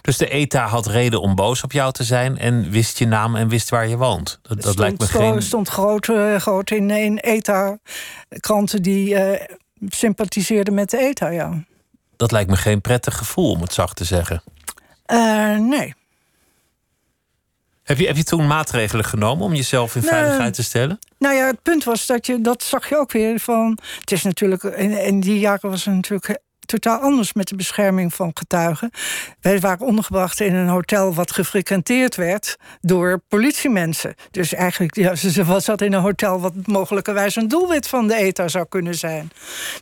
Dus 0.00 0.16
de 0.16 0.28
ETA 0.28 0.66
had 0.66 0.86
reden 0.86 1.20
om 1.20 1.34
boos 1.34 1.62
op 1.62 1.72
jou 1.72 1.92
te 1.92 2.04
zijn 2.04 2.38
en 2.38 2.70
wist 2.70 2.98
je 2.98 3.06
naam 3.06 3.36
en 3.36 3.48
wist 3.48 3.70
waar 3.70 3.88
je 3.88 3.96
woont. 3.96 4.38
Dat, 4.42 4.50
dat 4.50 4.60
stond, 4.60 4.78
lijkt 4.78 4.98
me 4.98 5.06
geen. 5.06 5.42
stond 5.42 5.68
groot, 5.68 6.08
eh, 6.08 6.36
groot 6.36 6.70
in, 6.70 6.90
in 6.90 7.18
ETA-kranten 7.18 8.82
die 8.82 9.14
eh, 9.14 9.56
sympathiseerden 9.88 10.74
met 10.74 10.90
de 10.90 10.98
ETA, 10.98 11.28
ja. 11.28 11.64
Dat 12.16 12.32
lijkt 12.32 12.50
me 12.50 12.56
geen 12.56 12.80
prettig 12.80 13.16
gevoel, 13.16 13.50
om 13.50 13.60
het 13.60 13.72
zacht 13.72 13.96
te 13.96 14.04
zeggen. 14.04 14.42
Eh, 15.04 15.58
nee. 15.58 15.94
Heb 17.84 17.98
je, 17.98 18.06
heb 18.06 18.16
je 18.16 18.24
toen 18.24 18.46
maatregelen 18.46 19.04
genomen 19.04 19.44
om 19.44 19.54
jezelf 19.54 19.96
in 19.96 20.02
veiligheid 20.02 20.54
te 20.54 20.62
stellen? 20.62 20.98
Nou 21.18 21.34
ja, 21.34 21.46
het 21.46 21.62
punt 21.62 21.84
was 21.84 22.06
dat 22.06 22.26
je, 22.26 22.40
dat 22.40 22.62
zag 22.62 22.88
je 22.88 22.96
ook 22.96 23.12
weer 23.12 23.40
van. 23.40 23.78
Het 24.00 24.12
is 24.12 24.22
natuurlijk, 24.22 24.62
in, 24.62 24.90
in 24.90 25.20
die 25.20 25.38
jaren 25.38 25.70
was 25.70 25.84
het 25.84 25.94
natuurlijk 25.94 26.38
totaal 26.66 27.00
anders 27.00 27.32
met 27.32 27.48
de 27.48 27.56
bescherming 27.56 28.14
van 28.14 28.30
getuigen. 28.34 28.90
Wij 29.40 29.60
waren 29.60 29.86
ondergebracht 29.86 30.40
in 30.40 30.54
een 30.54 30.68
hotel 30.68 31.14
wat 31.14 31.32
gefrequenteerd 31.32 32.16
werd 32.16 32.56
door 32.80 33.22
politiemensen. 33.28 34.14
Dus 34.30 34.54
eigenlijk, 34.54 34.94
ja, 34.94 35.14
ze 35.14 35.44
was 35.44 35.64
dat 35.64 35.80
in 35.80 35.92
een 35.92 36.00
hotel 36.00 36.40
wat 36.40 36.52
mogelijkerwijs 36.66 37.36
een 37.36 37.48
doelwit 37.48 37.88
van 37.88 38.06
de 38.06 38.14
ETA 38.14 38.48
zou 38.48 38.66
kunnen 38.68 38.94
zijn. 38.94 39.30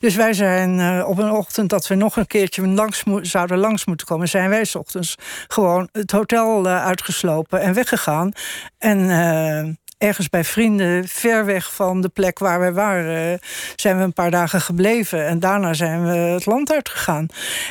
Dus 0.01 0.15
wij 0.15 0.33
zijn 0.33 0.81
eh, 0.81 1.09
op 1.09 1.19
een 1.19 1.31
ochtend 1.31 1.71
dat 1.71 1.87
we 1.87 1.95
nog 1.95 2.17
een 2.17 2.27
keertje 2.27 2.67
langs 2.67 3.03
zouden 3.23 3.59
langs 3.59 3.85
moeten 3.85 4.07
komen, 4.07 4.29
zijn 4.29 4.51
wij 4.51 4.65
's 4.65 4.75
ochtends 4.75 5.15
gewoon 5.49 5.89
het 5.93 6.11
hotel 6.11 6.67
eh, 6.67 6.85
uitgeslopen 6.85 7.61
en 7.61 7.75
weggegaan. 7.75 8.33
En 8.79 9.11
eh, 9.11 9.69
ergens 10.03 10.29
bij 10.29 10.45
vrienden, 10.45 11.09
ver 11.09 11.45
weg 11.45 11.75
van 11.75 12.01
de 12.01 12.09
plek 12.09 12.39
waar 12.39 12.59
wij 12.59 12.73
waren, 12.73 13.41
zijn 13.77 13.97
we 13.97 14.03
een 14.03 14.13
paar 14.13 14.31
dagen 14.31 14.61
gebleven. 14.61 15.27
En 15.27 15.41
daarna 15.41 15.75
zijn 15.75 16.05
we 16.05 16.17
het 16.17 16.47
land 16.47 16.73
uitgegaan. 16.73 17.27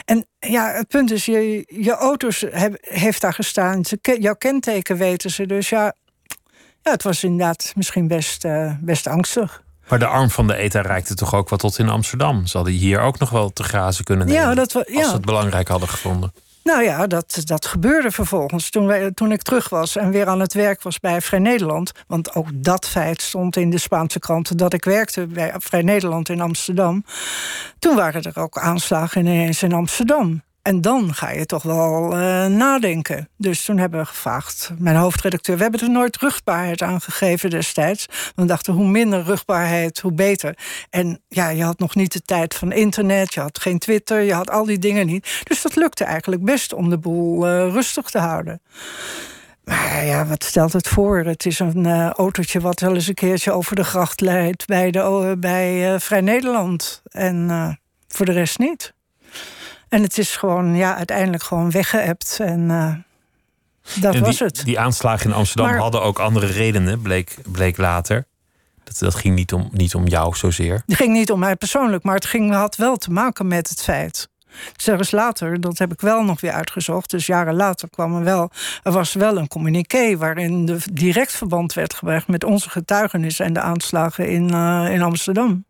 En 0.06 0.26
ja, 0.40 0.72
het 0.72 0.88
punt 0.88 1.12
is, 1.12 1.26
je, 1.26 1.64
je 1.68 1.92
auto's 1.92 2.46
heb, 2.52 2.78
heeft 2.82 3.22
daar 3.22 3.34
gestaan. 3.34 3.86
Ze, 3.86 4.00
jouw 4.20 4.36
kenteken 4.36 4.98
weten 4.98 5.30
ze. 5.32 5.46
Dus 5.46 5.70
ja, 5.70 5.94
ja 6.82 6.92
het 6.92 7.04
was 7.04 7.24
inderdaad 7.24 7.74
misschien 7.76 8.08
best, 8.08 8.46
eh, 8.46 8.72
best 8.80 9.08
angstig. 9.08 9.64
Maar 9.88 10.00
de 10.00 10.06
arm 10.06 10.30
van 10.30 10.48
de 10.48 10.56
ETA 10.56 10.82
reikte 10.82 11.16
toch 11.16 11.36
ook 11.36 11.50
wel 11.50 11.60
tot 11.60 11.78
in 11.78 11.90
Amsterdam. 11.90 12.46
Ze 12.46 12.58
hadden 12.58 12.76
hier 12.76 13.00
ook 13.00 13.20
nog 13.20 13.30
wel 13.30 13.50
te 13.54 13.64
grazen 13.64 14.04
kunnen 14.04 14.28
nemen. 14.28 14.42
Ja, 14.42 14.54
dat 14.54 14.72
wa- 14.72 14.80
Als 14.80 14.96
ja. 14.96 15.06
ze 15.08 15.14
het 15.14 15.26
belangrijk 15.26 15.68
hadden 15.68 15.90
gevonden. 15.90 16.34
Nou 16.64 16.84
ja, 16.84 17.08
dat, 17.08 17.42
dat 17.44 17.66
gebeurde 17.66 18.12
vervolgens. 18.12 18.70
Toen, 18.70 18.86
wij, 18.86 19.12
toen 19.12 19.32
ik 19.32 19.42
terug 19.42 19.70
was 19.70 19.96
en 19.96 20.12
weer 20.12 20.28
aan 20.28 20.40
het 20.40 20.54
werk 20.54 20.82
was 20.82 21.00
bij 21.00 21.22
Vrij 21.22 21.40
Nederland. 21.40 21.92
Want 22.08 22.36
ook 22.36 22.48
dat 22.54 22.88
feit 22.88 23.22
stond 23.22 23.56
in 23.56 23.70
de 23.70 23.78
Spaanse 23.78 24.20
kranten 24.20 24.58
dat 24.58 24.74
ik 24.74 24.86
werkte 24.86 25.28
bij 25.28 25.54
Vrij 25.58 25.82
Nederland 25.82 26.30
in 26.30 26.42
Amsterdam. 26.42 27.06
Toen 27.80 27.96
waren 27.96 28.22
er 28.22 28.40
ook 28.40 28.58
aanslagen 28.58 29.22
ineens 29.22 29.64
in 29.64 29.74
Amsterdam. 29.74 30.42
En 30.62 30.82
dan 30.82 31.14
ga 31.14 31.32
je 31.32 31.46
toch 31.46 31.64
wel 31.64 32.12
uh, 32.14 32.46
nadenken. 32.46 33.30
Dus 33.38 33.66
toen 33.66 33.78
hebben 33.78 34.00
we 34.00 34.06
gevraagd, 34.06 34.72
mijn 34.78 34.96
hoofdredacteur... 34.96 35.56
we 35.58 35.62
hebben 35.62 35.82
er 35.82 35.90
nooit 35.90 36.18
rugbaarheid 36.18 36.82
aan 36.82 37.02
gegeven 37.02 37.50
destijds. 37.50 38.06
We 38.36 38.46
dachten, 38.46 38.74
hoe 38.74 38.88
minder 38.88 39.24
rugbaarheid, 39.24 40.00
hoe 40.00 40.14
beter. 40.14 40.58
En 40.90 41.22
ja, 41.28 41.50
je 41.50 41.64
had 41.64 41.80
nog 41.80 41.96
niet 41.96 42.14
de 42.14 42.22
tijd 42.22 42.56
van 42.56 42.72
internet... 42.72 43.34
je 43.34 43.40
had 43.40 43.60
geen 43.60 43.80
Twitter, 43.80 44.22
je 44.22 44.34
had 44.34 44.50
al 44.50 44.66
die 44.66 44.80
dingen 44.80 45.06
niet. 45.06 45.42
Dus 45.44 45.62
dat 45.62 45.76
lukte 45.76 46.04
eigenlijk 46.04 46.44
best 46.44 46.74
om 46.74 46.90
de 46.90 46.98
boel 46.98 47.48
uh, 47.48 47.74
rustig 47.74 48.10
te 48.10 48.20
houden. 48.20 48.62
Maar 49.64 50.06
ja, 50.06 50.26
wat 50.26 50.44
stelt 50.44 50.74
het 50.74 50.88
voor? 50.88 51.18
Het 51.18 51.46
is 51.46 51.60
een 51.60 51.88
uh, 51.88 52.10
autootje 52.10 52.60
wat 52.60 52.80
wel 52.80 52.94
eens 52.94 53.08
een 53.08 53.14
keertje 53.14 53.52
over 53.52 53.76
de 53.76 53.84
gracht 53.84 54.22
leidt... 54.22 54.66
bij, 54.66 54.92
de, 54.92 55.36
bij 55.40 56.00
Vrij 56.00 56.22
Nederland. 56.22 57.02
En 57.12 57.80
voor 58.08 58.26
de 58.26 58.32
rest 58.32 58.60
niet. 58.60 58.94
En 59.92 60.02
het 60.02 60.18
is 60.18 60.36
gewoon, 60.36 60.76
ja, 60.76 60.96
uiteindelijk 60.96 61.44
gewoon 61.44 61.72
weggeëpt. 61.72 62.38
En 62.42 62.60
uh, 62.60 62.94
dat 64.02 64.14
die, 64.14 64.22
was 64.22 64.40
het. 64.40 64.62
Die 64.66 64.80
aanslagen 64.80 65.30
in 65.30 65.36
Amsterdam 65.36 65.76
hadden 65.76 66.02
ook 66.02 66.20
andere 66.20 66.46
redenen, 66.46 67.02
bleek, 67.02 67.38
bleek 67.52 67.78
later. 67.78 68.26
Dat, 68.84 69.00
dat 69.00 69.16
ging 69.16 69.36
niet 69.36 69.54
om, 69.54 69.70
niet 69.72 69.96
om 69.96 70.08
jou 70.08 70.36
zozeer. 70.36 70.84
Het 70.86 70.96
ging 70.96 71.14
niet 71.14 71.32
om 71.32 71.40
mij 71.40 71.56
persoonlijk, 71.56 72.04
maar 72.04 72.16
het 72.16 72.26
ging, 72.26 72.54
had 72.54 72.76
wel 72.76 72.98
te 72.98 73.12
maken 73.12 73.48
met 73.48 73.70
het 73.70 73.82
feit. 73.82 74.30
Zelfs 74.76 75.12
later, 75.12 75.62
dat 75.62 75.78
heb 75.78 75.92
ik 75.92 76.02
wel 76.02 76.24
nog 76.24 76.42
weer 76.42 76.52
uitgezocht. 76.52 77.10
Dus 77.10 77.26
jaren 77.26 77.56
later 77.56 77.90
kwam 77.90 78.16
er 78.16 78.24
wel. 78.24 78.52
Er 78.84 78.92
was 78.92 79.14
wel 79.14 79.38
een 79.38 79.48
communiqué 79.48 80.18
waarin 80.18 80.66
de 80.66 80.78
direct 80.92 81.32
verband 81.32 81.74
werd 81.74 81.94
gebracht 81.94 82.28
met 82.28 82.44
onze 82.44 82.70
getuigenissen 82.70 83.46
en 83.46 83.54
de 83.54 83.62
aanslagen 83.62 84.28
in, 84.28 84.54
uh, 84.54 84.94
in 84.94 85.02
Amsterdam 85.02 85.66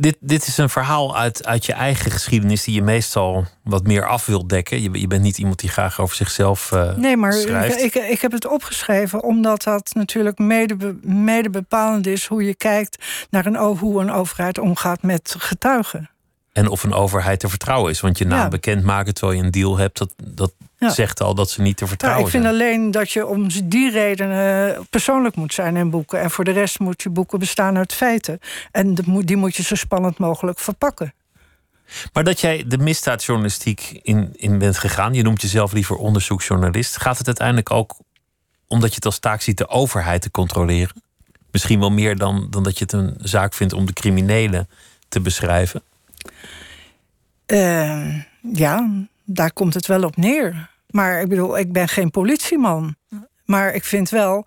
dit, 0.00 0.16
dit 0.20 0.46
is 0.46 0.56
een 0.56 0.68
verhaal 0.68 1.16
uit, 1.16 1.46
uit 1.46 1.66
je 1.66 1.72
eigen 1.72 2.10
geschiedenis 2.10 2.64
die 2.64 2.74
je 2.74 2.82
meestal 2.82 3.44
wat 3.62 3.86
meer 3.86 4.06
af 4.06 4.26
wilt 4.26 4.48
dekken. 4.48 4.82
Je, 4.82 5.00
je 5.00 5.06
bent 5.06 5.22
niet 5.22 5.38
iemand 5.38 5.58
die 5.58 5.68
graag 5.68 6.00
over 6.00 6.16
zichzelf 6.16 6.70
uh, 6.72 6.96
Nee, 6.96 7.16
maar 7.16 7.32
schrijft. 7.32 7.82
Ik, 7.82 7.94
ik 7.94 8.20
heb 8.20 8.32
het 8.32 8.46
opgeschreven 8.46 9.22
omdat 9.22 9.62
dat 9.62 9.90
natuurlijk 9.94 10.38
mede, 10.38 10.96
mede 11.02 11.50
bepalend 11.50 12.06
is 12.06 12.26
hoe 12.26 12.44
je 12.44 12.54
kijkt 12.54 13.04
naar 13.30 13.46
een, 13.46 13.56
hoe 13.56 14.00
een 14.00 14.10
overheid 14.10 14.58
omgaat 14.58 15.02
met 15.02 15.34
getuigen. 15.38 16.10
En 16.52 16.68
of 16.68 16.82
een 16.82 16.94
overheid 16.94 17.40
te 17.40 17.48
vertrouwen 17.48 17.90
is. 17.90 18.00
Want 18.00 18.18
je 18.18 18.26
naam 18.26 18.38
ja. 18.38 18.48
bekendmaken 18.48 19.14
terwijl 19.14 19.38
je 19.38 19.44
een 19.44 19.50
deal 19.50 19.76
hebt, 19.76 19.98
dat, 19.98 20.14
dat 20.24 20.52
zegt 20.88 21.20
al 21.20 21.34
dat 21.34 21.50
ze 21.50 21.60
niet 21.60 21.76
te 21.76 21.86
vertrouwen 21.86 22.20
ja, 22.20 22.26
ik 22.26 22.32
vind 22.32 22.46
alleen 22.46 22.90
dat 22.90 23.10
je 23.10 23.26
om 23.26 23.48
die 23.64 23.90
redenen 23.90 24.86
persoonlijk 24.90 25.36
moet 25.36 25.54
zijn 25.54 25.76
in 25.76 25.90
boeken. 25.90 26.20
En 26.20 26.30
voor 26.30 26.44
de 26.44 26.50
rest 26.50 26.78
moet 26.78 27.02
je 27.02 27.10
boeken 27.10 27.38
bestaan 27.38 27.76
uit 27.76 27.92
feiten. 27.92 28.38
En 28.70 28.94
die 29.24 29.36
moet 29.36 29.56
je 29.56 29.62
zo 29.62 29.74
spannend 29.74 30.18
mogelijk 30.18 30.58
verpakken. 30.58 31.14
Maar 32.12 32.24
dat 32.24 32.40
jij 32.40 32.64
de 32.66 32.78
misdaadjournalistiek 32.78 34.00
in, 34.02 34.32
in 34.36 34.58
bent 34.58 34.78
gegaan, 34.78 35.14
je 35.14 35.22
noemt 35.22 35.42
jezelf 35.42 35.72
liever 35.72 35.96
onderzoeksjournalist, 35.96 36.96
gaat 36.96 37.18
het 37.18 37.26
uiteindelijk 37.26 37.70
ook 37.70 37.98
omdat 38.66 38.88
je 38.88 38.94
het 38.94 39.04
als 39.04 39.18
taak 39.18 39.40
ziet 39.40 39.58
de 39.58 39.68
overheid 39.68 40.22
te 40.22 40.30
controleren? 40.30 41.02
Misschien 41.50 41.80
wel 41.80 41.90
meer 41.90 42.16
dan, 42.16 42.46
dan 42.50 42.62
dat 42.62 42.78
je 42.78 42.84
het 42.84 42.92
een 42.92 43.14
zaak 43.18 43.54
vindt 43.54 43.72
om 43.72 43.86
de 43.86 43.92
criminelen 43.92 44.68
te 45.08 45.20
beschrijven? 45.20 45.82
Uh, 47.46 48.14
ja, 48.52 48.90
daar 49.24 49.52
komt 49.52 49.74
het 49.74 49.86
wel 49.86 50.02
op 50.02 50.16
neer. 50.16 50.69
Maar 50.90 51.20
ik 51.20 51.28
bedoel, 51.28 51.58
ik 51.58 51.72
ben 51.72 51.88
geen 51.88 52.10
politieman. 52.10 52.96
Maar 53.44 53.74
ik 53.74 53.84
vind 53.84 54.10
wel 54.10 54.46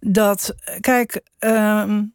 dat, 0.00 0.54
kijk, 0.80 1.20
um, 1.38 2.12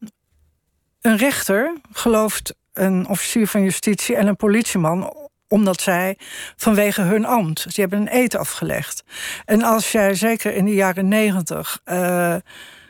een 1.01 1.17
rechter 1.17 1.77
gelooft 1.91 2.55
een 2.73 3.07
officier 3.07 3.47
van 3.47 3.63
justitie 3.63 4.15
en 4.15 4.27
een 4.27 4.35
politieman 4.35 5.13
omdat 5.47 5.81
zij 5.81 6.17
vanwege 6.55 7.01
hun 7.01 7.25
ambt, 7.25 7.63
die 7.63 7.85
hebben 7.85 8.01
een 8.01 8.15
eet 8.15 8.35
afgelegd. 8.35 9.03
En 9.45 9.63
als 9.63 9.91
jij 9.91 10.13
zeker 10.13 10.53
in 10.53 10.65
de 10.65 10.73
jaren 10.73 11.07
negentig 11.07 11.81
uh, 11.85 12.35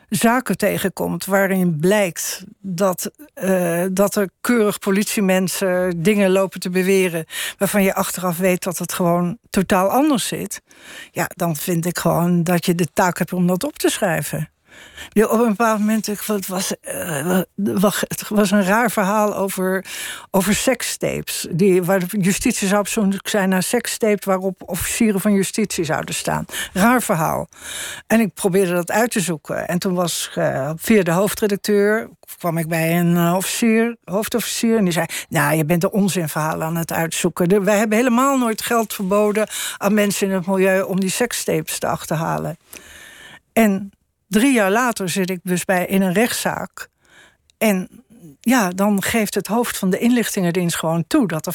zaken 0.08 0.56
tegenkomt 0.56 1.24
waarin 1.24 1.78
blijkt 1.80 2.44
dat, 2.60 3.10
uh, 3.34 3.84
dat 3.90 4.14
er 4.14 4.28
keurig 4.40 4.78
politiemensen 4.78 6.02
dingen 6.02 6.30
lopen 6.30 6.60
te 6.60 6.70
beweren 6.70 7.24
waarvan 7.58 7.82
je 7.82 7.94
achteraf 7.94 8.38
weet 8.38 8.62
dat 8.62 8.78
het 8.78 8.92
gewoon 8.92 9.38
totaal 9.50 9.88
anders 9.88 10.26
zit, 10.26 10.62
ja, 11.10 11.30
dan 11.36 11.56
vind 11.56 11.86
ik 11.86 11.98
gewoon 11.98 12.42
dat 12.42 12.66
je 12.66 12.74
de 12.74 12.88
taak 12.92 13.18
hebt 13.18 13.32
om 13.32 13.46
dat 13.46 13.64
op 13.64 13.78
te 13.78 13.90
schrijven. 13.90 14.48
Op 15.12 15.40
een 15.40 15.48
bepaald 15.48 15.78
moment, 15.78 16.06
het 16.06 16.46
was, 16.46 16.74
het 18.00 18.28
was 18.28 18.50
een 18.50 18.64
raar 18.64 18.90
verhaal 18.90 19.36
over, 19.36 19.84
over 20.30 20.54
sekstapes. 20.54 21.46
Die, 21.50 21.82
waar 21.82 21.98
de 21.98 22.06
justitie 22.20 22.68
zou 22.68 22.80
op 22.80 23.18
zijn 23.28 23.48
naar 23.48 23.62
sekstapes 23.62 24.24
waarop 24.24 24.62
officieren 24.66 25.20
van 25.20 25.32
justitie 25.32 25.84
zouden 25.84 26.14
staan. 26.14 26.44
Raar 26.72 27.02
verhaal. 27.02 27.48
En 28.06 28.20
ik 28.20 28.34
probeerde 28.34 28.72
dat 28.72 28.90
uit 28.90 29.10
te 29.10 29.20
zoeken. 29.20 29.68
En 29.68 29.78
toen 29.78 29.94
was 29.94 30.30
uh, 30.38 30.70
via 30.76 31.02
de 31.02 31.10
hoofdredacteur 31.10 32.08
kwam 32.38 32.58
ik 32.58 32.68
bij 32.68 32.98
een 32.98 33.14
uh, 33.14 33.34
officier, 33.36 33.96
hoofdofficier. 34.04 34.76
En 34.76 34.84
die 34.84 34.92
zei: 34.92 35.06
Nou, 35.28 35.56
je 35.56 35.64
bent 35.64 35.80
de 35.80 35.90
onzinverhalen 35.90 36.66
aan 36.66 36.76
het 36.76 36.92
uitzoeken. 36.92 37.64
wij 37.64 37.78
hebben 37.78 37.98
helemaal 37.98 38.38
nooit 38.38 38.62
geld 38.62 38.94
verboden 38.94 39.48
aan 39.78 39.94
mensen 39.94 40.28
in 40.28 40.34
het 40.34 40.46
milieu 40.46 40.82
om 40.82 41.00
die 41.00 41.10
sekstapes 41.10 41.78
te 41.78 41.86
achterhalen. 41.86 42.56
En 43.52 43.92
Drie 44.34 44.52
jaar 44.52 44.70
later 44.70 45.08
zit 45.08 45.30
ik 45.30 45.40
dus 45.42 45.64
bij 45.64 45.86
in 45.86 46.02
een 46.02 46.12
rechtszaak. 46.12 46.88
En 47.58 47.88
ja, 48.40 48.70
dan 48.70 49.02
geeft 49.02 49.34
het 49.34 49.46
hoofd 49.46 49.78
van 49.78 49.90
de 49.90 49.98
inlichtingendienst 49.98 50.76
gewoon 50.76 51.04
toe 51.06 51.26
dat 51.26 51.46
er 51.46 51.54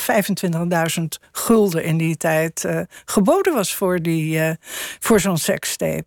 25.000 0.99 1.03
gulden 1.31 1.83
in 1.83 1.97
die 1.97 2.17
tijd 2.17 2.63
uh, 2.63 2.81
geboden 3.05 3.53
was 3.53 3.75
voor, 3.75 4.01
die, 4.01 4.37
uh, 4.37 4.51
voor 4.99 5.19
zo'n 5.19 5.37
sekstape. 5.37 6.05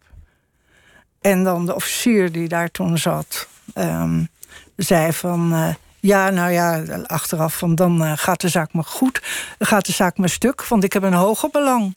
En 1.20 1.44
dan 1.44 1.66
de 1.66 1.74
officier 1.74 2.32
die 2.32 2.48
daar 2.48 2.70
toen 2.70 2.98
zat, 2.98 3.48
um, 3.74 4.28
zei 4.76 5.12
van. 5.12 5.52
Uh, 5.52 5.74
ja, 6.00 6.30
nou 6.30 6.52
ja, 6.52 6.82
achteraf 7.06 7.58
van 7.58 7.74
dan 7.74 8.18
gaat 8.18 8.40
de 8.40 8.48
zaak 8.48 8.72
me 8.72 8.82
goed, 8.82 9.22
gaat 9.58 9.86
de 9.86 9.92
zaak 9.92 10.18
me 10.18 10.28
stuk, 10.28 10.66
want 10.66 10.84
ik 10.84 10.92
heb 10.92 11.02
een 11.02 11.12
hoger 11.12 11.48
belang. 11.50 11.96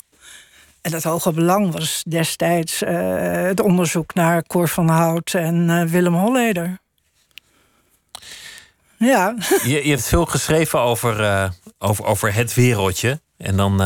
En 0.85 0.91
dat 0.91 1.03
hoge 1.03 1.31
belang 1.31 1.71
was 1.71 2.03
destijds 2.07 2.81
uh, 2.81 2.89
het 3.41 3.59
onderzoek 3.59 4.13
naar 4.13 4.43
Cor 4.43 4.67
van 4.67 4.89
Hout 4.89 5.33
en 5.33 5.69
uh, 5.69 5.83
Willem 5.83 6.13
Holleder. 6.13 6.79
Ja. 8.97 9.35
Je, 9.63 9.83
je, 9.83 9.89
hebt 9.89 10.07
veel 10.07 10.25
geschreven 10.25 10.79
over, 10.79 11.19
uh, 11.19 11.49
over, 11.79 12.05
over 12.05 12.33
het 12.33 12.53
wereldje. 12.53 13.21
En 13.37 13.57
dan 13.57 13.81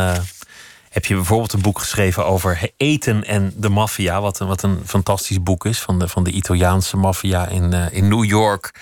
heb 0.88 1.04
je 1.04 1.14
bijvoorbeeld 1.14 1.52
een 1.52 1.62
boek 1.62 1.78
geschreven 1.78 2.26
over 2.26 2.70
eten 2.76 3.24
en 3.24 3.52
de 3.56 3.68
maffia. 3.68 4.20
Wat, 4.20 4.38
wat 4.38 4.62
een 4.62 4.80
fantastisch 4.84 5.42
boek 5.42 5.64
is 5.64 5.78
van 5.78 5.98
de, 5.98 6.08
van 6.08 6.24
de 6.24 6.30
Italiaanse 6.30 6.96
maffia 6.96 7.46
in, 7.46 7.72
in 7.72 8.08
New 8.08 8.24
York. 8.24 8.80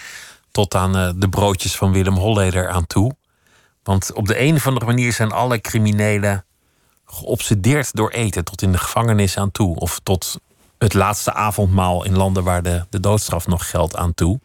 Tot 0.50 0.74
aan 0.74 1.18
de 1.18 1.28
broodjes 1.28 1.76
van 1.76 1.92
Willem 1.92 2.16
Holleder 2.16 2.68
aan 2.68 2.86
toe. 2.86 3.16
Want 3.82 4.12
op 4.12 4.26
de 4.26 4.40
een 4.40 4.54
of 4.54 4.66
andere 4.66 4.86
manier 4.86 5.12
zijn 5.12 5.32
alle 5.32 5.60
criminelen 5.60 6.44
geobsedeerd 7.10 7.94
door 7.96 8.10
eten 8.10 8.44
tot 8.44 8.62
in 8.62 8.72
de 8.72 8.78
gevangenis 8.78 9.36
aan 9.36 9.50
toe. 9.50 9.76
Of 9.76 10.00
tot 10.02 10.40
het 10.78 10.94
laatste 10.94 11.32
avondmaal 11.32 12.04
in 12.04 12.16
landen 12.16 12.44
waar 12.44 12.62
de, 12.62 12.86
de 12.90 13.00
doodstraf 13.00 13.46
nog 13.46 13.70
geldt 13.70 13.96
aan 13.96 14.14
toe. 14.14 14.40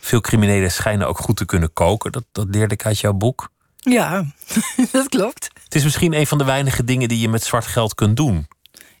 Veel 0.00 0.20
criminelen 0.20 0.72
schijnen 0.72 1.08
ook 1.08 1.18
goed 1.18 1.36
te 1.36 1.44
kunnen 1.44 1.72
koken. 1.72 2.12
Dat, 2.12 2.24
dat 2.32 2.46
leerde 2.50 2.74
ik 2.74 2.84
uit 2.84 2.98
jouw 2.98 3.12
boek. 3.12 3.50
Ja, 3.76 4.24
dat 4.92 5.08
klopt. 5.08 5.50
Het 5.64 5.74
is 5.74 5.84
misschien 5.84 6.12
een 6.12 6.26
van 6.26 6.38
de 6.38 6.44
weinige 6.44 6.84
dingen 6.84 7.08
die 7.08 7.18
je 7.18 7.28
met 7.28 7.44
zwart 7.44 7.66
geld 7.66 7.94
kunt 7.94 8.16
doen. 8.16 8.48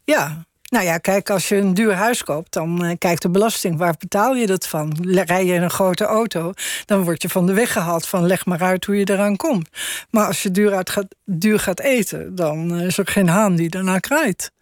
Ja, 0.04 0.46
nou 0.72 0.84
ja, 0.84 0.98
kijk, 0.98 1.30
als 1.30 1.48
je 1.48 1.56
een 1.56 1.74
duur 1.74 1.94
huis 1.94 2.24
koopt, 2.24 2.52
dan 2.52 2.84
uh, 2.84 2.92
kijkt 2.98 3.22
de 3.22 3.30
belasting. 3.30 3.78
Waar 3.78 3.94
betaal 3.98 4.34
je 4.34 4.46
dat 4.46 4.66
van? 4.66 4.96
Rij 5.02 5.46
je 5.46 5.54
in 5.54 5.62
een 5.62 5.70
grote 5.70 6.04
auto, 6.04 6.52
dan 6.84 7.02
word 7.02 7.22
je 7.22 7.28
van 7.28 7.46
de 7.46 7.52
weg 7.52 7.72
gehaald 7.72 8.06
van 8.06 8.26
leg 8.26 8.46
maar 8.46 8.62
uit 8.62 8.84
hoe 8.84 8.96
je 8.96 9.10
eraan 9.10 9.36
komt. 9.36 9.68
Maar 10.10 10.26
als 10.26 10.42
je 10.42 10.50
duur, 10.50 10.74
uit 10.74 10.90
gaat, 10.90 11.06
duur 11.24 11.60
gaat 11.60 11.80
eten, 11.80 12.34
dan 12.34 12.80
is 12.80 12.98
er 12.98 13.06
geen 13.06 13.28
haan 13.28 13.56
die 13.56 13.68
daarna 13.68 13.98
kraait. 13.98 14.52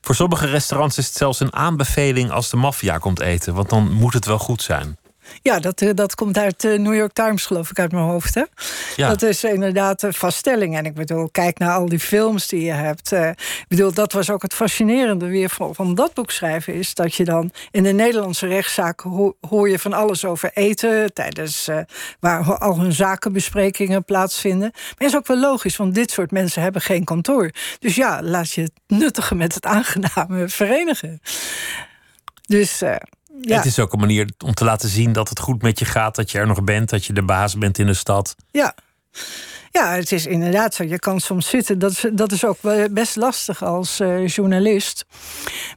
Voor 0.00 0.14
sommige 0.14 0.46
restaurants 0.46 0.98
is 0.98 1.06
het 1.06 1.16
zelfs 1.16 1.40
een 1.40 1.54
aanbeveling 1.54 2.30
als 2.30 2.50
de 2.50 2.56
maffia 2.56 2.98
komt 2.98 3.20
eten, 3.20 3.54
want 3.54 3.70
dan 3.70 3.92
moet 3.92 4.14
het 4.14 4.26
wel 4.26 4.38
goed 4.38 4.62
zijn. 4.62 4.96
Ja, 5.42 5.58
dat, 5.58 5.80
eh, 5.80 5.90
dat 5.94 6.14
komt 6.14 6.38
uit 6.38 6.60
de 6.60 6.78
New 6.78 6.94
York 6.94 7.12
Times, 7.12 7.46
geloof 7.46 7.70
ik, 7.70 7.78
uit 7.78 7.92
mijn 7.92 8.04
hoofd. 8.04 8.34
Hè? 8.34 8.42
Ja. 8.96 9.08
Dat 9.08 9.22
is 9.22 9.44
inderdaad 9.44 10.02
een 10.02 10.14
vaststelling. 10.14 10.76
En 10.76 10.84
ik 10.84 10.94
bedoel, 10.94 11.28
kijk 11.30 11.58
naar 11.58 11.72
al 11.72 11.88
die 11.88 12.00
films 12.00 12.48
die 12.48 12.64
je 12.64 12.72
hebt. 12.72 13.12
Uh, 13.12 13.28
ik 13.28 13.64
bedoel, 13.68 13.92
dat 13.92 14.12
was 14.12 14.30
ook 14.30 14.42
het 14.42 14.54
fascinerende 14.54 15.26
weer 15.26 15.50
van, 15.50 15.74
van, 15.74 15.94
dat 15.94 16.14
boek 16.14 16.30
schrijven... 16.30 16.74
is 16.74 16.94
dat 16.94 17.14
je 17.14 17.24
dan 17.24 17.50
in 17.70 17.82
de 17.82 17.92
Nederlandse 17.92 18.46
rechtszaak 18.46 19.00
ho 19.00 19.36
hoor 19.48 19.68
je 19.68 19.78
van 19.78 19.92
alles 19.92 20.24
over 20.24 20.50
eten... 20.54 21.12
tijdens 21.14 21.68
uh, 21.68 21.78
waar 22.20 22.58
al 22.58 22.78
hun 22.78 22.92
zakenbesprekingen 22.92 24.04
plaatsvinden. 24.04 24.70
Maar 24.98 25.08
is 25.08 25.16
ook 25.16 25.26
wel 25.26 25.40
logisch, 25.40 25.76
want 25.76 25.94
dit 25.94 26.10
soort 26.10 26.30
mensen 26.30 26.62
hebben 26.62 26.82
geen 26.82 27.04
kantoor. 27.04 27.50
Dus 27.78 27.94
ja, 27.94 28.22
laat 28.22 28.52
je 28.52 28.62
het 28.62 28.72
nuttige 28.86 29.34
met 29.34 29.54
het 29.54 29.66
aangename 29.66 30.48
verenigen. 30.60 31.20
Dus... 32.46 32.82
Ja. 33.48 33.56
Het 33.56 33.66
is 33.66 33.78
ook 33.78 33.92
een 33.92 33.98
manier 33.98 34.28
om 34.44 34.54
te 34.54 34.64
laten 34.64 34.88
zien 34.88 35.12
dat 35.12 35.28
het 35.28 35.38
goed 35.38 35.62
met 35.62 35.78
je 35.78 35.84
gaat, 35.84 36.14
dat 36.14 36.30
je 36.30 36.38
er 36.38 36.46
nog 36.46 36.64
bent, 36.64 36.90
dat 36.90 37.04
je 37.04 37.12
de 37.12 37.22
baas 37.22 37.58
bent 37.58 37.78
in 37.78 37.86
de 37.86 37.94
stad. 37.94 38.34
Ja. 38.50 38.74
Ja, 39.70 39.92
het 39.92 40.12
is 40.12 40.26
inderdaad 40.26 40.74
zo. 40.74 40.84
Je 40.84 40.98
kan 40.98 41.20
soms 41.20 41.48
zitten. 41.48 41.78
Dat 41.78 41.90
is, 41.90 42.04
dat 42.12 42.32
is 42.32 42.44
ook 42.44 42.58
best 42.90 43.16
lastig 43.16 43.62
als 43.62 44.00
uh, 44.00 44.26
journalist. 44.26 45.04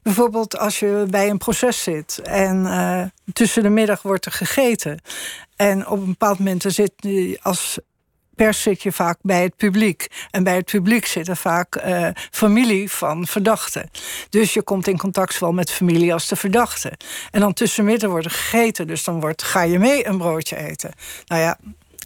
Bijvoorbeeld 0.02 0.58
als 0.58 0.78
je 0.78 1.06
bij 1.10 1.30
een 1.30 1.38
proces 1.38 1.82
zit 1.82 2.20
en 2.22 2.64
uh, 2.64 3.02
tussen 3.32 3.62
de 3.62 3.68
middag 3.68 4.02
wordt 4.02 4.26
er 4.26 4.32
gegeten. 4.32 5.00
En 5.56 5.88
op 5.88 5.98
een 5.98 6.06
bepaald 6.06 6.38
moment 6.38 6.64
zit 6.68 6.92
als 7.42 7.78
pers 8.36 8.62
zit 8.62 8.82
je 8.82 8.92
vaak 8.92 9.18
bij 9.22 9.42
het 9.42 9.56
publiek. 9.56 10.06
En 10.30 10.44
bij 10.44 10.56
het 10.56 10.64
publiek 10.64 11.06
zitten 11.06 11.36
vaak 11.36 11.76
uh, 11.76 12.08
familie 12.30 12.90
van 12.90 13.26
verdachten. 13.26 13.90
Dus 14.30 14.54
je 14.54 14.62
komt 14.62 14.86
in 14.86 14.98
contact 14.98 15.34
zowel 15.34 15.52
met 15.52 15.70
familie 15.70 16.12
als 16.12 16.28
de 16.28 16.36
verdachte. 16.36 16.92
En 17.30 17.40
dan 17.40 17.52
tussenmidden 17.52 18.10
wordt 18.10 18.24
er 18.24 18.30
gegeten. 18.30 18.86
Dus 18.86 19.04
dan 19.04 19.20
wordt, 19.20 19.42
ga 19.42 19.62
je 19.62 19.78
mee 19.78 20.06
een 20.06 20.18
broodje 20.18 20.56
eten. 20.56 20.92
Nou 21.26 21.40
ja, 21.40 21.58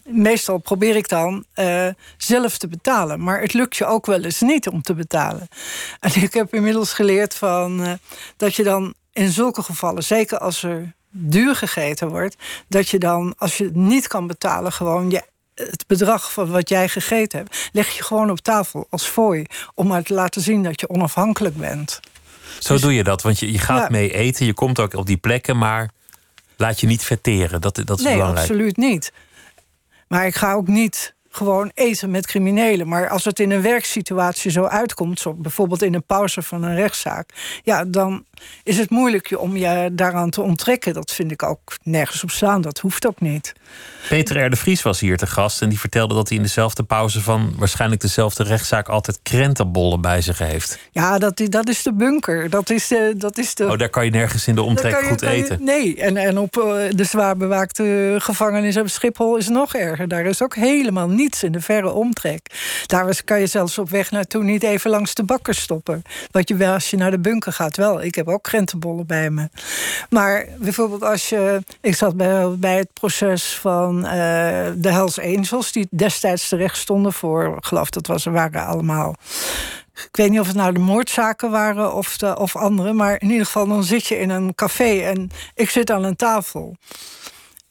meestal 0.05 0.57
probeer 0.57 0.95
ik 0.95 1.09
dan 1.09 1.45
uh, 1.55 1.87
zelf 2.17 2.57
te 2.57 2.67
betalen. 2.67 3.23
Maar 3.23 3.41
het 3.41 3.53
lukt 3.53 3.77
je 3.77 3.85
ook 3.85 4.05
wel 4.05 4.23
eens 4.23 4.41
niet 4.41 4.67
om 4.67 4.81
te 4.81 4.93
betalen. 4.93 5.47
En 5.99 6.21
ik 6.21 6.33
heb 6.33 6.53
inmiddels 6.53 6.93
geleerd 6.93 7.35
van, 7.35 7.81
uh, 7.81 7.91
dat 8.37 8.55
je 8.55 8.63
dan 8.63 8.93
in 9.13 9.29
zulke 9.29 9.63
gevallen, 9.63 10.03
zeker 10.03 10.37
als 10.37 10.63
er 10.63 10.93
duur 11.09 11.55
gegeten 11.55 12.09
wordt, 12.09 12.35
dat 12.67 12.89
je 12.89 12.97
dan, 12.97 13.33
als 13.37 13.57
je 13.57 13.63
het 13.63 13.75
niet 13.75 14.07
kan 14.07 14.27
betalen, 14.27 14.71
gewoon 14.71 15.09
je 15.09 15.23
het 15.55 15.83
bedrag 15.87 16.31
van 16.31 16.49
wat 16.49 16.69
jij 16.69 16.89
gegeten 16.89 17.39
hebt, 17.39 17.69
leg 17.71 17.89
je 17.89 18.03
gewoon 18.03 18.29
op 18.29 18.39
tafel 18.39 18.87
als 18.89 19.03
fooi. 19.03 19.45
Om 19.73 19.87
maar 19.87 20.03
te 20.03 20.13
laten 20.13 20.41
zien 20.41 20.63
dat 20.63 20.79
je 20.79 20.89
onafhankelijk 20.89 21.55
bent. 21.55 21.99
Zo 22.59 22.73
dus 22.73 22.81
doe 22.81 22.93
je 22.93 23.03
dat, 23.03 23.21
want 23.21 23.39
je, 23.39 23.51
je 23.51 23.59
gaat 23.59 23.89
mee 23.89 24.13
eten, 24.13 24.45
je 24.45 24.53
komt 24.53 24.79
ook 24.79 24.93
op 24.93 25.05
die 25.05 25.17
plekken, 25.17 25.57
maar 25.57 25.89
laat 26.57 26.79
je 26.79 26.87
niet 26.87 27.03
verteren. 27.03 27.61
Dat, 27.61 27.81
dat 27.85 27.97
is 27.99 28.05
nee, 28.05 28.13
belangrijk. 28.13 28.49
absoluut 28.49 28.77
niet. 28.77 29.11
Maar 30.07 30.25
ik 30.25 30.35
ga 30.35 30.53
ook 30.53 30.67
niet 30.67 31.13
gewoon 31.31 31.71
eten 31.73 32.11
met 32.11 32.27
criminelen. 32.27 32.87
Maar 32.87 33.09
als 33.09 33.25
het 33.25 33.39
in 33.39 33.51
een 33.51 33.61
werksituatie 33.61 34.51
zo 34.51 34.65
uitkomt, 34.65 35.19
zo 35.19 35.33
bijvoorbeeld 35.33 35.81
in 35.81 35.93
een 35.93 36.03
pauze 36.03 36.41
van 36.41 36.63
een 36.63 36.75
rechtszaak, 36.75 37.29
ja, 37.63 37.85
dan 37.85 38.25
is 38.63 38.77
het 38.77 38.89
moeilijk 38.89 39.35
om 39.37 39.57
je 39.57 39.89
daaraan 39.91 40.29
te 40.29 40.41
onttrekken. 40.41 40.93
Dat 40.93 41.11
vind 41.11 41.31
ik 41.31 41.43
ook 41.43 41.77
nergens 41.83 42.23
op 42.23 42.31
staan. 42.31 42.61
Dat 42.61 42.79
hoeft 42.79 43.07
ook 43.07 43.21
niet. 43.21 43.53
Peter 44.09 44.45
R. 44.45 44.49
de 44.49 44.55
Vries 44.55 44.81
was 44.81 44.99
hier 44.99 45.17
te 45.17 45.27
gast 45.27 45.61
en 45.61 45.69
die 45.69 45.79
vertelde 45.79 46.13
dat 46.13 46.27
hij 46.27 46.37
in 46.37 46.43
dezelfde 46.43 46.83
pauze 46.83 47.21
van 47.21 47.53
waarschijnlijk 47.57 48.01
dezelfde 48.01 48.43
rechtszaak 48.43 48.89
altijd 48.89 49.19
krentenbollen 49.23 50.01
bij 50.01 50.21
zich 50.21 50.37
heeft. 50.37 50.79
Ja, 50.91 51.17
dat, 51.17 51.41
dat 51.45 51.69
is 51.69 51.83
de 51.83 51.93
bunker. 51.93 52.49
Dat 52.49 52.69
is 52.69 52.87
de, 52.87 53.13
dat 53.17 53.37
is 53.37 53.55
de... 53.55 53.65
Oh, 53.65 53.77
daar 53.77 53.89
kan 53.89 54.05
je 54.05 54.11
nergens 54.11 54.47
in 54.47 54.55
de 54.55 54.61
omtrek 54.61 54.95
goed 54.95 55.21
eten. 55.21 55.63
nee, 55.63 56.01
en, 56.01 56.17
en 56.17 56.37
op 56.37 56.57
eh, 56.57 56.89
de 56.89 57.03
zwaar 57.03 57.37
bewaakte 57.37 58.15
gevangenis 58.17 58.77
op 58.77 58.89
Schiphol 58.89 59.37
is 59.37 59.47
nog 59.47 59.73
erger. 59.73 60.07
Daar 60.07 60.25
is 60.25 60.41
ook 60.41 60.55
helemaal 60.55 61.09
niets 61.09 61.20
in 61.21 61.51
de 61.51 61.61
verre 61.61 61.91
omtrek. 61.91 62.41
Daar 62.85 63.23
kan 63.23 63.39
je 63.39 63.47
zelfs 63.47 63.77
op 63.77 63.89
weg 63.89 64.11
naartoe 64.11 64.43
niet 64.43 64.63
even 64.63 64.89
langs 64.89 65.13
de 65.13 65.23
bakker 65.23 65.55
stoppen. 65.55 66.01
Wat 66.31 66.49
je 66.49 66.55
wel 66.55 66.73
als 66.73 66.89
je 66.89 66.97
naar 66.97 67.11
de 67.11 67.19
bunker 67.19 67.53
gaat 67.53 67.77
wel. 67.77 68.01
Ik 68.01 68.15
heb 68.15 68.27
ook 68.27 68.43
krentenbollen 68.43 69.05
bij 69.05 69.29
me. 69.29 69.49
Maar 70.09 70.47
bijvoorbeeld 70.57 71.03
als 71.03 71.29
je... 71.29 71.61
Ik 71.81 71.95
zat 71.95 72.17
bij, 72.59 72.77
het 72.77 72.93
proces 72.93 73.55
van 73.55 73.97
uh, 73.97 74.11
de 74.75 74.91
Hells 74.91 75.19
Angels... 75.19 75.71
die 75.71 75.87
destijds 75.89 76.47
terecht 76.47 76.77
stonden 76.77 77.13
voor... 77.13 77.57
Geloof 77.59 77.89
dat 77.89 78.07
was, 78.07 78.23
waren 78.23 78.65
allemaal... 78.65 79.15
Ik 79.93 80.15
weet 80.17 80.29
niet 80.29 80.39
of 80.39 80.47
het 80.47 80.55
nou 80.55 80.73
de 80.73 80.79
moordzaken 80.79 81.51
waren 81.51 81.93
of, 81.93 82.17
de, 82.17 82.37
of 82.37 82.55
andere... 82.55 82.93
maar 82.93 83.21
in 83.21 83.29
ieder 83.29 83.45
geval 83.45 83.67
dan 83.67 83.83
zit 83.83 84.07
je 84.07 84.19
in 84.19 84.29
een 84.29 84.55
café 84.55 84.99
en 84.99 85.29
ik 85.53 85.69
zit 85.69 85.91
aan 85.91 86.03
een 86.03 86.15
tafel. 86.15 86.75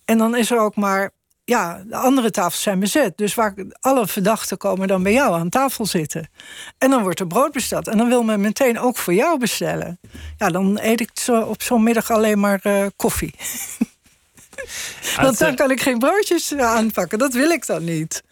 En 0.05 0.19
dan 0.19 0.37
is 0.37 0.51
er 0.51 0.61
ook 0.61 0.77
maar 0.77 1.11
ja, 1.51 1.83
de 1.87 1.97
andere 1.97 2.31
tafels 2.31 2.63
zijn 2.63 2.81
bezet. 2.81 3.17
Dus 3.17 3.35
waar 3.35 3.55
alle 3.81 4.07
verdachten 4.07 4.57
komen 4.57 4.89
dan 4.89 5.03
bij 5.03 5.13
jou 5.13 5.35
aan 5.35 5.49
tafel 5.49 5.87
zitten. 5.87 6.31
En 6.79 6.91
dan 6.91 7.03
wordt 7.03 7.21
er 7.21 7.27
brood 7.27 7.53
besteld. 7.53 7.89
En 7.89 7.99
dan 7.99 8.09
wil 8.09 8.23
men 8.23 8.41
meteen 8.41 8.79
ook 8.79 8.97
voor 8.97 9.15
jou 9.15 9.39
bestellen. 9.39 10.01
Ja, 10.37 10.49
dan 10.49 10.79
eet 10.83 11.01
ik 11.01 11.11
zo 11.15 11.41
op 11.41 11.63
zo'n 11.63 11.83
middag 11.83 12.11
alleen 12.11 12.41
maar 12.41 12.61
uh, 12.63 12.87
koffie. 12.97 13.35
Want 15.17 15.39
dan 15.39 15.55
kan 15.55 15.71
ik 15.71 15.81
geen 15.81 15.99
broodjes 15.99 16.55
aanpakken. 16.55 17.19
Dat 17.19 17.33
wil 17.33 17.51
ik 17.51 17.67
dan 17.67 17.85
niet. 17.85 18.23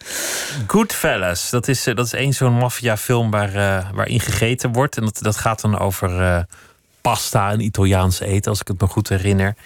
Goodfellas, 0.66 1.50
dat 1.50 1.68
is, 1.68 1.84
dat 1.84 2.06
is 2.06 2.12
één 2.12 2.32
zo'n 2.32 2.52
maffiafilm 2.52 3.30
waar, 3.30 3.54
uh, 3.54 3.90
waarin 3.92 4.20
gegeten 4.20 4.72
wordt. 4.72 4.96
En 4.96 5.04
dat, 5.04 5.18
dat 5.20 5.36
gaat 5.36 5.60
dan 5.60 5.78
over 5.78 6.20
uh, 6.20 6.38
pasta 7.00 7.50
en 7.50 7.60
Italiaans 7.60 8.20
eten, 8.20 8.50
als 8.50 8.60
ik 8.60 8.68
het 8.68 8.80
me 8.80 8.86
goed 8.86 9.08
herinner. 9.08 9.56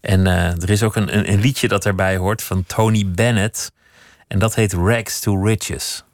En 0.00 0.26
uh, 0.26 0.62
er 0.62 0.70
is 0.70 0.82
ook 0.82 0.96
een, 0.96 1.16
een, 1.16 1.32
een, 1.32 1.40
liedje 1.40 1.68
dat 1.68 1.84
erbij 1.84 2.16
hoort 2.16 2.42
van 2.42 2.64
Tony 2.66 3.04
Bennett. 3.06 3.72
En 4.26 4.38
dat 4.38 4.54
heet 4.54 4.72
Rags 4.72 5.20
to 5.20 5.42
Riches. 5.44 6.04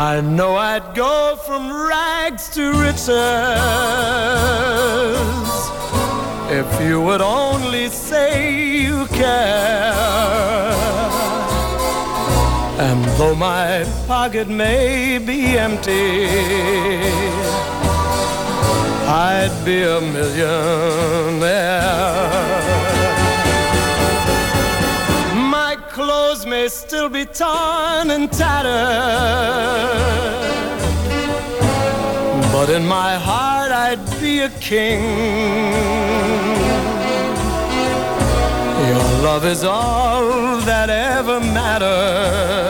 I 0.00 0.20
know 0.20 0.56
I'd 0.56 0.94
go 0.94 1.36
from 1.44 1.70
rags 1.70 2.48
to 2.54 2.72
riches 2.72 3.08
if 6.50 6.80
you 6.80 7.00
would 7.00 7.20
only 7.20 7.88
say 7.88 8.82
you 8.82 9.06
care. 9.08 9.88
And 12.80 13.04
though 13.18 13.34
my 13.34 13.84
pocket 14.06 14.46
may 14.46 15.18
be 15.18 15.58
empty, 15.58 16.28
I'd 19.08 19.50
be 19.64 19.82
a 19.82 20.00
millionaire. 20.00 21.40
My 25.50 25.74
clothes 25.90 26.46
may 26.46 26.68
still 26.68 27.08
be 27.08 27.24
torn 27.24 28.10
and 28.10 28.30
tattered, 28.30 28.68
but 32.52 32.70
in 32.70 32.86
my 32.86 33.14
heart 33.16 33.72
I'd 33.72 34.20
be 34.20 34.38
a 34.40 34.50
king. 34.60 35.02
Your 38.88 39.08
love 39.22 39.44
is 39.44 39.64
all 39.64 40.60
that 40.60 40.88
ever 40.90 41.40
mattered. 41.40 42.67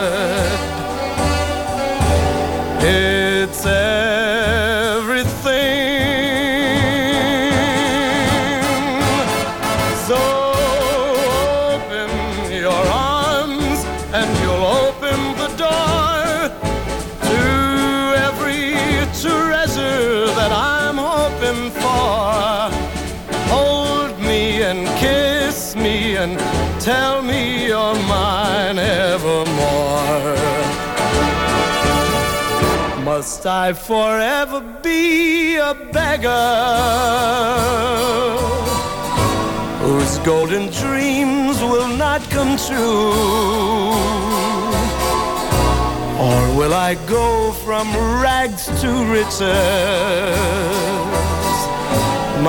Tell 26.95 27.21
me 27.21 27.67
you're 27.67 28.01
mine 28.17 28.79
evermore. 28.79 30.37
Must 33.05 33.45
I 33.45 33.75
forever 33.75 34.61
be 34.83 35.57
a 35.57 35.75
beggar 35.93 36.47
whose 39.83 40.15
golden 40.31 40.65
dreams 40.83 41.57
will 41.73 41.93
not 42.05 42.23
come 42.31 42.57
true? 42.57 43.13
Or 46.27 46.41
will 46.59 46.75
I 46.89 46.97
go 47.07 47.53
from 47.65 47.87
rags 48.25 48.65
to 48.81 48.91
riches? 49.17 49.43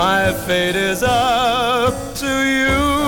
My 0.01 0.21
fate 0.45 0.77
is 0.77 1.03
up 1.03 1.95
to 2.23 2.31
you. 2.55 2.98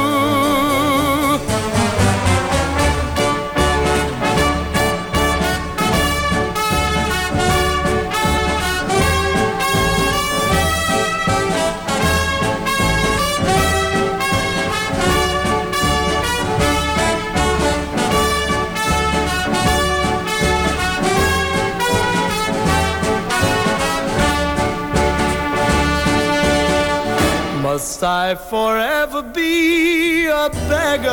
must 27.91 28.03
I 28.03 28.35
forever 28.35 29.21
be 29.21 30.27
a 30.27 30.49
beggar 30.69 31.11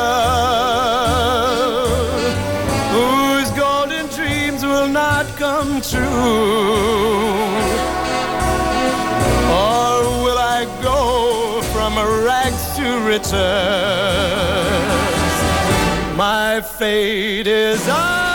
whose 2.95 3.51
golden 3.59 4.07
dreams 4.15 4.63
will 4.63 4.87
not 4.87 5.27
come 5.37 5.81
true? 5.81 5.99
Or 9.51 10.23
will 10.23 10.39
I 10.39 10.67
go 10.81 11.63
from 11.73 11.99
rags 12.25 12.77
to 12.77 12.87
riches? 13.09 13.35
My 16.17 16.61
fate 16.61 17.49
is 17.49 17.89
on. 17.89 18.28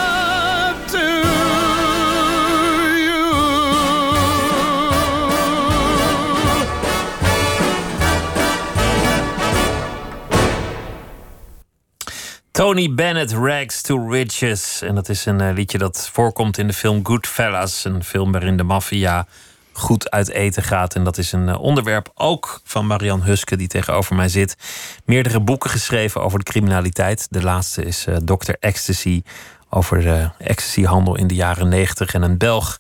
Tony 12.64 12.94
Bennett, 12.94 13.32
Rags 13.32 13.82
to 13.82 14.08
Riches. 14.10 14.82
En 14.82 14.96
dat 14.96 15.10
is 15.10 15.26
een 15.26 15.42
eh, 15.42 15.54
liedje 15.54 15.78
dat 15.78 16.10
voorkomt 16.14 16.58
in 16.58 16.68
de 16.68 16.74
film 16.74 17.06
Goodfellas. 17.06 17.86
Een 17.86 18.04
film 18.04 18.32
waarin 18.32 18.58
de 18.58 18.64
maffia 18.64 19.28
goed 19.72 20.12
uit 20.12 20.30
eten 20.30 20.64
gaat. 20.64 20.96
En 20.96 21.04
dat 21.04 21.18
is 21.18 21.32
een 21.32 21.50
eh, 21.50 21.60
onderwerp 21.60 22.12
ook 22.16 22.62
van 22.64 22.88
Marian 22.88 23.24
Huske, 23.24 23.56
die 23.56 23.68
tegenover 23.68 24.16
mij 24.16 24.30
zit. 24.30 24.58
Meerdere 25.06 25.40
boeken 25.40 25.70
geschreven 25.70 26.22
over 26.22 26.38
de 26.40 26.46
criminaliteit. 26.46 27.28
De 27.30 27.44
laatste 27.44 27.84
is 27.84 28.06
uh, 28.08 28.16
Dr. 28.16 28.54
Ecstasy, 28.60 29.22
over 29.70 30.02
de 30.02 30.30
ecstasyhandel 30.38 31.18
in 31.18 31.28
de 31.28 31.36
jaren 31.36 31.70
negentig. 31.70 32.14
En 32.14 32.22
een 32.22 32.38
Belg 32.38 32.78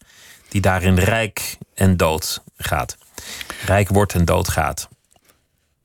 die 0.49 0.61
daarin 0.61 0.97
rijk 0.97 1.57
en 1.73 1.97
dood 1.97 2.43
gaat. 2.57 2.97
Rijk 3.65 3.89
wordt 3.89 4.13
en 4.13 4.25
dood 4.25 4.49
gaat. 4.49 4.89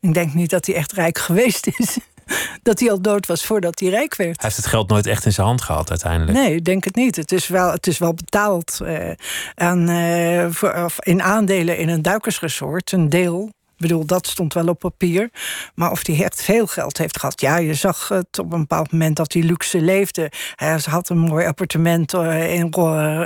Ik 0.01 0.15
denk 0.15 0.35
niet 0.35 0.51
dat 0.51 0.67
hij 0.67 0.75
echt 0.75 0.93
rijk 0.93 1.19
geweest 1.19 1.67
is. 1.67 1.99
dat 2.63 2.81
hij 2.81 2.91
al 2.91 3.01
dood 3.01 3.27
was 3.27 3.45
voordat 3.45 3.81
hij 3.81 3.89
rijk 3.89 4.17
werd. 4.17 4.37
Hij 4.41 4.45
heeft 4.51 4.57
het 4.57 4.67
geld 4.67 4.89
nooit 4.89 5.07
echt 5.07 5.25
in 5.25 5.33
zijn 5.33 5.47
hand 5.47 5.63
gehad 5.63 5.91
uiteindelijk. 5.91 6.39
Nee, 6.39 6.55
ik 6.55 6.65
denk 6.65 6.85
het 6.85 6.95
niet. 6.95 7.17
Het 7.17 7.33
is 7.33 7.49
wel, 7.49 7.71
het 7.71 7.87
is 7.87 7.99
wel 7.99 8.15
betaald 8.15 8.79
uh, 8.83 9.11
aan, 9.55 9.91
uh, 9.91 10.47
voor, 10.51 10.93
in 10.99 11.23
aandelen 11.23 11.79
in 11.79 11.89
een 11.89 12.03
duikersresort. 12.03 12.93
Een 12.93 13.09
deel. 13.09 13.51
Ik 13.79 13.87
bedoel, 13.87 14.07
dat 14.07 14.27
stond 14.27 14.55
wel 14.55 14.67
op 14.67 14.79
papier. 14.79 15.31
Maar 15.75 15.91
of 15.91 16.07
hij 16.07 16.25
echt 16.25 16.43
veel 16.43 16.67
geld 16.67 16.99
heeft 16.99 17.19
gehad. 17.19 17.41
Ja, 17.41 17.57
je 17.57 17.75
zag 17.75 18.09
het 18.09 18.39
op 18.39 18.53
een 18.53 18.61
bepaald 18.61 18.93
moment 18.93 19.17
dat 19.17 19.33
hij 19.33 19.43
luxe 19.43 19.81
leefde. 19.81 20.31
Hij 20.55 20.81
had 20.85 21.09
een 21.09 21.19
mooi 21.19 21.47
appartement 21.47 22.15
eh, 22.15 22.55
in, 22.55 22.71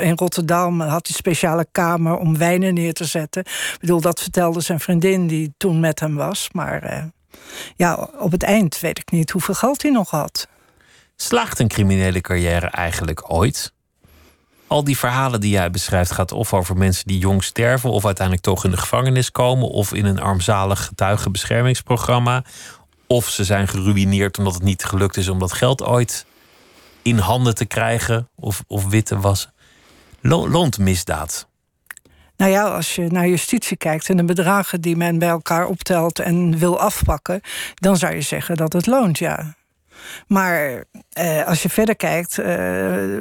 in 0.01 0.13
Rotterdam. 0.17 0.81
Had 0.81 0.91
hij 0.91 1.01
een 1.01 1.15
speciale 1.15 1.67
kamer 1.73 2.17
om 2.17 2.39
wijnen 2.39 2.75
neer 2.75 2.93
te 2.93 3.05
zetten. 3.05 3.43
Ik 3.43 3.77
bedoel, 3.81 4.01
dat 4.01 4.21
vertelde 4.21 4.61
zijn 4.61 4.81
vriendin 4.81 5.27
die 5.27 5.55
toen 5.57 5.81
met 5.81 6.01
hem 6.01 6.15
was. 6.15 6.49
Maar 6.53 7.11
ja, 7.77 8.09
op 8.19 8.31
het 8.31 8.43
eind 8.43 8.81
weet 8.81 8.99
ik 8.99 9.11
niet 9.11 9.31
hoeveel 9.31 9.55
geld 9.55 9.83
hij 9.83 9.91
nog 9.91 10.11
had. 10.11 10.49
Slaagt 11.17 11.59
een 11.59 11.69
criminele 11.69 12.21
carrière 12.21 12.67
eigenlijk 12.67 13.33
ooit? 13.33 13.73
Al 14.67 14.85
die 14.85 14.99
verhalen 14.99 15.41
die 15.41 15.51
jij 15.51 15.71
beschrijft 15.71 16.11
gaat 16.11 16.33
of 16.33 16.55
over 16.55 16.77
mensen 16.77 17.07
die 17.07 17.19
jong 17.19 17.45
sterven, 17.45 17.91
of 17.91 18.05
uiteindelijk 18.07 18.47
toch 18.47 18.65
in 18.65 18.71
de 18.71 18.77
gevangenis 18.77 19.31
komen, 19.31 19.69
of 19.69 19.93
in 19.93 20.05
een 20.05 20.21
armzalig 20.21 20.85
getuigenbeschermingsprogramma, 20.85 22.45
of 23.07 23.29
ze 23.29 23.45
zijn 23.45 23.69
geruineerd 23.69 24.39
omdat 24.39 24.55
het 24.55 24.63
niet 24.63 24.85
gelukt 24.85 25.17
is 25.17 25.29
om 25.29 25.39
dat 25.39 25.53
geld 25.53 25.83
ooit 25.83 26.27
in 27.03 27.19
handen 27.19 27.55
te 27.55 27.65
krijgen 27.65 28.29
of, 28.35 28.65
of 28.67 28.87
wit 28.87 29.07
te 29.07 29.19
wassen. 29.19 29.53
Loont 30.21 30.79
misdaad? 30.79 31.47
Nou 32.43 32.55
ja, 32.55 32.63
als 32.63 32.95
je 32.95 33.07
naar 33.11 33.29
justitie 33.29 33.77
kijkt 33.77 34.09
en 34.09 34.17
de 34.17 34.25
bedragen 34.25 34.81
die 34.81 34.97
men 34.97 35.19
bij 35.19 35.29
elkaar 35.29 35.67
optelt 35.67 36.19
en 36.19 36.59
wil 36.59 36.81
afpakken, 36.81 37.41
dan 37.75 37.97
zou 37.97 38.15
je 38.15 38.21
zeggen 38.21 38.57
dat 38.57 38.73
het 38.73 38.87
loont, 38.87 39.19
ja. 39.19 39.55
Maar 40.27 40.85
eh, 41.13 41.47
als 41.47 41.63
je 41.63 41.69
verder 41.69 41.97
kijkt, 41.97 42.39
eh, 42.39 42.55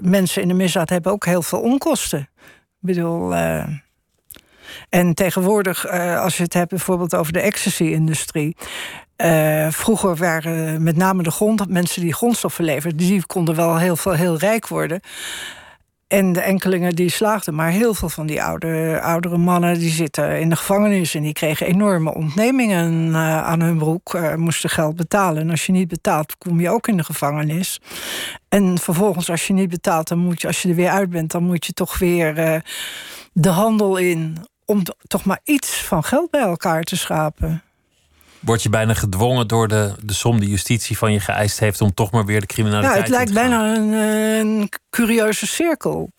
mensen 0.02 0.42
in 0.42 0.48
de 0.48 0.54
misdaad 0.54 0.90
hebben 0.90 1.12
ook 1.12 1.26
heel 1.26 1.42
veel 1.42 1.60
onkosten. 1.60 2.20
Ik 2.20 2.80
bedoel. 2.80 3.34
Uh, 3.34 3.64
en 4.90 5.14
tegenwoordig, 5.14 5.92
uh, 5.92 6.22
als 6.22 6.38
je 6.38 6.44
het 6.44 6.54
hebt 6.54 6.70
bijvoorbeeld 6.70 7.16
over 7.16 7.34
de 7.34 7.42
ecstasy-industrie. 7.42 8.56
Uh, 9.18 9.72
vroeger 9.72 10.16
waren 10.16 10.84
met 10.84 10.96
name 10.96 11.24
de 11.24 11.32
grond, 11.32 11.70
mensen 11.70 12.02
die 12.02 12.14
grondstoffen 12.14 12.64
leverden, 12.64 12.98
die 12.98 13.26
konden 13.26 13.56
wel 13.56 13.78
heel 13.78 13.96
veel 13.96 14.14
heel 14.14 14.38
rijk 14.38 14.68
worden. 14.68 15.02
En 16.12 16.34
de 16.34 16.42
enkelingen 16.42 16.96
die 16.96 17.10
slaagden. 17.10 17.56
Maar 17.56 17.70
heel 17.70 17.94
veel 17.94 18.10
van 18.10 18.28
die 18.28 18.44
oude, 18.44 19.00
oudere 19.02 19.38
mannen 19.38 19.80
die 19.80 19.90
zitten 19.90 20.40
in 20.40 20.50
de 20.50 20.56
gevangenis. 20.56 21.16
En 21.16 21.22
die 21.22 21.34
kregen 21.34 21.68
enorme 21.68 22.14
ontnemingen 22.14 23.08
uh, 23.08 23.44
aan 23.44 23.62
hun 23.62 23.78
broek. 23.78 24.14
Uh, 24.14 24.36
moesten 24.36 24.70
geld 24.70 24.96
betalen. 24.96 25.42
En 25.42 25.50
als 25.50 25.66
je 25.66 25.72
niet 25.72 25.88
betaalt, 25.88 26.38
kom 26.38 26.60
je 26.60 26.70
ook 26.70 26.88
in 26.88 26.98
de 26.98 27.04
gevangenis. 27.04 27.82
En 28.50 28.78
vervolgens, 28.78 29.30
als 29.30 29.48
je 29.48 29.54
niet 29.54 29.70
betaalt, 29.70 30.08
dan 30.08 30.18
moet 30.18 30.42
je, 30.42 30.48
als 30.48 30.62
je 30.62 30.70
er 30.70 30.76
weer 30.76 30.90
uit 30.90 31.10
bent, 31.10 31.32
dan 31.32 31.44
moet 31.44 31.66
je 31.66 31.74
toch 31.74 31.98
weer 31.98 32.38
uh, 32.38 32.60
de 33.34 33.50
handel 33.50 33.98
in. 33.98 34.38
Om 34.66 34.84
toch 35.08 35.26
maar 35.26 35.40
iets 35.44 35.84
van 35.84 36.04
geld 36.04 36.30
bij 36.30 36.42
elkaar 36.42 36.84
te 36.84 36.98
schapen 36.98 37.64
word 38.42 38.64
je 38.64 38.70
bijna 38.70 38.94
gedwongen 38.94 39.48
door 39.48 39.68
de, 39.68 39.96
de 40.04 40.14
som 40.14 40.40
die 40.40 40.50
justitie 40.50 40.98
van 40.98 41.12
je 41.12 41.20
geëist 41.20 41.60
heeft 41.60 41.82
om 41.82 41.94
toch 41.94 42.12
maar 42.12 42.26
weer 42.26 42.40
de 42.40 42.46
criminaliteit 42.46 42.96
ja, 42.96 43.02
het 43.02 43.10
lijkt 43.10 43.34
bijna 43.34 43.76
een, 43.76 43.92
een, 43.92 44.70
curieuze 44.90 45.48
cirkel. 45.48 46.10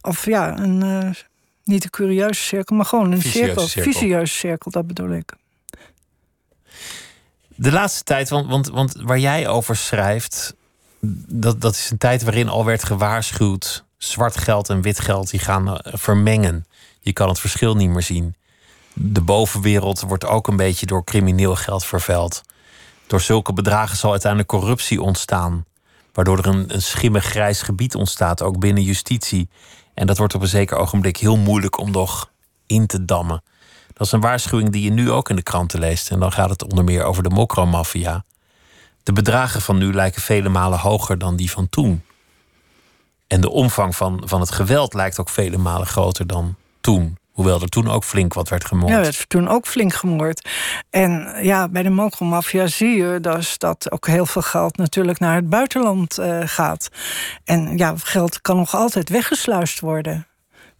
Of 0.00 0.26
ja, 0.26 0.58
een, 0.58 0.84
uh, 0.84 1.10
niet 1.64 1.84
een 1.84 1.90
curieuze 1.90 2.42
cirkel, 2.42 2.76
maar 2.76 2.86
gewoon 2.86 3.12
een 3.12 3.22
cirkel. 3.22 3.68
cirkel. 3.68 3.92
Vicieuze 3.92 4.34
cirkel, 4.34 4.70
dat 4.70 4.86
bedoel 4.86 5.10
ik. 5.10 5.32
De 7.48 7.72
laatste 7.72 8.04
tijd, 8.04 8.28
want, 8.28 8.46
want, 8.46 8.68
want 8.68 8.94
waar 9.02 9.18
jij 9.18 9.48
over 9.48 9.76
schrijft, 9.76 10.54
dat, 11.26 11.60
dat 11.60 11.74
is 11.74 11.90
een 11.90 11.98
tijd 11.98 12.22
waarin 12.22 12.48
al 12.48 12.64
werd 12.64 12.84
gewaarschuwd. 12.84 13.84
Zwart 13.98 14.36
geld 14.36 14.68
en 14.68 14.82
wit 14.82 15.00
geld 15.00 15.30
die 15.30 15.40
gaan 15.40 15.76
eh, 15.76 15.92
vermengen. 15.96 16.66
Je 17.00 17.12
kan 17.12 17.28
het 17.28 17.40
verschil 17.40 17.74
niet 17.74 17.88
meer 17.88 18.02
zien 18.02 18.34
de 18.94 19.20
bovenwereld 19.20 20.00
wordt 20.00 20.26
ook 20.26 20.48
een 20.48 20.56
beetje 20.56 20.86
door 20.86 21.04
crimineel 21.04 21.56
geld 21.56 21.84
vervuild. 21.84 22.42
Door 23.06 23.20
zulke 23.20 23.52
bedragen 23.52 23.96
zal 23.96 24.10
uiteindelijk 24.10 24.50
corruptie 24.50 25.02
ontstaan. 25.02 25.64
Waardoor 26.12 26.38
er 26.38 26.46
een, 26.46 26.74
een 26.74 26.82
schimmig 26.82 27.24
grijs 27.24 27.62
gebied 27.62 27.94
ontstaat, 27.94 28.42
ook 28.42 28.58
binnen 28.58 28.82
justitie. 28.82 29.48
En 29.94 30.06
dat 30.06 30.18
wordt 30.18 30.34
op 30.34 30.42
een 30.42 30.48
zeker 30.48 30.76
ogenblik 30.76 31.16
heel 31.16 31.36
moeilijk 31.36 31.78
om 31.78 31.90
nog 31.90 32.30
in 32.66 32.86
te 32.86 33.04
dammen. 33.04 33.42
Dat 33.92 34.06
is 34.06 34.12
een 34.12 34.20
waarschuwing 34.20 34.70
die 34.70 34.82
je 34.82 34.90
nu 34.90 35.10
ook 35.10 35.30
in 35.30 35.36
de 35.36 35.42
kranten 35.42 35.80
leest. 35.80 36.10
En 36.10 36.20
dan 36.20 36.32
gaat 36.32 36.50
het 36.50 36.62
onder 36.62 36.84
meer 36.84 37.04
over 37.04 37.22
de 37.22 37.30
mokromafia. 37.30 38.24
De 39.02 39.12
bedragen 39.12 39.60
van 39.60 39.78
nu 39.78 39.92
lijken 39.92 40.22
vele 40.22 40.48
malen 40.48 40.78
hoger 40.78 41.18
dan 41.18 41.36
die 41.36 41.50
van 41.50 41.68
toen. 41.68 42.02
En 43.26 43.40
de 43.40 43.50
omvang 43.50 43.96
van, 43.96 44.22
van 44.24 44.40
het 44.40 44.50
geweld 44.50 44.94
lijkt 44.94 45.20
ook 45.20 45.28
vele 45.28 45.58
malen 45.58 45.86
groter 45.86 46.26
dan 46.26 46.56
toen. 46.80 47.16
Hoewel 47.32 47.60
er 47.60 47.68
toen 47.68 47.88
ook 47.88 48.04
flink 48.04 48.34
wat 48.34 48.48
werd 48.48 48.64
gemoord. 48.64 48.90
Ja, 48.90 48.96
er 48.96 49.02
werd 49.02 49.28
toen 49.28 49.48
ook 49.48 49.66
flink 49.66 49.94
gemoord. 49.94 50.48
En 50.90 51.34
ja, 51.42 51.68
bij 51.68 51.82
de 51.82 51.90
mokromafia 51.90 52.66
zie 52.66 52.96
je 52.96 53.20
dus 53.20 53.58
dat 53.58 53.90
ook 53.90 54.06
heel 54.06 54.26
veel 54.26 54.42
geld 54.42 54.76
natuurlijk 54.76 55.18
naar 55.18 55.34
het 55.34 55.48
buitenland 55.48 56.18
uh, 56.18 56.40
gaat. 56.44 56.88
En 57.44 57.76
ja, 57.76 57.94
geld 57.96 58.40
kan 58.40 58.56
nog 58.56 58.74
altijd 58.74 59.08
weggesluist 59.08 59.80
worden. 59.80 60.26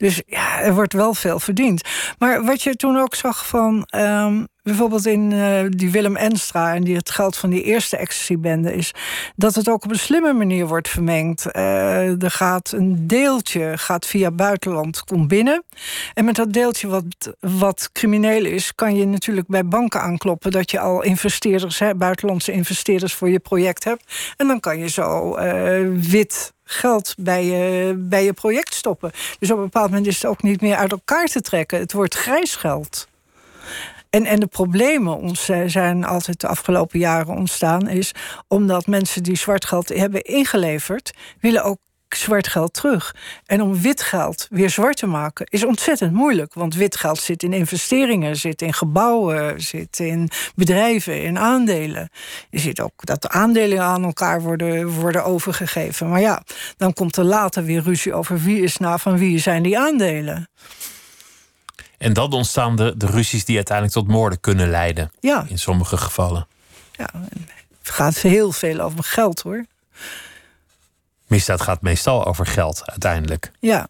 Dus 0.03 0.22
ja, 0.26 0.61
er 0.61 0.74
wordt 0.74 0.92
wel 0.92 1.14
veel 1.14 1.40
verdiend. 1.40 1.88
Maar 2.18 2.44
wat 2.44 2.62
je 2.62 2.76
toen 2.76 2.96
ook 2.96 3.14
zag 3.14 3.46
van. 3.46 3.86
Um, 3.96 4.46
bijvoorbeeld 4.62 5.07
in 5.07 5.30
uh, 5.30 5.64
die 5.68 5.90
Willem 5.90 6.16
Enstra 6.16 6.74
en 6.74 6.84
die 6.84 6.96
het 6.96 7.11
geld 7.11 7.36
van 7.36 7.50
die 7.50 7.62
eerste 7.62 7.96
ecstasy-bende 7.96 8.74
is 8.74 8.94
dat 9.36 9.55
het 9.55 9.68
ook 9.68 9.84
op 9.84 9.90
een 9.90 9.98
slimme 9.98 10.32
manier 10.32 10.66
wordt 10.66 10.88
vermengd. 10.88 11.46
Uh, 11.53 12.22
er 12.22 12.30
gaat 12.30 12.72
een 12.72 13.07
deeltje 13.07 13.72
gaat 13.78 14.07
via 14.07 14.30
buitenland 14.30 15.05
komt 15.05 15.28
binnen 15.28 15.64
en 16.14 16.24
met 16.24 16.36
dat 16.36 16.53
deeltje 16.53 16.88
wat, 16.88 17.05
wat 17.40 17.90
crimineel 17.92 18.44
is, 18.44 18.74
kan 18.74 18.96
je 18.96 19.07
natuurlijk 19.07 19.46
bij 19.46 19.66
banken 19.66 20.00
aankloppen 20.00 20.50
dat 20.50 20.70
je 20.70 20.80
al 20.80 21.03
investeerders, 21.03 21.82
buitenlandse 21.96 22.53
investeerders 22.53 23.14
voor 23.14 23.30
je 23.30 23.40
project 23.40 23.84
hebt 23.84 24.34
en 24.36 24.46
dan 24.46 24.61
kan 24.61 24.78
je 24.78 24.88
zo 24.88 25.38
uh, 25.38 25.88
wit 26.11 26.53
geld 26.73 27.14
bij 27.18 27.45
je, 27.45 27.95
bij 27.99 28.25
je 28.25 28.33
project 28.33 28.75
stoppen. 28.75 29.11
Dus 29.39 29.51
op 29.51 29.57
een 29.57 29.64
bepaald 29.64 29.89
moment 29.89 30.07
is 30.07 30.23
het 30.23 30.27
ook 30.27 30.43
niet 30.43 30.61
meer 30.61 30.77
uit 30.77 30.93
elkaar 30.93 31.27
te 31.27 31.41
trekken. 31.41 31.79
Het 31.79 31.93
wordt 31.93 32.14
grijs 32.14 32.57
geld. 32.57 33.09
En, 34.11 34.25
en 34.25 34.41
de 34.41 34.47
problemen 34.47 35.18
ons, 35.18 35.51
zijn 35.66 36.05
altijd 36.05 36.41
de 36.41 36.47
afgelopen 36.47 36.99
jaren 36.99 37.35
ontstaan, 37.35 37.89
is 37.89 38.12
omdat 38.49 38.87
mensen 38.87 39.23
die 39.23 39.37
zwart 39.37 39.64
geld 39.64 39.89
hebben 39.89 40.23
ingeleverd, 40.23 41.12
willen 41.41 41.64
ook 41.64 41.79
zwart 42.14 42.48
geld 42.48 42.74
terug. 42.74 43.14
En 43.46 43.62
om 43.62 43.80
wit 43.80 44.02
geld 44.02 44.46
weer 44.50 44.70
zwart 44.70 44.96
te 44.96 45.06
maken 45.06 45.46
is 45.48 45.64
ontzettend 45.64 46.12
moeilijk. 46.12 46.54
Want 46.54 46.74
wit 46.74 46.96
geld 46.96 47.18
zit 47.18 47.42
in 47.42 47.52
investeringen, 47.52 48.36
zit 48.36 48.62
in 48.62 48.72
gebouwen, 48.72 49.60
zit 49.60 49.98
in 49.98 50.30
bedrijven, 50.54 51.22
in 51.22 51.38
aandelen. 51.38 52.10
Je 52.50 52.58
ziet 52.58 52.80
ook 52.80 53.04
dat 53.06 53.22
de 53.22 53.28
aandelen 53.28 53.82
aan 53.82 54.04
elkaar 54.04 54.42
worden, 54.42 54.88
worden 54.88 55.24
overgegeven. 55.24 56.08
Maar 56.08 56.20
ja, 56.20 56.42
dan 56.76 56.92
komt 56.92 57.16
er 57.16 57.24
later 57.24 57.64
weer 57.64 57.82
ruzie 57.82 58.14
over 58.14 58.38
wie 58.38 58.62
is 58.62 58.76
nou 58.76 58.98
van 58.98 59.18
wie 59.18 59.38
zijn 59.38 59.62
die 59.62 59.78
aandelen. 59.78 60.48
En 61.98 62.12
dan 62.12 62.32
ontstaan 62.32 62.76
de, 62.76 62.94
de 62.96 63.06
ruzies 63.06 63.44
die 63.44 63.56
uiteindelijk 63.56 63.96
tot 63.96 64.08
moorden 64.08 64.40
kunnen 64.40 64.70
leiden. 64.70 65.12
Ja. 65.20 65.44
In 65.48 65.58
sommige 65.58 65.96
gevallen. 65.96 66.46
Ja, 66.92 67.08
het 67.82 67.90
gaat 67.90 68.18
heel 68.18 68.52
veel 68.52 68.80
over 68.80 69.04
geld 69.04 69.40
hoor. 69.40 69.64
Misdaad 71.33 71.61
gaat 71.61 71.83
meestal 71.83 72.26
over 72.26 72.47
geld 72.47 72.83
uiteindelijk. 72.85 73.51
Ja. 73.59 73.89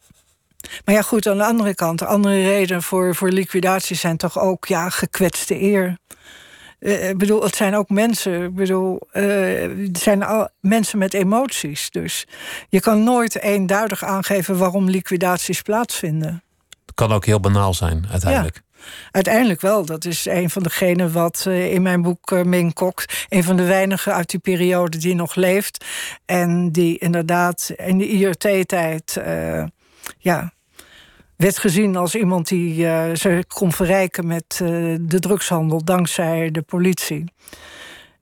Maar 0.85 0.95
ja, 0.95 1.03
goed, 1.03 1.27
aan 1.27 1.37
de 1.37 1.45
andere 1.45 1.75
kant, 1.75 1.99
de 1.99 2.07
andere 2.07 2.43
reden 2.43 2.83
voor, 2.83 3.15
voor 3.15 3.29
liquidatie 3.29 3.97
zijn 3.97 4.17
toch 4.17 4.39
ook 4.39 4.67
ja, 4.67 4.89
gekwetste 4.89 5.63
eer. 5.63 5.99
Eh, 6.79 7.09
ik 7.09 7.19
bedoel, 7.19 7.43
het 7.43 7.57
zijn 7.57 7.77
ook 7.77 7.89
mensen. 7.89 8.43
Ik 8.43 8.55
bedoel, 8.55 9.01
eh, 9.11 9.25
het 9.87 9.99
zijn 9.99 10.23
al 10.23 10.49
mensen 10.61 10.99
met 10.99 11.15
emoties. 11.15 11.91
Dus 11.91 12.27
je 12.69 12.81
kan 12.81 13.03
nooit 13.03 13.39
eenduidig 13.39 14.05
aangeven 14.05 14.59
waarom 14.59 14.89
liquidaties 14.89 15.63
plaatsvinden. 15.63 16.43
Het 16.87 16.95
kan 16.95 17.13
ook 17.13 17.25
heel 17.25 17.41
banaal 17.41 17.75
zijn, 17.75 18.07
uiteindelijk. 18.11 18.63
Uiteindelijk 19.11 19.61
wel. 19.61 19.85
Dat 19.85 20.05
is 20.05 20.27
een 20.27 20.51
van 20.51 20.63
degenen 20.63 21.13
wat 21.13 21.45
eh, 21.47 21.73
in 21.73 21.83
mijn 21.83 22.03
boek 22.03 22.31
uh, 22.31 22.43
Ming 22.43 22.75
Kok... 22.75 23.05
een 23.29 23.45
van 23.45 23.57
de 23.57 23.65
weinigen 23.65 24.15
uit 24.15 24.31
die 24.31 24.41
periode 24.41 24.99
die 24.99 25.15
nog 25.15 25.35
leeft. 25.35 25.85
En 26.25 26.71
die 26.73 26.99
inderdaad 26.99 27.73
in 27.77 27.99
de 27.99 28.09
IRT-tijd... 28.09 29.21
Uh, 29.27 29.65
ja, 30.19 30.53
werd 31.37 31.59
gezien 31.59 31.97
als 31.97 32.15
iemand 32.15 32.49
die 32.49 32.87
zich 33.17 33.47
kon 33.47 33.73
verrijken 33.73 34.27
met 34.27 34.45
de 35.01 35.19
drugshandel 35.19 35.85
dankzij 35.85 36.51
de 36.51 36.63
politie. 36.63 37.25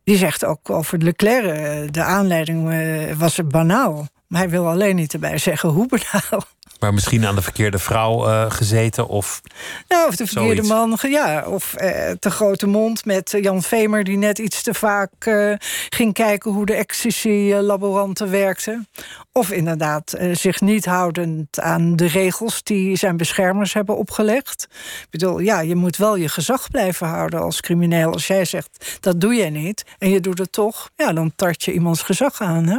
Die 0.04 0.16
zegt 0.16 0.44
ook 0.44 0.70
over 0.70 0.98
Leclerc, 0.98 1.92
de 1.92 2.02
aanleiding 2.02 2.74
was 3.18 3.40
banaal. 3.46 4.08
Maar 4.26 4.40
hij 4.40 4.50
wil 4.50 4.68
alleen 4.68 4.96
niet 4.96 5.12
erbij 5.12 5.38
zeggen 5.38 5.68
hoe 5.68 5.86
banaal. 5.86 6.44
Maar 6.80 6.94
misschien 6.94 7.26
aan 7.26 7.34
de 7.34 7.42
verkeerde 7.42 7.78
vrouw 7.78 8.28
uh, 8.28 8.50
gezeten 8.50 9.08
of. 9.08 9.40
Nou, 9.88 10.08
of 10.08 10.16
de 10.16 10.26
verkeerde 10.26 10.64
zoiets. 10.64 11.00
man, 11.02 11.10
ja. 11.10 11.44
Of 11.46 11.74
uh, 11.80 12.10
te 12.10 12.30
grote 12.30 12.66
mond 12.66 13.04
met 13.04 13.38
Jan 13.40 13.62
Vemer, 13.62 14.04
die 14.04 14.16
net 14.16 14.38
iets 14.38 14.62
te 14.62 14.74
vaak 14.74 15.26
uh, 15.26 15.54
ging 15.88 16.12
kijken 16.12 16.50
hoe 16.50 16.66
de 16.66 16.74
ecstasy-laboranten 16.74 18.30
werkten. 18.30 18.88
Of 19.32 19.50
inderdaad 19.50 20.18
zich 20.32 20.60
niet 20.60 20.84
houdend 20.84 21.60
aan 21.60 21.96
de 21.96 22.06
regels 22.06 22.62
die 22.62 22.96
zijn 22.96 23.16
beschermers 23.16 23.72
hebben 23.72 23.96
opgelegd. 23.96 24.66
Ik 25.02 25.10
bedoel, 25.10 25.38
ja, 25.38 25.60
je 25.60 25.74
moet 25.74 25.96
wel 25.96 26.16
je 26.16 26.28
gezag 26.28 26.70
blijven 26.70 27.06
houden 27.06 27.40
als 27.40 27.60
crimineel. 27.60 28.12
Als 28.12 28.26
jij 28.26 28.44
zegt 28.44 28.98
dat 29.00 29.20
doe 29.20 29.34
je 29.34 29.44
niet 29.44 29.84
en 29.98 30.10
je 30.10 30.20
doet 30.20 30.38
het 30.38 30.52
toch, 30.52 30.90
ja, 30.96 31.12
dan 31.12 31.32
tart 31.36 31.64
je 31.64 31.72
iemands 31.72 32.02
gezag 32.02 32.40
aan. 32.40 32.66
Hè? 32.66 32.78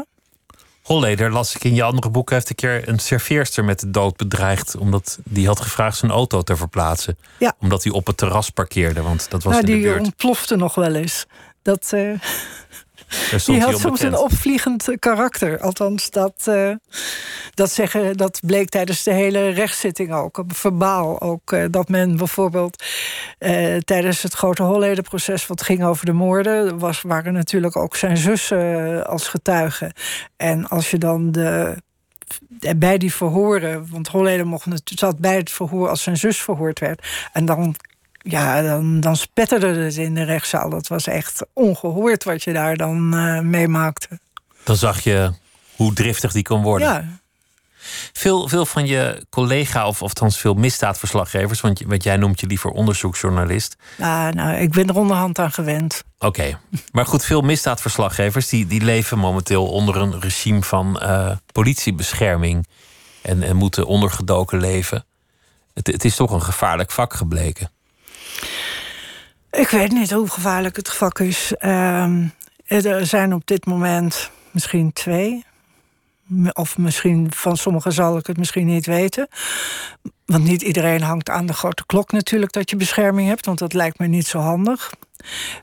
Holleder, 0.81 1.31
las 1.31 1.55
ik 1.55 1.63
in 1.63 1.75
je 1.75 1.83
andere 1.83 2.09
boek, 2.09 2.29
heeft 2.29 2.49
een 2.49 2.55
keer 2.55 2.87
een 2.89 2.99
serveerster 2.99 3.65
met 3.65 3.79
de 3.79 3.91
dood 3.91 4.17
bedreigd. 4.17 4.77
Omdat 4.77 5.19
die 5.23 5.47
had 5.47 5.61
gevraagd 5.61 5.97
zijn 5.97 6.11
auto 6.11 6.41
te 6.41 6.55
verplaatsen. 6.55 7.17
Ja. 7.39 7.55
Omdat 7.59 7.83
hij 7.83 7.93
op 7.93 8.07
het 8.07 8.17
terras 8.17 8.49
parkeerde, 8.49 9.01
want 9.01 9.29
dat 9.29 9.43
was 9.43 9.53
nou, 9.53 9.65
in 9.65 9.71
de 9.71 9.77
die 9.77 9.89
buurt. 9.91 9.99
ontplofte 9.99 10.55
nog 10.55 10.75
wel 10.75 10.95
eens. 10.95 11.25
Dat, 11.61 11.91
uh, 11.93 12.19
stond 12.19 12.90
die 13.45 13.61
had 13.61 13.79
soms 13.79 14.01
een 14.01 14.17
opvliegend 14.17 14.87
karakter. 14.99 15.59
Althans, 15.59 16.09
dat, 16.09 16.45
uh, 16.49 16.75
dat, 17.53 17.71
zeggen, 17.71 18.17
dat 18.17 18.39
bleek 18.45 18.69
tijdens 18.69 19.03
de 19.03 19.13
hele 19.13 19.49
rechtszitting 19.49 20.13
ook. 20.13 20.43
Verbaal 20.47 21.21
ook. 21.21 21.51
Uh, 21.51 21.65
dat 21.69 21.89
men 21.89 22.17
bijvoorbeeld 22.17 22.83
uh, 23.39 23.77
tijdens 23.77 24.21
het 24.21 24.33
grote 24.33 24.63
Hollederproces... 24.63 25.47
wat 25.47 25.61
ging 25.61 25.83
over 25.83 26.05
de 26.05 26.13
moorden... 26.13 26.79
Was, 26.79 27.01
waren 27.01 27.33
natuurlijk 27.33 27.75
ook 27.75 27.95
zijn 27.95 28.17
zussen 28.17 29.07
als 29.07 29.27
getuigen. 29.27 29.93
En 30.37 30.67
als 30.67 30.91
je 30.91 30.97
dan 30.97 31.31
de 31.31 31.75
bij 32.77 32.97
die 32.97 33.13
verhoren, 33.13 33.87
want 33.89 34.07
Holleder 34.07 34.47
mocht 34.47 34.67
zat 34.83 35.19
bij 35.19 35.35
het 35.35 35.51
verhoor 35.51 35.89
als 35.89 36.03
zijn 36.03 36.17
zus 36.17 36.41
verhoord 36.41 36.79
werd. 36.79 37.07
En 37.31 37.45
dan 37.45 37.75
ja, 38.21 38.61
dan, 38.61 38.99
dan 38.99 39.15
spetterde 39.15 39.67
het 39.67 39.97
in 39.97 40.15
de 40.15 40.23
rechtszaal. 40.23 40.69
Dat 40.69 40.87
was 40.87 41.07
echt 41.07 41.45
ongehoord 41.53 42.23
wat 42.23 42.43
je 42.43 42.53
daar 42.53 42.77
dan 42.77 43.15
uh, 43.15 43.39
meemaakte. 43.39 44.19
Dan 44.63 44.75
zag 44.75 44.99
je 44.99 45.31
hoe 45.75 45.93
driftig 45.93 46.31
die 46.31 46.43
kon 46.43 46.61
worden. 46.61 46.87
Ja. 46.87 47.19
Veel, 48.13 48.47
veel 48.47 48.65
van 48.65 48.87
je 48.87 49.25
collega, 49.29 49.87
of 49.87 50.01
althans 50.01 50.37
veel 50.37 50.53
misdaadverslaggevers, 50.53 51.61
want, 51.61 51.81
want 51.81 52.03
jij 52.03 52.17
noemt 52.17 52.39
je 52.39 52.47
liever 52.47 52.69
onderzoeksjournalist. 52.69 53.75
Ah, 53.99 54.27
nou, 54.27 54.55
ik 54.55 54.71
ben 54.71 54.87
er 54.87 54.95
onderhand 54.95 55.39
aan 55.39 55.51
gewend. 55.51 56.03
Oké, 56.17 56.25
okay. 56.25 56.57
maar 56.91 57.05
goed, 57.05 57.25
veel 57.25 57.41
misdaadverslaggevers 57.41 58.47
die, 58.47 58.67
die 58.67 58.81
leven 58.81 59.17
momenteel 59.17 59.67
onder 59.67 59.95
een 59.95 60.19
regime 60.19 60.63
van 60.63 60.99
uh, 61.01 61.31
politiebescherming 61.51 62.67
en, 63.21 63.43
en 63.43 63.55
moeten 63.55 63.85
ondergedoken 63.85 64.59
leven. 64.59 65.05
Het, 65.73 65.87
het 65.87 66.05
is 66.05 66.15
toch 66.15 66.31
een 66.31 66.43
gevaarlijk 66.43 66.91
vak 66.91 67.13
gebleken. 67.13 67.71
Ik 69.51 69.69
weet 69.69 69.91
niet 69.91 70.11
hoe 70.11 70.29
gevaarlijk 70.29 70.75
het 70.75 70.93
vak 70.93 71.19
is. 71.19 71.53
Uh, 71.59 72.23
er 72.67 73.05
zijn 73.05 73.33
op 73.33 73.47
dit 73.47 73.65
moment 73.65 74.31
misschien 74.51 74.93
twee. 74.93 75.45
Of 76.53 76.77
misschien 76.77 77.31
van 77.31 77.57
sommigen 77.57 77.91
zal 77.91 78.17
ik 78.17 78.27
het 78.27 78.37
misschien 78.37 78.65
niet 78.65 78.85
weten. 78.85 79.27
Want 80.25 80.43
niet 80.43 80.61
iedereen 80.61 81.01
hangt 81.01 81.29
aan 81.29 81.45
de 81.45 81.53
grote 81.53 81.85
klok 81.85 82.11
natuurlijk 82.11 82.51
dat 82.51 82.69
je 82.69 82.75
bescherming 82.75 83.27
hebt. 83.27 83.45
Want 83.45 83.59
dat 83.59 83.73
lijkt 83.73 83.99
me 83.99 84.07
niet 84.07 84.27
zo 84.27 84.39
handig. 84.39 84.91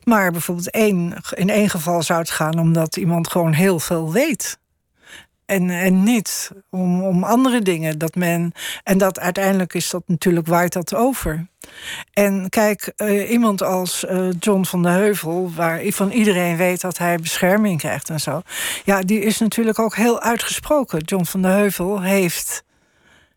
Maar 0.05 0.33
bijvoorbeeld 0.33 0.71
één, 0.71 1.14
in 1.35 1.51
één 1.51 1.71
geval 1.71 2.03
zou 2.03 2.19
het 2.19 2.31
gaan 2.31 2.59
omdat 2.59 2.97
iemand 2.97 3.31
gewoon 3.31 3.53
heel 3.53 3.81
veel 3.81 4.12
weet. 4.12 4.59
En, 5.49 5.70
en 5.70 6.03
niet 6.03 6.51
om, 6.70 7.03
om 7.03 7.24
andere 7.24 7.61
dingen. 7.61 7.99
Dat 7.99 8.14
men, 8.14 8.53
en 8.82 8.99
dat 8.99 9.18
uiteindelijk 9.18 9.74
is 9.74 9.90
dat 9.90 10.03
natuurlijk 10.07 10.46
waait 10.46 10.72
dat 10.72 10.94
over. 10.94 11.46
En 12.12 12.49
kijk, 12.49 12.92
uh, 12.96 13.30
iemand 13.30 13.62
als 13.62 14.05
uh, 14.05 14.28
John 14.40 14.64
van 14.64 14.82
de 14.82 14.88
Heuvel, 14.88 15.53
waar 15.55 15.80
van 15.86 16.11
iedereen 16.11 16.57
weet 16.57 16.80
dat 16.80 16.99
hij 16.99 17.16
bescherming 17.16 17.78
krijgt 17.78 18.11
en 18.11 18.20
zo. 18.20 18.42
Ja, 18.84 19.01
die 19.01 19.20
is 19.20 19.38
natuurlijk 19.38 19.78
ook 19.78 19.96
heel 19.96 20.20
uitgesproken. 20.20 20.99
John 20.99 21.24
van 21.24 21.42
de 21.42 21.49
Heuvel 21.49 22.03
heeft, 22.03 22.64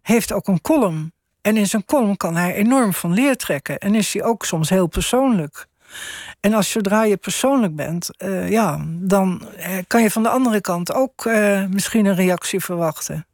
heeft 0.02 0.34
ook 0.34 0.48
een 0.48 0.62
column. 0.62 1.14
En 1.42 1.58
in 1.58 1.68
zijn 1.68 1.86
column 1.86 2.18
kan 2.18 2.36
hij 2.36 2.54
enorm 2.54 2.94
van 2.94 3.14
leer 3.14 3.38
trekken. 3.38 3.78
En 3.78 3.96
is 3.96 4.14
hij 4.14 4.24
ook 4.24 4.46
soms 4.46 4.70
heel 4.70 4.88
persoonlijk. 4.88 5.68
En 6.42 6.54
als 6.54 6.70
zodra 6.70 7.04
je 7.04 7.18
persoonlijk 7.18 7.76
bent, 7.76 8.10
uh, 8.18 8.50
ja, 8.50 8.86
dan 8.88 9.48
kan 9.88 10.02
je 10.02 10.12
van 10.12 10.24
de 10.24 10.30
andere 10.30 10.62
kant 10.62 10.94
ook 10.94 11.26
uh, 11.26 11.66
misschien 11.66 12.06
een 12.06 12.16
reactie 12.16 12.60
verwachten. 12.60 13.26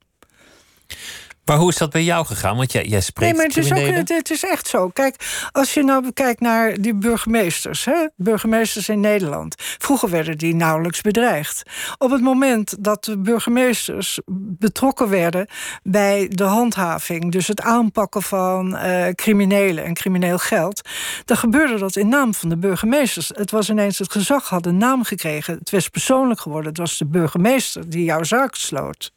Maar 1.47 1.57
hoe 1.57 1.69
is 1.69 1.77
dat 1.77 1.91
bij 1.91 2.03
jou 2.03 2.25
gegaan? 2.25 2.57
Want 2.57 2.71
jij, 2.71 2.85
jij 2.85 3.01
spreekt 3.01 3.31
nee, 3.31 3.39
maar 3.39 3.55
het 3.55 3.65
is, 3.65 3.71
ook, 3.71 4.07
het 4.07 4.31
is 4.31 4.43
echt 4.43 4.67
zo. 4.67 4.89
Kijk, 4.89 5.47
als 5.51 5.73
je 5.73 5.83
nou 5.83 6.11
kijkt 6.11 6.39
naar 6.39 6.81
die 6.81 6.95
burgemeesters, 6.95 7.85
hè, 7.85 8.07
burgemeesters 8.15 8.89
in 8.89 8.99
Nederland. 8.99 9.55
Vroeger 9.57 10.09
werden 10.09 10.37
die 10.37 10.55
nauwelijks 10.55 11.01
bedreigd. 11.01 11.63
Op 11.97 12.11
het 12.11 12.21
moment 12.21 12.83
dat 12.83 13.03
de 13.03 13.17
burgemeesters 13.17 14.19
betrokken 14.57 15.09
werden 15.09 15.47
bij 15.83 16.27
de 16.31 16.43
handhaving, 16.43 17.31
dus 17.31 17.47
het 17.47 17.61
aanpakken 17.61 18.21
van 18.21 18.75
uh, 18.75 19.07
criminelen 19.07 19.83
en 19.83 19.93
crimineel 19.93 20.37
geld, 20.37 20.81
dan 21.25 21.37
gebeurde 21.37 21.77
dat 21.77 21.95
in 21.95 22.09
naam 22.09 22.33
van 22.33 22.49
de 22.49 22.57
burgemeesters. 22.57 23.31
Het 23.35 23.51
was 23.51 23.69
ineens 23.69 23.97
het 23.97 24.11
gezag 24.11 24.49
had 24.49 24.65
een 24.65 24.77
naam 24.77 25.03
gekregen. 25.03 25.57
Het 25.59 25.71
was 25.71 25.89
persoonlijk 25.89 26.39
geworden. 26.39 26.69
Het 26.69 26.79
was 26.79 26.97
de 26.97 27.05
burgemeester 27.05 27.89
die 27.89 28.03
jouw 28.03 28.23
zaak 28.23 28.55
sloot. 28.55 29.11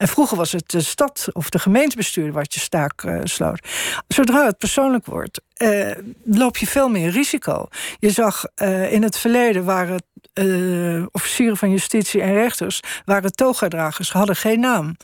En 0.00 0.08
vroeger 0.08 0.36
was 0.36 0.52
het 0.52 0.70
de 0.70 0.80
stad 0.80 1.28
of 1.32 1.50
de 1.50 1.58
gemeentebestuur 1.58 2.32
wat 2.32 2.54
je 2.54 2.60
staak 2.60 3.02
uh, 3.02 3.20
sloot. 3.24 3.68
Zodra 4.08 4.44
het 4.44 4.58
persoonlijk 4.58 5.06
wordt, 5.06 5.40
uh, 5.56 5.90
loop 6.24 6.56
je 6.56 6.66
veel 6.66 6.88
meer 6.88 7.10
risico. 7.10 7.68
Je 7.98 8.10
zag 8.10 8.44
uh, 8.56 8.92
in 8.92 9.02
het 9.02 9.18
verleden 9.18 9.64
waren 9.64 10.02
officieren 11.12 11.56
van 11.56 11.70
justitie 11.70 12.22
en 12.22 12.32
rechters 12.32 12.80
waren 13.04 13.32
togadragers, 13.32 14.12
hadden 14.12 14.36
geen 14.36 14.60
naam. 14.60 14.96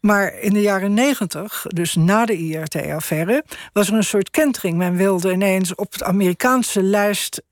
Maar 0.00 0.38
in 0.40 0.52
de 0.52 0.60
jaren 0.60 0.94
negentig, 0.94 1.64
dus 1.68 1.94
na 1.94 2.24
de 2.24 2.36
IRT-affaire, 2.36 3.44
was 3.72 3.88
er 3.88 3.94
een 3.94 4.04
soort 4.04 4.30
kentering. 4.30 4.76
Men 4.76 4.96
wilde 4.96 5.32
ineens 5.32 5.74
op 5.74 5.98
de 5.98 6.04
Amerikaanse 6.04 6.82
lijst 6.82 7.42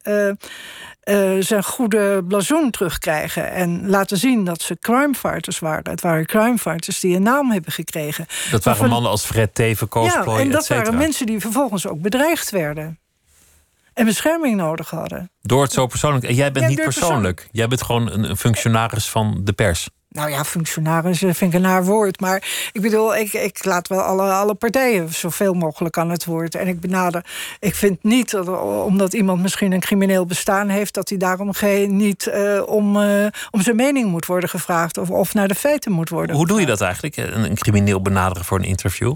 uh, 1.11 1.43
zijn 1.43 1.65
goede 1.65 2.25
blazoen 2.29 2.71
terugkrijgen. 2.71 3.51
En 3.53 3.89
laten 3.89 4.17
zien 4.17 4.45
dat 4.45 4.63
ze 4.63 4.77
crimefighters 4.81 5.59
waren. 5.59 5.91
Het 5.91 6.01
waren 6.01 6.27
crimefighters 6.27 7.01
die 7.01 7.17
een 7.17 7.23
naam 7.23 7.51
hebben 7.51 7.73
gekregen. 7.73 8.27
Dat 8.51 8.65
waren 8.65 8.81
van, 8.81 8.89
mannen 8.89 9.11
als 9.11 9.25
Fred 9.25 9.55
Teven, 9.55 9.89
Koolsplooi, 9.89 10.39
Ja, 10.39 10.45
en 10.45 10.51
dat 10.51 10.69
waren 10.69 10.97
mensen 10.97 11.27
die 11.27 11.41
vervolgens 11.41 11.87
ook 11.87 12.01
bedreigd 12.01 12.51
werden. 12.51 12.99
En 13.95 14.05
bescherming 14.05 14.57
nodig 14.57 14.91
hadden. 14.91 15.31
Door 15.43 15.63
het 15.63 15.73
zo 15.73 15.87
persoonlijk. 15.87 16.25
En 16.25 16.35
jij 16.35 16.53
bent 16.53 16.65
Ja, 16.65 16.71
niet 16.71 16.83
persoonlijk. 16.83 17.35
persoon- 17.35 17.53
Jij 17.53 17.69
bent 17.69 17.83
gewoon 17.83 18.11
een 18.25 18.37
functionaris 18.37 19.09
van 19.09 19.41
de 19.45 19.53
pers. 19.53 19.89
Nou 20.17 20.31
ja, 20.31 20.45
functionaris 20.45 21.23
eh, 21.23 21.35
vind 21.35 21.53
ik 21.53 21.61
een 21.61 21.67
naar 21.67 21.85
woord. 21.85 22.21
Maar 22.21 22.71
ik 22.73 22.81
bedoel, 22.81 23.17
ik, 23.17 23.33
ik 23.33 23.64
laat 23.64 23.89
wel 23.89 24.01
alle, 24.01 24.23
alle 24.33 24.55
partijen 24.55 25.14
zoveel 25.14 25.55
mogelijk 25.55 25.99
aan 25.99 26.11
het 26.11 26.25
woord. 26.25 26.55
En 26.55 26.69
ik 26.69 26.81
benader. 26.81 27.25
Ik 27.61 27.75
vind 27.75 28.03
niet 28.03 28.31
dat 28.31 28.49
omdat 28.85 29.12
iemand 29.12 29.43
misschien 29.43 29.73
een 29.73 29.81
crimineel 29.81 30.27
bestaan 30.27 30.69
heeft, 30.69 30.95
dat 30.95 31.09
hij 31.09 31.19
daarom 31.19 31.53
geen, 31.53 31.97
niet 31.97 32.27
eh, 32.27 32.62
om, 32.67 33.03
eh, 33.03 33.27
om 33.51 33.62
zijn 33.62 33.77
mening 33.77 34.11
moet 34.11 34.27
worden 34.27 34.49
gevraagd. 34.49 34.99
Of, 34.99 35.11
of 35.11 35.35
naar 35.35 35.49
de 35.49 35.55
feiten 35.55 35.93
moet 35.93 36.09
worden. 36.09 36.37
Hoe 36.37 36.47
doe 36.47 36.61
je 36.61 36.67
dat 36.67 36.81
eigenlijk? 36.81 37.17
Een, 37.17 37.45
een 37.45 37.57
crimineel 37.57 38.03
benaderen 38.03 38.45
voor 38.45 38.59
een 38.59 38.64
interview? 38.64 39.14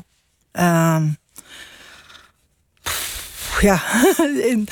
Ja, 3.60 3.80
in 4.50 4.68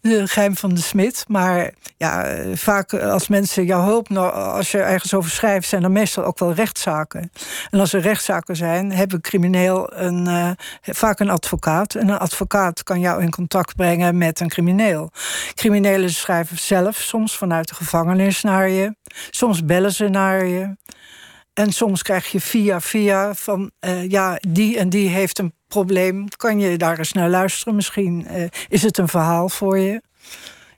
de 0.00 0.28
geheim 0.28 0.56
van 0.56 0.74
de 0.74 0.80
smid. 0.80 1.24
Maar 1.28 1.70
ja, 1.96 2.36
vaak 2.54 2.94
als 2.94 3.28
mensen 3.28 3.64
jouw 3.64 3.84
hulp, 3.84 4.16
als 4.16 4.70
je 4.70 4.78
ergens 4.78 5.14
over 5.14 5.30
schrijft, 5.30 5.68
zijn 5.68 5.82
er 5.82 5.90
meestal 5.90 6.24
ook 6.24 6.38
wel 6.38 6.52
rechtszaken. 6.52 7.32
En 7.70 7.80
als 7.80 7.92
er 7.92 8.00
rechtszaken 8.00 8.56
zijn, 8.56 8.92
hebben 8.92 9.20
crimineel 9.20 9.92
een, 9.96 10.28
uh, 10.28 10.50
vaak 10.82 11.20
een 11.20 11.30
advocaat. 11.30 11.94
En 11.94 12.08
een 12.08 12.18
advocaat 12.18 12.82
kan 12.82 13.00
jou 13.00 13.22
in 13.22 13.30
contact 13.30 13.76
brengen 13.76 14.18
met 14.18 14.40
een 14.40 14.48
crimineel. 14.48 15.10
Criminelen 15.54 16.10
schrijven 16.10 16.58
zelf 16.58 16.96
soms 16.96 17.36
vanuit 17.36 17.68
de 17.68 17.74
gevangenis 17.74 18.42
naar 18.42 18.68
je. 18.68 18.94
Soms 19.30 19.64
bellen 19.64 19.92
ze 19.92 20.08
naar 20.08 20.46
je. 20.46 20.76
En 21.52 21.72
soms 21.72 22.02
krijg 22.02 22.26
je 22.26 22.40
via 22.40 22.80
via 22.80 23.34
van 23.34 23.70
uh, 23.80 24.10
ja, 24.10 24.38
die 24.48 24.78
en 24.78 24.88
die 24.88 25.08
heeft 25.08 25.38
een 25.38 25.54
probleem. 25.72 26.28
Kan 26.28 26.58
je 26.58 26.78
daar 26.78 26.98
eens 26.98 27.12
naar 27.12 27.28
luisteren? 27.28 27.74
Misschien 27.74 28.26
uh, 28.30 28.44
is 28.68 28.82
het 28.82 28.98
een 28.98 29.08
verhaal 29.08 29.48
voor 29.48 29.78
je. 29.78 30.02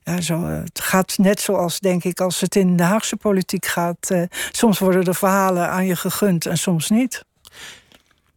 Ja, 0.05 0.21
zo, 0.21 0.41
uh, 0.41 0.63
het 0.65 0.81
gaat 0.81 1.19
net 1.19 1.41
zoals, 1.41 1.81
denk 1.81 2.05
ik, 2.05 2.21
als 2.21 2.41
het 2.41 2.57
in 2.57 2.77
de 2.77 2.83
Haagse 2.83 3.17
politiek 3.17 3.67
gaat. 3.67 4.11
soms 4.53 4.79
worden 4.79 5.05
de 5.05 5.15
verhalen 5.15 5.69
aan 5.69 5.87
je 5.87 5.97
gegund 5.97 6.47
en 6.47 6.59
soms 6.59 6.91
niet. 6.91 7.25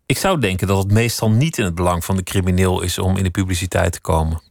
Ik 0.06 0.18
zou 0.18 0.40
denken 0.40 0.68
dat 0.68 0.78
het 0.78 0.92
meestal 0.92 1.32
niet 1.32 1.58
in 1.58 1.66
het 1.66 1.76
belang 1.76 2.06
van 2.06 2.16
de 2.16 2.24
crimineel 2.24 2.82
is 2.82 2.98
om 2.98 3.18
in 3.18 3.24
de 3.24 3.30
publiciteit 3.30 3.92
te 3.92 4.02
komen. 4.02 4.42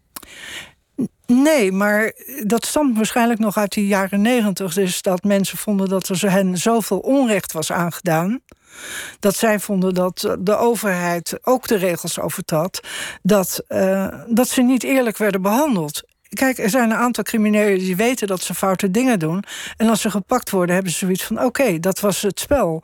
Nee, 1.27 1.73
maar 1.73 2.13
dat 2.45 2.67
stamt 2.67 2.97
waarschijnlijk 2.97 3.41
nog 3.41 3.57
uit 3.57 3.73
de 3.73 3.87
jaren 3.87 4.23
negentig. 4.23 4.75
Dus 4.75 5.03
dat 5.03 5.23
mensen 5.23 5.59
vonden 5.59 5.89
dat 5.89 6.09
er 6.09 6.31
hen 6.31 6.59
zoveel 6.59 6.99
onrecht 6.99 7.53
was 7.53 7.73
aangedaan. 7.73 8.41
Dat 9.19 9.37
zij 9.37 9.59
vonden 9.61 9.95
dat 9.95 10.37
de 10.39 10.57
overheid 10.57 11.39
ook 11.43 11.67
de 11.67 11.77
regels 11.77 12.21
overtrad. 12.21 12.81
Dat, 13.23 13.63
uh, 13.69 14.09
dat 14.29 14.49
ze 14.49 14.63
niet 14.63 14.83
eerlijk 14.83 15.17
werden 15.17 15.43
behandeld. 15.43 16.03
Kijk, 16.29 16.59
er 16.59 16.71
zijn 16.71 16.91
een 16.91 16.97
aantal 16.97 17.25
criminelen 17.25 17.79
die 17.79 17.97
weten 17.97 18.27
dat 18.27 18.43
ze 18.43 18.55
foute 18.55 18.91
dingen 18.91 19.19
doen. 19.19 19.45
En 19.77 19.89
als 19.89 20.01
ze 20.01 20.11
gepakt 20.11 20.51
worden, 20.51 20.75
hebben 20.75 20.93
ze 20.93 20.99
zoiets 20.99 21.25
van: 21.25 21.45
oké, 21.45 21.81
dat 21.81 22.01
was 22.01 22.23
het 22.23 22.41
spel. 22.41 22.83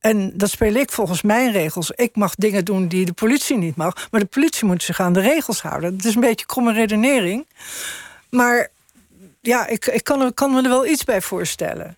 En 0.00 0.32
dat 0.34 0.50
speel 0.50 0.74
ik 0.74 0.92
volgens 0.92 1.22
mijn 1.22 1.52
regels. 1.52 1.90
Ik 1.90 2.16
mag 2.16 2.34
dingen 2.34 2.64
doen 2.64 2.88
die 2.88 3.04
de 3.04 3.12
politie 3.12 3.56
niet 3.56 3.76
mag. 3.76 4.08
Maar 4.10 4.20
de 4.20 4.26
politie 4.26 4.66
moet 4.66 4.82
zich 4.82 5.00
aan 5.00 5.12
de 5.12 5.20
regels 5.20 5.62
houden. 5.62 5.96
Het 5.96 6.04
is 6.04 6.14
een 6.14 6.20
beetje 6.20 6.46
kromme 6.46 6.72
redenering. 6.72 7.46
Maar 8.30 8.68
ja, 9.40 9.66
ik, 9.66 9.86
ik 9.86 10.04
kan, 10.04 10.34
kan 10.34 10.50
me 10.50 10.62
er 10.62 10.68
wel 10.68 10.86
iets 10.86 11.04
bij 11.04 11.20
voorstellen. 11.20 11.96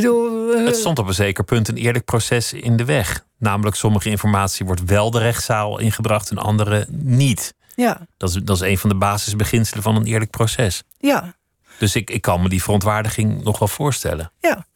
Bedoel, 0.00 0.54
uh... 0.58 0.66
Het 0.66 0.76
stond 0.76 0.98
op 0.98 1.06
een 1.06 1.14
zeker 1.14 1.44
punt 1.44 1.68
een 1.68 1.76
eerlijk 1.76 2.04
proces 2.04 2.52
in 2.52 2.76
de 2.76 2.84
weg. 2.84 3.24
Namelijk, 3.38 3.76
sommige 3.76 4.10
informatie 4.10 4.66
wordt 4.66 4.84
wel 4.84 5.10
de 5.10 5.18
rechtszaal 5.18 5.78
ingebracht 5.78 6.30
en 6.30 6.38
andere 6.38 6.86
niet. 6.90 7.54
Ja. 7.74 8.06
Dat 8.16 8.28
is, 8.28 8.34
dat 8.34 8.56
is 8.56 8.62
een 8.62 8.78
van 8.78 8.90
de 8.90 8.96
basisbeginselen 8.96 9.82
van 9.82 9.96
een 9.96 10.04
eerlijk 10.04 10.30
proces. 10.30 10.82
Ja. 10.98 11.36
Dus 11.78 11.96
ik, 11.96 12.10
ik 12.10 12.22
kan 12.22 12.42
me 12.42 12.48
die 12.48 12.62
verontwaardiging 12.62 13.42
nog 13.44 13.58
wel 13.58 13.68
voorstellen. 13.68 14.32
Ja. 14.40 14.66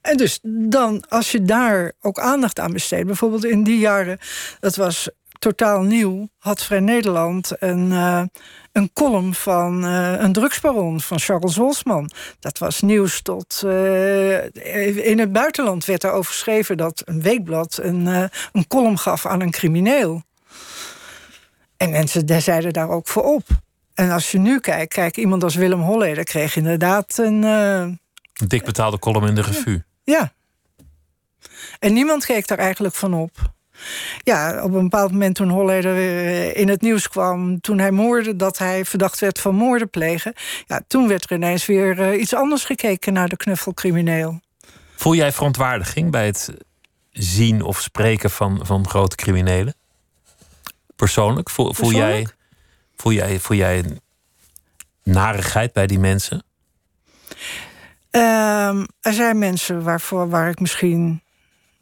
En 0.00 0.16
dus 0.16 0.38
dan, 0.68 1.04
als 1.08 1.32
je 1.32 1.42
daar 1.42 1.92
ook 2.00 2.18
aandacht 2.18 2.58
aan 2.58 2.72
besteedt, 2.72 3.06
bijvoorbeeld 3.06 3.44
in 3.44 3.64
die 3.64 3.78
jaren, 3.78 4.18
dat 4.60 4.76
was 4.76 5.08
totaal 5.44 5.82
nieuw, 5.82 6.28
had 6.38 6.62
Vrij 6.62 6.80
Nederland 6.80 7.52
een, 7.58 7.90
uh, 7.90 8.22
een 8.72 8.92
column 8.92 9.34
van 9.34 9.84
uh, 9.84 10.12
een 10.18 10.32
drugsbaron 10.32 11.00
van 11.00 11.18
Charles 11.18 11.56
Wolfsman. 11.56 12.10
Dat 12.40 12.58
was 12.58 12.80
nieuws 12.80 13.22
tot. 13.22 13.62
Uh, 13.64 14.44
in 15.06 15.18
het 15.18 15.32
buitenland 15.32 15.84
werd 15.84 16.02
er 16.02 16.24
geschreven 16.24 16.76
dat 16.76 17.02
een 17.04 17.22
weekblad 17.22 17.78
een, 17.82 18.06
een 18.52 18.66
column 18.68 18.98
gaf 18.98 19.26
aan 19.26 19.40
een 19.40 19.50
crimineel. 19.50 20.22
En 21.76 21.90
mensen 21.90 22.26
daar 22.26 22.40
zeiden 22.40 22.72
daar 22.72 22.88
ook 22.88 23.08
voor 23.08 23.22
op. 23.22 23.46
En 23.94 24.10
als 24.10 24.30
je 24.30 24.38
nu 24.38 24.60
kijkt, 24.60 24.94
kijk, 24.94 25.16
iemand 25.16 25.42
als 25.42 25.54
Willem 25.54 25.80
Holleder 25.80 26.24
kreeg 26.24 26.56
inderdaad 26.56 27.18
een. 27.18 27.42
Een 27.42 27.98
dik 28.34 28.64
betaalde 28.64 28.98
column 28.98 29.28
in 29.28 29.34
de 29.34 29.42
revue. 29.42 29.84
Ja. 30.04 30.32
En 31.78 31.92
niemand 31.92 32.24
keek 32.24 32.46
daar 32.46 32.58
eigenlijk 32.58 32.94
van 32.94 33.14
op. 33.14 33.53
Ja, 34.22 34.62
op 34.62 34.74
een 34.74 34.82
bepaald 34.82 35.10
moment 35.10 35.34
toen 35.34 35.48
Holleder 35.48 35.96
in 36.56 36.68
het 36.68 36.80
nieuws 36.80 37.08
kwam... 37.08 37.60
toen 37.60 37.78
hij 37.78 37.90
moorde, 37.90 38.36
dat 38.36 38.58
hij 38.58 38.84
verdacht 38.84 39.20
werd 39.20 39.40
van 39.40 39.54
moorden 39.54 39.90
plegen... 39.90 40.32
ja, 40.66 40.80
toen 40.86 41.08
werd 41.08 41.30
er 41.30 41.36
ineens 41.36 41.66
weer 41.66 41.98
uh, 41.98 42.20
iets 42.20 42.34
anders 42.34 42.64
gekeken 42.64 43.12
naar 43.12 43.28
de 43.28 43.36
knuffelcrimineel. 43.36 44.40
Voel 44.96 45.14
jij 45.14 45.32
verontwaardiging 45.32 46.10
bij 46.10 46.26
het 46.26 46.54
zien 47.10 47.62
of 47.62 47.80
spreken 47.80 48.30
van, 48.30 48.60
van 48.62 48.88
grote 48.88 49.16
criminelen? 49.16 49.74
Persoonlijk? 50.96 51.50
Voel, 51.50 51.74
voel, 51.74 51.92
jij, 51.92 52.26
voel, 52.96 53.12
jij, 53.12 53.40
voel 53.40 53.56
jij 53.56 53.84
narigheid 55.02 55.72
bij 55.72 55.86
die 55.86 55.98
mensen? 55.98 56.44
Um, 58.10 58.86
er 59.00 59.12
zijn 59.12 59.38
mensen 59.38 59.82
waarvoor, 59.82 60.28
waar 60.28 60.48
ik 60.48 60.60
misschien 60.60 61.22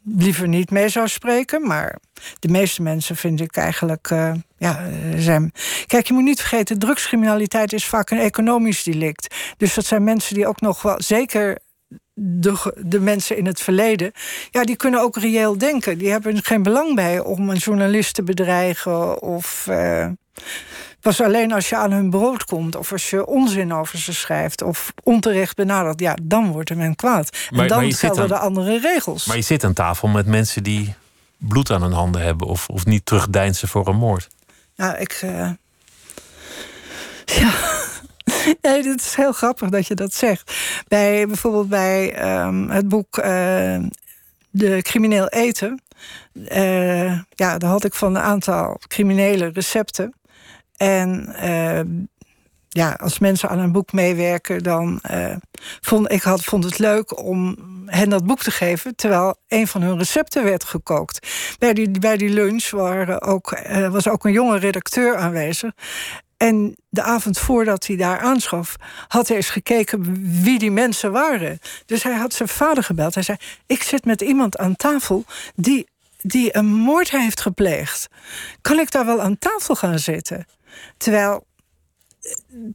liever 0.03 0.47
niet 0.47 0.71
mee 0.71 0.89
zou 0.89 1.07
spreken. 1.07 1.67
Maar 1.67 1.97
de 2.39 2.47
meeste 2.47 2.81
mensen 2.81 3.15
vind 3.15 3.41
ik 3.41 3.55
eigenlijk. 3.55 4.09
Uh, 4.09 4.33
ja, 4.57 4.89
zijn. 5.17 5.51
Kijk, 5.87 6.07
je 6.07 6.13
moet 6.13 6.23
niet 6.23 6.39
vergeten, 6.39 6.79
drugscriminaliteit 6.79 7.73
is 7.73 7.85
vaak 7.85 8.09
een 8.09 8.19
economisch 8.19 8.83
delict. 8.83 9.35
Dus 9.57 9.73
dat 9.73 9.85
zijn 9.85 10.03
mensen 10.03 10.35
die 10.35 10.47
ook 10.47 10.61
nog 10.61 10.81
wel. 10.81 11.01
Zeker 11.01 11.57
de, 12.13 12.83
de 12.85 12.99
mensen 12.99 13.37
in 13.37 13.45
het 13.45 13.59
verleden, 13.59 14.11
ja, 14.51 14.63
die 14.63 14.75
kunnen 14.75 15.01
ook 15.01 15.17
reëel 15.17 15.57
denken. 15.57 15.97
Die 15.97 16.09
hebben 16.09 16.35
er 16.35 16.43
geen 16.43 16.63
belang 16.63 16.95
bij 16.95 17.19
om 17.19 17.49
een 17.49 17.57
journalist 17.57 18.13
te 18.13 18.23
bedreigen 18.23 19.21
of. 19.21 19.67
Uh, 19.69 20.07
pas 21.03 21.21
alleen 21.21 21.51
als 21.51 21.69
je 21.69 21.75
aan 21.75 21.91
hun 21.91 22.09
brood 22.09 22.45
komt 22.45 22.75
of 22.75 22.91
als 22.91 23.09
je 23.09 23.25
onzin 23.25 23.73
over 23.73 23.99
ze 23.99 24.13
schrijft 24.13 24.61
of 24.61 24.93
onterecht 25.03 25.55
benadert, 25.55 25.99
ja, 25.99 26.17
dan 26.21 26.51
wordt 26.51 26.69
er 26.69 26.77
men 26.77 26.95
kwaad. 26.95 27.37
Maar, 27.49 27.61
en 27.61 27.67
dan 27.67 27.93
gelden 27.93 28.27
de 28.27 28.37
andere 28.37 28.79
regels. 28.79 29.25
Maar 29.25 29.35
je 29.35 29.41
zit 29.41 29.63
aan 29.63 29.73
tafel 29.73 30.07
met 30.07 30.25
mensen 30.25 30.63
die 30.63 30.95
bloed 31.37 31.71
aan 31.71 31.81
hun 31.81 31.91
handen 31.91 32.21
hebben 32.21 32.47
of, 32.47 32.67
of 32.67 32.85
niet 32.85 33.05
terugdeinzen 33.05 33.67
voor 33.67 33.87
een 33.87 33.95
moord. 33.95 34.27
Ja, 34.75 34.95
ik. 34.95 35.21
Uh, 35.23 35.49
ja. 37.25 37.51
Nee, 38.61 38.87
het 38.87 39.01
is 39.01 39.15
heel 39.15 39.31
grappig 39.31 39.69
dat 39.69 39.87
je 39.87 39.95
dat 39.95 40.13
zegt. 40.13 40.53
Bij, 40.87 41.27
bijvoorbeeld 41.27 41.69
bij 41.69 42.25
um, 42.43 42.69
het 42.69 42.87
boek 42.87 43.17
uh, 43.17 43.23
De 44.49 44.81
Crimineel 44.81 45.27
Eten. 45.27 45.81
Uh, 46.33 47.19
ja, 47.29 47.57
daar 47.57 47.69
had 47.69 47.83
ik 47.83 47.93
van 47.93 48.15
een 48.15 48.21
aantal 48.21 48.79
criminele 48.87 49.49
recepten. 49.53 50.13
En 50.83 51.35
uh, 51.43 52.03
ja, 52.69 52.91
als 52.91 53.19
mensen 53.19 53.49
aan 53.49 53.59
een 53.59 53.71
boek 53.71 53.91
meewerken, 53.91 54.63
dan 54.63 55.01
vond 55.81 56.11
ik 56.11 56.21
had, 56.21 56.43
vond 56.43 56.63
het 56.63 56.79
leuk 56.79 57.23
om 57.23 57.57
hen 57.85 58.09
dat 58.09 58.25
boek 58.25 58.41
te 58.41 58.51
geven, 58.51 58.95
terwijl 58.95 59.35
een 59.47 59.67
van 59.67 59.81
hun 59.81 59.97
recepten 59.97 60.43
werd 60.43 60.63
gekookt. 60.63 61.27
Bij 61.59 61.73
die, 61.73 61.99
bij 61.99 62.17
die 62.17 62.29
lunch 62.29 62.69
waren 62.69 63.21
ook, 63.21 63.59
was 63.89 64.07
ook 64.07 64.25
een 64.25 64.31
jonge 64.31 64.57
redacteur 64.57 65.15
aanwezig. 65.15 65.71
En 66.43 66.75
de 66.89 67.01
avond 67.01 67.39
voordat 67.39 67.87
hij 67.87 67.95
daar 67.95 68.19
aanschaf, 68.19 68.75
had 69.07 69.27
hij 69.27 69.37
eens 69.37 69.49
gekeken 69.49 70.19
wie 70.43 70.59
die 70.59 70.71
mensen 70.71 71.11
waren. 71.11 71.59
Dus 71.85 72.03
hij 72.03 72.15
had 72.15 72.33
zijn 72.33 72.49
vader 72.49 72.83
gebeld. 72.83 73.13
Hij 73.13 73.23
zei: 73.23 73.37
Ik 73.67 73.83
zit 73.83 74.05
met 74.05 74.21
iemand 74.21 74.57
aan 74.57 74.75
tafel 74.75 75.25
die, 75.55 75.87
die 76.21 76.57
een 76.57 76.65
moord 76.65 77.11
heeft 77.11 77.41
gepleegd. 77.41 78.07
Kan 78.61 78.79
ik 78.79 78.91
daar 78.91 79.05
wel 79.05 79.21
aan 79.21 79.37
tafel 79.37 79.75
gaan 79.75 79.99
zitten? 79.99 80.45
Terwijl 80.97 81.45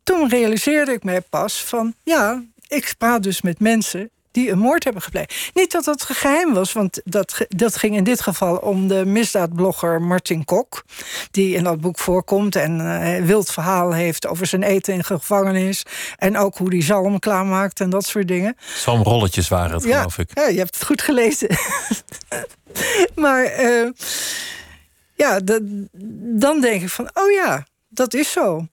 toen 0.02 0.28
realiseerde 0.28 0.92
ik 0.92 1.04
mij 1.04 1.20
pas 1.20 1.64
van 1.64 1.94
ja, 2.04 2.42
ik 2.68 2.94
praat 2.98 3.22
dus 3.22 3.42
met 3.42 3.60
mensen 3.60 4.10
die 4.30 4.50
een 4.50 4.58
moord 4.58 4.84
hebben 4.84 5.02
gepleegd. 5.02 5.50
Niet 5.54 5.72
dat 5.72 5.84
dat 5.84 6.02
geheim 6.02 6.54
was, 6.54 6.72
want 6.72 7.00
dat, 7.04 7.46
dat 7.48 7.76
ging 7.76 7.96
in 7.96 8.04
dit 8.04 8.20
geval 8.20 8.56
om 8.56 8.88
de 8.88 9.04
misdaadblogger 9.04 10.02
Martin 10.02 10.44
Kok. 10.44 10.84
Die 11.30 11.54
in 11.54 11.64
dat 11.64 11.80
boek 11.80 11.98
voorkomt 11.98 12.56
en 12.56 12.80
uh, 12.80 13.14
een 13.14 13.26
wild 13.26 13.50
verhaal 13.50 13.92
heeft 13.92 14.26
over 14.26 14.46
zijn 14.46 14.62
eten 14.62 14.94
in 14.94 15.04
gevangenis. 15.04 15.82
En 16.16 16.36
ook 16.36 16.56
hoe 16.56 16.68
hij 16.68 16.82
zalm 16.82 17.18
klaarmaakt 17.18 17.80
en 17.80 17.90
dat 17.90 18.04
soort 18.04 18.28
dingen. 18.28 18.56
Zalmrolletjes 18.74 19.48
waren 19.48 19.72
het, 19.72 19.82
geloof 19.82 20.18
ik. 20.18 20.30
Ja, 20.34 20.46
je 20.46 20.58
hebt 20.58 20.74
het 20.74 20.84
goed 20.84 21.02
gelezen. 21.02 21.48
maar 23.14 23.64
uh, 23.64 23.90
ja, 25.14 25.40
dan 26.38 26.60
denk 26.60 26.82
ik 26.82 26.88
van, 26.88 27.10
oh 27.14 27.30
ja, 27.30 27.66
dat 27.98 28.14
is 28.14 28.32
zo. 28.32 28.66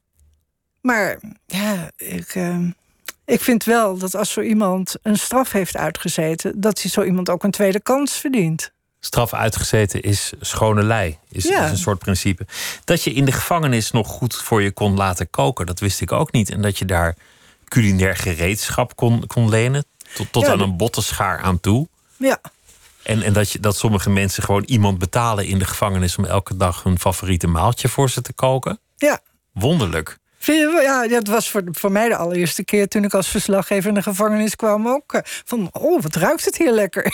Maar 0.81 1.19
ja, 1.45 1.91
ik. 1.97 2.35
Uh, 2.35 2.69
ik 3.25 3.41
vind 3.41 3.63
wel 3.63 3.97
dat 3.97 4.15
als 4.15 4.31
zo 4.31 4.41
iemand 4.41 4.95
een 5.01 5.17
straf 5.17 5.51
heeft 5.51 5.77
uitgezeten, 5.77 6.61
dat 6.61 6.81
hij 6.81 6.91
zo 6.91 7.03
iemand 7.03 7.29
ook 7.29 7.43
een 7.43 7.51
tweede 7.51 7.79
kans 7.79 8.13
verdient. 8.13 8.71
Straf 8.99 9.33
uitgezeten 9.33 10.01
is 10.01 10.33
schone 10.39 10.83
lei, 10.83 11.17
is, 11.29 11.43
ja. 11.43 11.65
is 11.65 11.71
een 11.71 11.77
soort 11.77 11.99
principe. 11.99 12.45
Dat 12.83 13.03
je 13.03 13.13
in 13.13 13.25
de 13.25 13.31
gevangenis 13.31 13.91
nog 13.91 14.07
goed 14.07 14.35
voor 14.35 14.61
je 14.61 14.71
kon 14.71 14.95
laten 14.95 15.29
koken, 15.29 15.65
dat 15.65 15.79
wist 15.79 16.01
ik 16.01 16.11
ook 16.11 16.31
niet. 16.31 16.49
En 16.49 16.61
dat 16.61 16.77
je 16.77 16.85
daar 16.85 17.15
culinair 17.67 18.15
gereedschap 18.15 18.95
kon, 18.95 19.27
kon 19.27 19.49
lenen, 19.49 19.85
tot, 20.13 20.31
tot 20.31 20.47
aan 20.47 20.59
een 20.59 20.77
bottenschaar 20.77 21.39
aan 21.39 21.59
toe. 21.59 21.87
Ja. 22.17 22.41
En, 23.03 23.21
en 23.21 23.33
dat, 23.33 23.51
je, 23.51 23.59
dat 23.59 23.77
sommige 23.77 24.09
mensen 24.09 24.43
gewoon 24.43 24.63
iemand 24.63 24.97
betalen 24.97 25.45
in 25.45 25.59
de 25.59 25.65
gevangenis 25.65 26.17
om 26.17 26.25
elke 26.25 26.57
dag 26.57 26.83
hun 26.83 26.99
favoriete 26.99 27.47
maaltje 27.47 27.89
voor 27.89 28.09
ze 28.09 28.21
te 28.21 28.33
koken. 28.33 28.79
Ja. 29.05 29.19
Wonderlijk. 29.53 30.17
Ja, 30.39 31.07
dat 31.07 31.27
was 31.27 31.49
voor, 31.49 31.63
voor 31.71 31.91
mij 31.91 32.07
de 32.09 32.15
allereerste 32.15 32.63
keer 32.63 32.87
toen 32.87 33.03
ik 33.03 33.13
als 33.13 33.27
verslaggever 33.27 33.89
in 33.89 33.93
de 33.95 34.01
gevangenis 34.01 34.55
kwam 34.55 34.87
ook. 34.87 35.13
eh, 35.13 35.21
Van, 35.23 35.69
oh, 35.71 36.01
wat 36.01 36.15
ruikt 36.15 36.45
het 36.45 36.57
hier 36.57 36.71
lekker. 36.71 37.13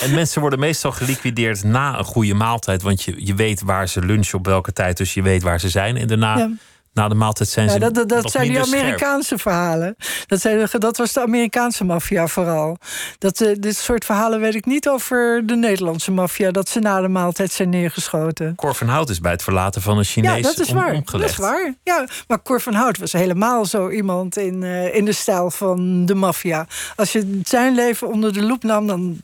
En 0.00 0.14
mensen 0.14 0.40
worden 0.40 0.58
meestal 0.58 0.92
geliquideerd 0.92 1.64
na 1.64 1.98
een 1.98 2.04
goede 2.04 2.34
maaltijd. 2.34 2.82
Want 2.82 3.02
je, 3.02 3.26
je 3.26 3.34
weet 3.34 3.60
waar 3.62 3.88
ze 3.88 4.00
lunchen 4.00 4.38
op 4.38 4.46
welke 4.46 4.72
tijd. 4.72 4.96
Dus 4.96 5.14
je 5.14 5.22
weet 5.22 5.42
waar 5.42 5.60
ze 5.60 5.68
zijn. 5.68 5.96
En 5.96 6.06
daarna, 6.06 6.38
Ja. 6.38 6.50
Na 6.96 7.08
de 7.08 7.14
maaltijd 7.14 7.48
zijn 7.48 7.66
Ja, 7.66 7.72
ze 7.72 7.78
dat 7.78 8.08
dat, 8.08 8.30
zijn 8.30 8.48
die 8.48 8.64
scherp. 8.64 8.80
Amerikaanse 8.80 9.38
verhalen. 9.38 9.96
Dat, 10.26 10.40
zijn, 10.40 10.66
dat 10.78 10.96
was 10.96 11.12
de 11.12 11.20
Amerikaanse 11.22 11.84
maffia 11.84 12.26
vooral. 12.26 12.76
Dat, 13.18 13.40
eh, 13.40 13.56
dit 13.60 13.76
soort 13.76 14.04
verhalen 14.04 14.40
weet 14.40 14.54
ik 14.54 14.66
niet 14.66 14.88
over 14.88 15.42
de 15.46 15.56
Nederlandse 15.56 16.10
maffia. 16.12 16.50
Dat 16.50 16.68
ze 16.68 16.78
na 16.80 17.00
de 17.00 17.08
maaltijd 17.08 17.52
zijn 17.52 17.68
neergeschoten. 17.68 18.54
Cor 18.54 18.74
van 18.74 18.88
Hout 18.88 19.08
is 19.10 19.20
bij 19.20 19.32
het 19.32 19.42
verlaten 19.42 19.82
van 19.82 19.98
een 19.98 20.04
Chinees 20.04 20.36
Ja, 20.36 20.42
dat 20.42 20.58
is 20.58 20.68
om- 20.68 20.74
waar. 20.74 21.02
Dat 21.04 21.22
is 21.22 21.36
waar. 21.36 21.74
Ja, 21.82 22.06
maar 22.28 22.42
Cor 22.42 22.60
van 22.60 22.74
Hout 22.74 22.98
was 22.98 23.12
helemaal 23.12 23.64
zo 23.64 23.90
iemand 23.90 24.36
in, 24.36 24.62
eh, 24.62 24.94
in 24.94 25.04
de 25.04 25.12
stijl 25.12 25.50
van 25.50 26.06
de 26.06 26.14
maffia. 26.14 26.66
Als 26.96 27.12
je 27.12 27.40
zijn 27.44 27.74
leven 27.74 28.08
onder 28.08 28.32
de 28.32 28.42
loep 28.42 28.62
nam, 28.62 28.86
dan 28.86 29.20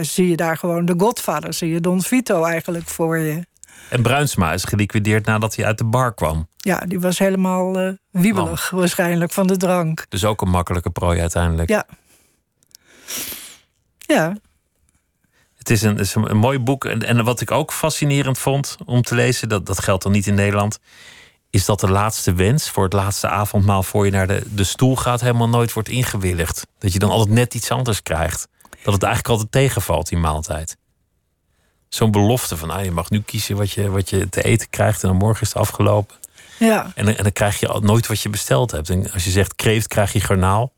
zie 0.00 0.28
je 0.28 0.36
daar 0.36 0.56
gewoon 0.56 0.84
de 0.84 0.94
Godfather. 0.98 1.52
Zie 1.54 1.72
je 1.72 1.80
Don 1.80 2.02
Vito 2.02 2.44
eigenlijk 2.44 2.88
voor 2.88 3.18
je. 3.18 3.40
En 3.90 4.02
Bruinsma 4.02 4.52
is 4.52 4.64
geliquideerd 4.64 5.26
nadat 5.26 5.56
hij 5.56 5.64
uit 5.64 5.78
de 5.78 5.84
bar 5.84 6.14
kwam. 6.14 6.48
Ja, 6.56 6.78
die 6.78 7.00
was 7.00 7.18
helemaal 7.18 7.78
eh, 7.78 7.92
wiebelig 8.10 8.70
waarschijnlijk 8.70 9.32
van 9.32 9.46
de 9.46 9.56
drank. 9.56 10.06
Dus 10.08 10.24
ook 10.24 10.40
een 10.40 10.50
makkelijke 10.50 10.90
prooi 10.90 11.20
uiteindelijk. 11.20 11.68
Ja. 11.68 11.86
Ja, 13.98 14.36
Het 15.56 15.70
is 15.70 15.82
een, 15.82 15.98
is 15.98 16.14
een, 16.14 16.30
een 16.30 16.36
mooi 16.36 16.58
boek. 16.58 16.84
En, 16.84 17.02
en 17.02 17.24
wat 17.24 17.40
ik 17.40 17.50
ook 17.50 17.72
fascinerend 17.72 18.38
vond 18.38 18.76
om 18.84 19.02
te 19.02 19.14
lezen, 19.14 19.48
dat, 19.48 19.66
dat 19.66 19.82
geldt 19.82 20.02
dan 20.02 20.12
niet 20.12 20.26
in 20.26 20.34
Nederland, 20.34 20.78
is 21.50 21.64
dat 21.64 21.80
de 21.80 21.90
laatste 21.90 22.32
wens 22.34 22.70
voor 22.70 22.84
het 22.84 22.92
laatste 22.92 23.28
avondmaal 23.28 23.82
voor 23.82 24.04
je 24.04 24.10
naar 24.10 24.26
de, 24.26 24.42
de 24.54 24.64
stoel 24.64 24.96
gaat, 24.96 25.20
helemaal 25.20 25.48
nooit 25.48 25.72
wordt 25.72 25.88
ingewilligd. 25.88 26.66
Dat 26.78 26.92
je 26.92 26.98
dan 26.98 27.10
altijd 27.10 27.34
net 27.36 27.54
iets 27.54 27.70
anders 27.70 28.02
krijgt. 28.02 28.48
Dat 28.82 28.94
het 28.94 29.02
eigenlijk 29.02 29.32
altijd 29.32 29.52
tegenvalt, 29.52 30.08
die 30.08 30.18
maaltijd. 30.18 30.76
Zo'n 31.96 32.10
belofte 32.10 32.56
van, 32.56 32.70
ah, 32.70 32.84
je 32.84 32.90
mag 32.90 33.10
nu 33.10 33.20
kiezen 33.22 33.56
wat 33.56 33.70
je, 33.72 33.90
wat 33.90 34.10
je 34.10 34.28
te 34.28 34.42
eten 34.42 34.70
krijgt 34.70 35.02
en 35.02 35.08
dan 35.08 35.16
morgen 35.18 35.42
is 35.42 35.48
het 35.48 35.56
afgelopen. 35.56 36.16
ja. 36.58 36.92
En, 36.94 37.04
dan- 37.04 37.14
en 37.14 37.22
dan 37.22 37.32
krijg 37.32 37.60
je 37.60 37.68
al 37.68 37.80
nooit 37.80 38.06
wat 38.06 38.20
je 38.20 38.28
besteld 38.28 38.70
hebt. 38.70 38.90
En 38.90 39.12
als 39.12 39.24
je 39.24 39.30
zegt 39.30 39.54
kreeft, 39.54 39.88
krijg 39.88 40.12
je 40.12 40.20
garnaal. 40.20 40.72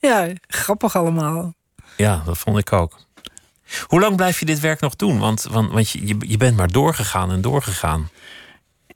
Ja, 0.00 0.32
grappig 0.62 0.96
allemaal. 0.96 1.54
Ja, 1.96 2.22
dat 2.24 2.38
vond 2.38 2.58
ik 2.58 2.72
ook. 2.72 2.98
Hoe 3.86 4.00
lang 4.00 4.16
blijf 4.16 4.38
je 4.40 4.46
dit 4.46 4.60
werk 4.60 4.80
nog 4.80 4.96
doen? 4.96 5.18
Want, 5.18 5.42
want, 5.50 5.70
want 5.72 5.90
je, 5.90 6.06
je- 6.06 6.16
je 6.28 6.36
bent 6.36 6.56
maar 6.56 6.68
doorgegaan 6.72 7.30
en 7.30 7.40
doorgegaan. 7.40 8.10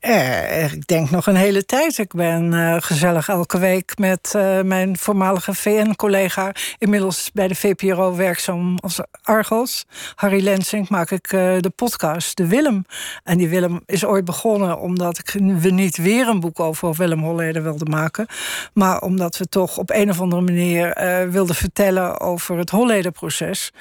Eh, 0.01 0.73
ik 0.73 0.87
denk 0.87 1.11
nog 1.11 1.27
een 1.27 1.37
hele 1.37 1.65
tijd. 1.65 1.99
Ik 1.99 2.13
ben 2.13 2.55
eh, 2.55 2.77
gezellig 2.79 3.29
elke 3.29 3.59
week 3.59 3.99
met 3.99 4.35
eh, 4.35 4.63
mijn 4.63 4.99
voormalige 4.99 5.55
VN-collega... 5.55 6.53
inmiddels 6.79 7.31
bij 7.33 7.49
de 7.49 7.55
VPRO 7.55 8.17
werkzaam 8.17 8.79
als 8.79 9.01
Argos. 9.23 9.87
Harry 10.15 10.43
Lensink 10.43 10.89
maak 10.89 11.11
ik 11.11 11.33
eh, 11.33 11.59
de 11.59 11.73
podcast 11.75 12.37
De 12.37 12.47
Willem. 12.47 12.85
En 13.25 13.39
die 13.39 13.49
Willem 13.49 13.81
is 13.87 14.05
ooit 14.05 14.25
begonnen 14.25 14.79
omdat 14.79 15.19
ik, 15.19 15.31
we 15.59 15.71
niet 15.71 15.97
weer 15.97 16.29
een 16.29 16.41
boek 16.41 16.61
over 16.61 16.95
Willem 16.95 17.23
Holleder 17.23 17.63
wilden 17.63 17.91
maken. 17.91 18.27
Maar 18.73 19.01
omdat 19.01 19.37
we 19.37 19.49
toch 19.49 19.79
op 19.79 19.91
een 19.91 20.11
of 20.11 20.21
andere 20.21 20.43
manier 20.43 20.97
wilden 21.31 21.55
vertellen 21.55 22.21
over 22.21 22.59
het 22.59 22.71
Holleder-proces. 22.71 23.73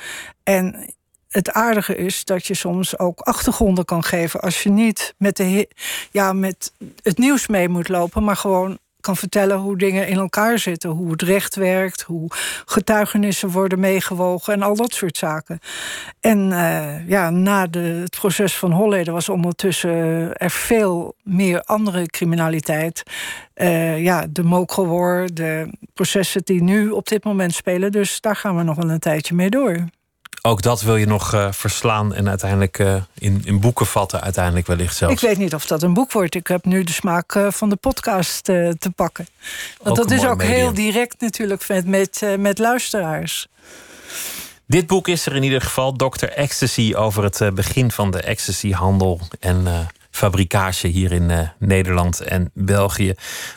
En 0.44 0.96
het 1.30 1.52
aardige 1.52 1.96
is 1.96 2.26
dat 2.26 2.48
je 2.48 2.54
soms 2.54 3.00
ook 3.00 3.20
achtergronden 3.20 3.86
kan 3.86 4.04
geven 4.04 4.40
als 4.40 4.64
je 4.64 4.70
niet 4.70 5.14
met, 5.18 5.38
de, 5.38 5.68
ja, 6.12 6.34
met 6.34 6.72
het 7.02 7.18
nieuws 7.18 7.48
mee 7.48 7.70
moet 7.70 7.90
lopen, 7.90 8.24
maar 8.24 8.36
gewoon 8.36 8.78
kan 9.08 9.16
vertellen 9.16 9.58
hoe 9.58 9.78
dingen 9.78 10.08
in 10.08 10.18
elkaar 10.18 10.60
zitten, 10.60 10.90
hoe 10.90 11.12
het 11.12 11.22
recht 11.22 11.56
werkt, 11.56 12.02
hoe 12.02 12.28
getuigenissen 12.66 13.50
worden 13.50 13.80
meegewogen 13.80 14.54
en 14.54 14.62
al 14.62 14.76
dat 14.76 14.94
soort 14.94 15.18
zaken. 15.18 15.60
En 16.20 16.52
eh, 16.52 17.08
ja, 17.08 17.30
na 17.30 17.68
de, 17.68 17.80
het 17.80 18.18
proces 18.20 18.58
van 18.58 18.72
Holleder 18.72 19.14
was 19.14 19.30
ondertussen 19.30 20.34
er 20.38 20.52
veel 20.52 21.16
meer 21.24 21.62
andere 21.62 22.06
criminaliteit. 22.06 23.04
Eh, 23.54 24.04
ja, 24.04 24.26
de 24.30 24.44
Mokrowar, 24.44 25.28
de 25.34 25.70
processen 25.94 26.42
die 26.44 26.64
nu 26.64 26.90
op 26.90 27.08
dit 27.08 27.24
moment 27.24 27.54
spelen. 27.54 27.92
Dus 27.92 28.22
daar 28.22 28.36
gaan 28.36 28.58
we 28.58 28.64
nog 28.64 28.76
wel 28.76 28.90
een 28.90 29.00
tijdje 29.00 29.36
mee 29.36 29.50
door. 29.50 29.86
Ook 30.48 30.62
dat 30.62 30.82
wil 30.82 30.96
je 30.96 31.06
nog 31.06 31.34
eh, 31.34 31.52
verslaan 31.52 32.14
en 32.14 32.30
uiteindelijk 32.30 32.80
eh, 32.80 32.96
in, 33.18 33.42
in 33.44 33.60
boeken 33.60 33.86
vatten, 33.86 34.22
uiteindelijk 34.22 34.68
wellicht 34.68 34.96
zelfs. 34.96 35.14
Ik 35.14 35.30
weet 35.30 35.38
niet 35.38 35.54
of 35.54 35.66
dat 35.66 35.84
een 35.84 35.94
boek 35.94 36.12
wordt. 36.12 36.36
Ik 36.36 36.48
heb 36.48 36.66
nu 36.66 36.84
de 36.84 36.92
smaak 36.92 37.36
eh, 37.36 37.48
van 37.52 37.70
de 37.70 37.76
podcast 37.76 38.44
te 38.44 38.92
pakken. 38.96 39.28
Want 39.84 40.00
Ook 40.00 40.08
dat 40.08 40.20
is 40.20 40.26
ook 40.26 40.38
medium. 40.38 40.56
heel 40.56 40.74
direct 40.74 41.22
natuurlijk 41.22 41.68
met, 41.68 41.86
met, 41.86 42.38
met 42.40 42.58
luisteraars. 42.58 43.48
Dit 44.68 44.88
boek 44.88 45.08
is 45.08 45.26
er 45.26 45.36
in 45.36 45.44
ieder 45.44 45.62
geval, 45.62 45.96
Dr. 45.96 46.26
Ecstasy, 46.26 46.94
over 46.96 47.24
het 47.24 47.56
begin 47.56 47.92
van 47.92 48.12
de 48.12 48.22
ecstasyhandel 48.22 49.20
en 49.40 49.88
fabrikage 50.12 50.88
hier 50.88 51.12
in 51.12 51.52
Nederland 51.58 52.22
en 52.22 52.52
België. 52.54 53.14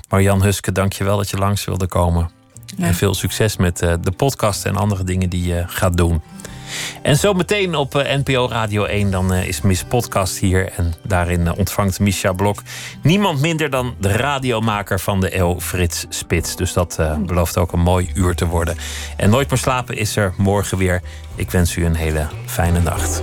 Marian 0.08 0.42
Huske, 0.42 0.72
dank 0.72 0.92
je 0.92 1.04
wel 1.04 1.16
dat 1.16 1.30
je 1.30 1.36
langs 1.36 1.64
wilde 1.64 1.86
komen. 1.86 2.30
Ja. 2.76 2.86
En 2.86 2.94
veel 2.94 3.14
succes 3.14 3.56
met 3.56 3.78
de 3.78 4.12
podcast 4.16 4.64
en 4.64 4.76
andere 4.76 5.04
dingen 5.04 5.30
die 5.30 5.46
je 5.46 5.64
gaat 5.66 5.96
doen. 5.96 6.22
En 7.02 7.16
zo 7.16 7.32
meteen 7.32 7.74
op 7.74 7.94
eh, 7.94 8.16
NPO 8.16 8.48
Radio 8.48 8.84
1 8.84 9.10
dan 9.10 9.32
eh, 9.32 9.46
is 9.48 9.60
Miss 9.60 9.84
Podcast 9.84 10.38
hier. 10.38 10.72
En 10.76 10.94
daarin 11.06 11.46
eh, 11.46 11.58
ontvangt 11.58 12.00
Misha 12.00 12.32
Blok 12.32 12.62
niemand 13.02 13.40
minder 13.40 13.70
dan 13.70 13.94
de 13.98 14.12
radiomaker 14.12 15.00
van 15.00 15.20
de 15.20 15.36
eeuw, 15.36 15.60
Frits 15.60 16.06
Spits. 16.08 16.56
Dus 16.56 16.72
dat 16.72 16.98
belooft 17.26 17.58
ook 17.58 17.72
een 17.72 17.80
mooi 17.80 18.10
uur 18.14 18.34
te 18.34 18.46
worden. 18.46 18.76
En 19.16 19.30
Nooit 19.30 19.50
meer 19.50 19.58
slapen 19.58 19.96
is 19.96 20.16
er 20.16 20.34
morgen 20.36 20.78
weer. 20.78 21.02
Ik 21.34 21.50
wens 21.50 21.76
u 21.76 21.84
een 21.84 21.94
hele 21.94 22.26
fijne 22.46 22.80
nacht. 22.80 23.22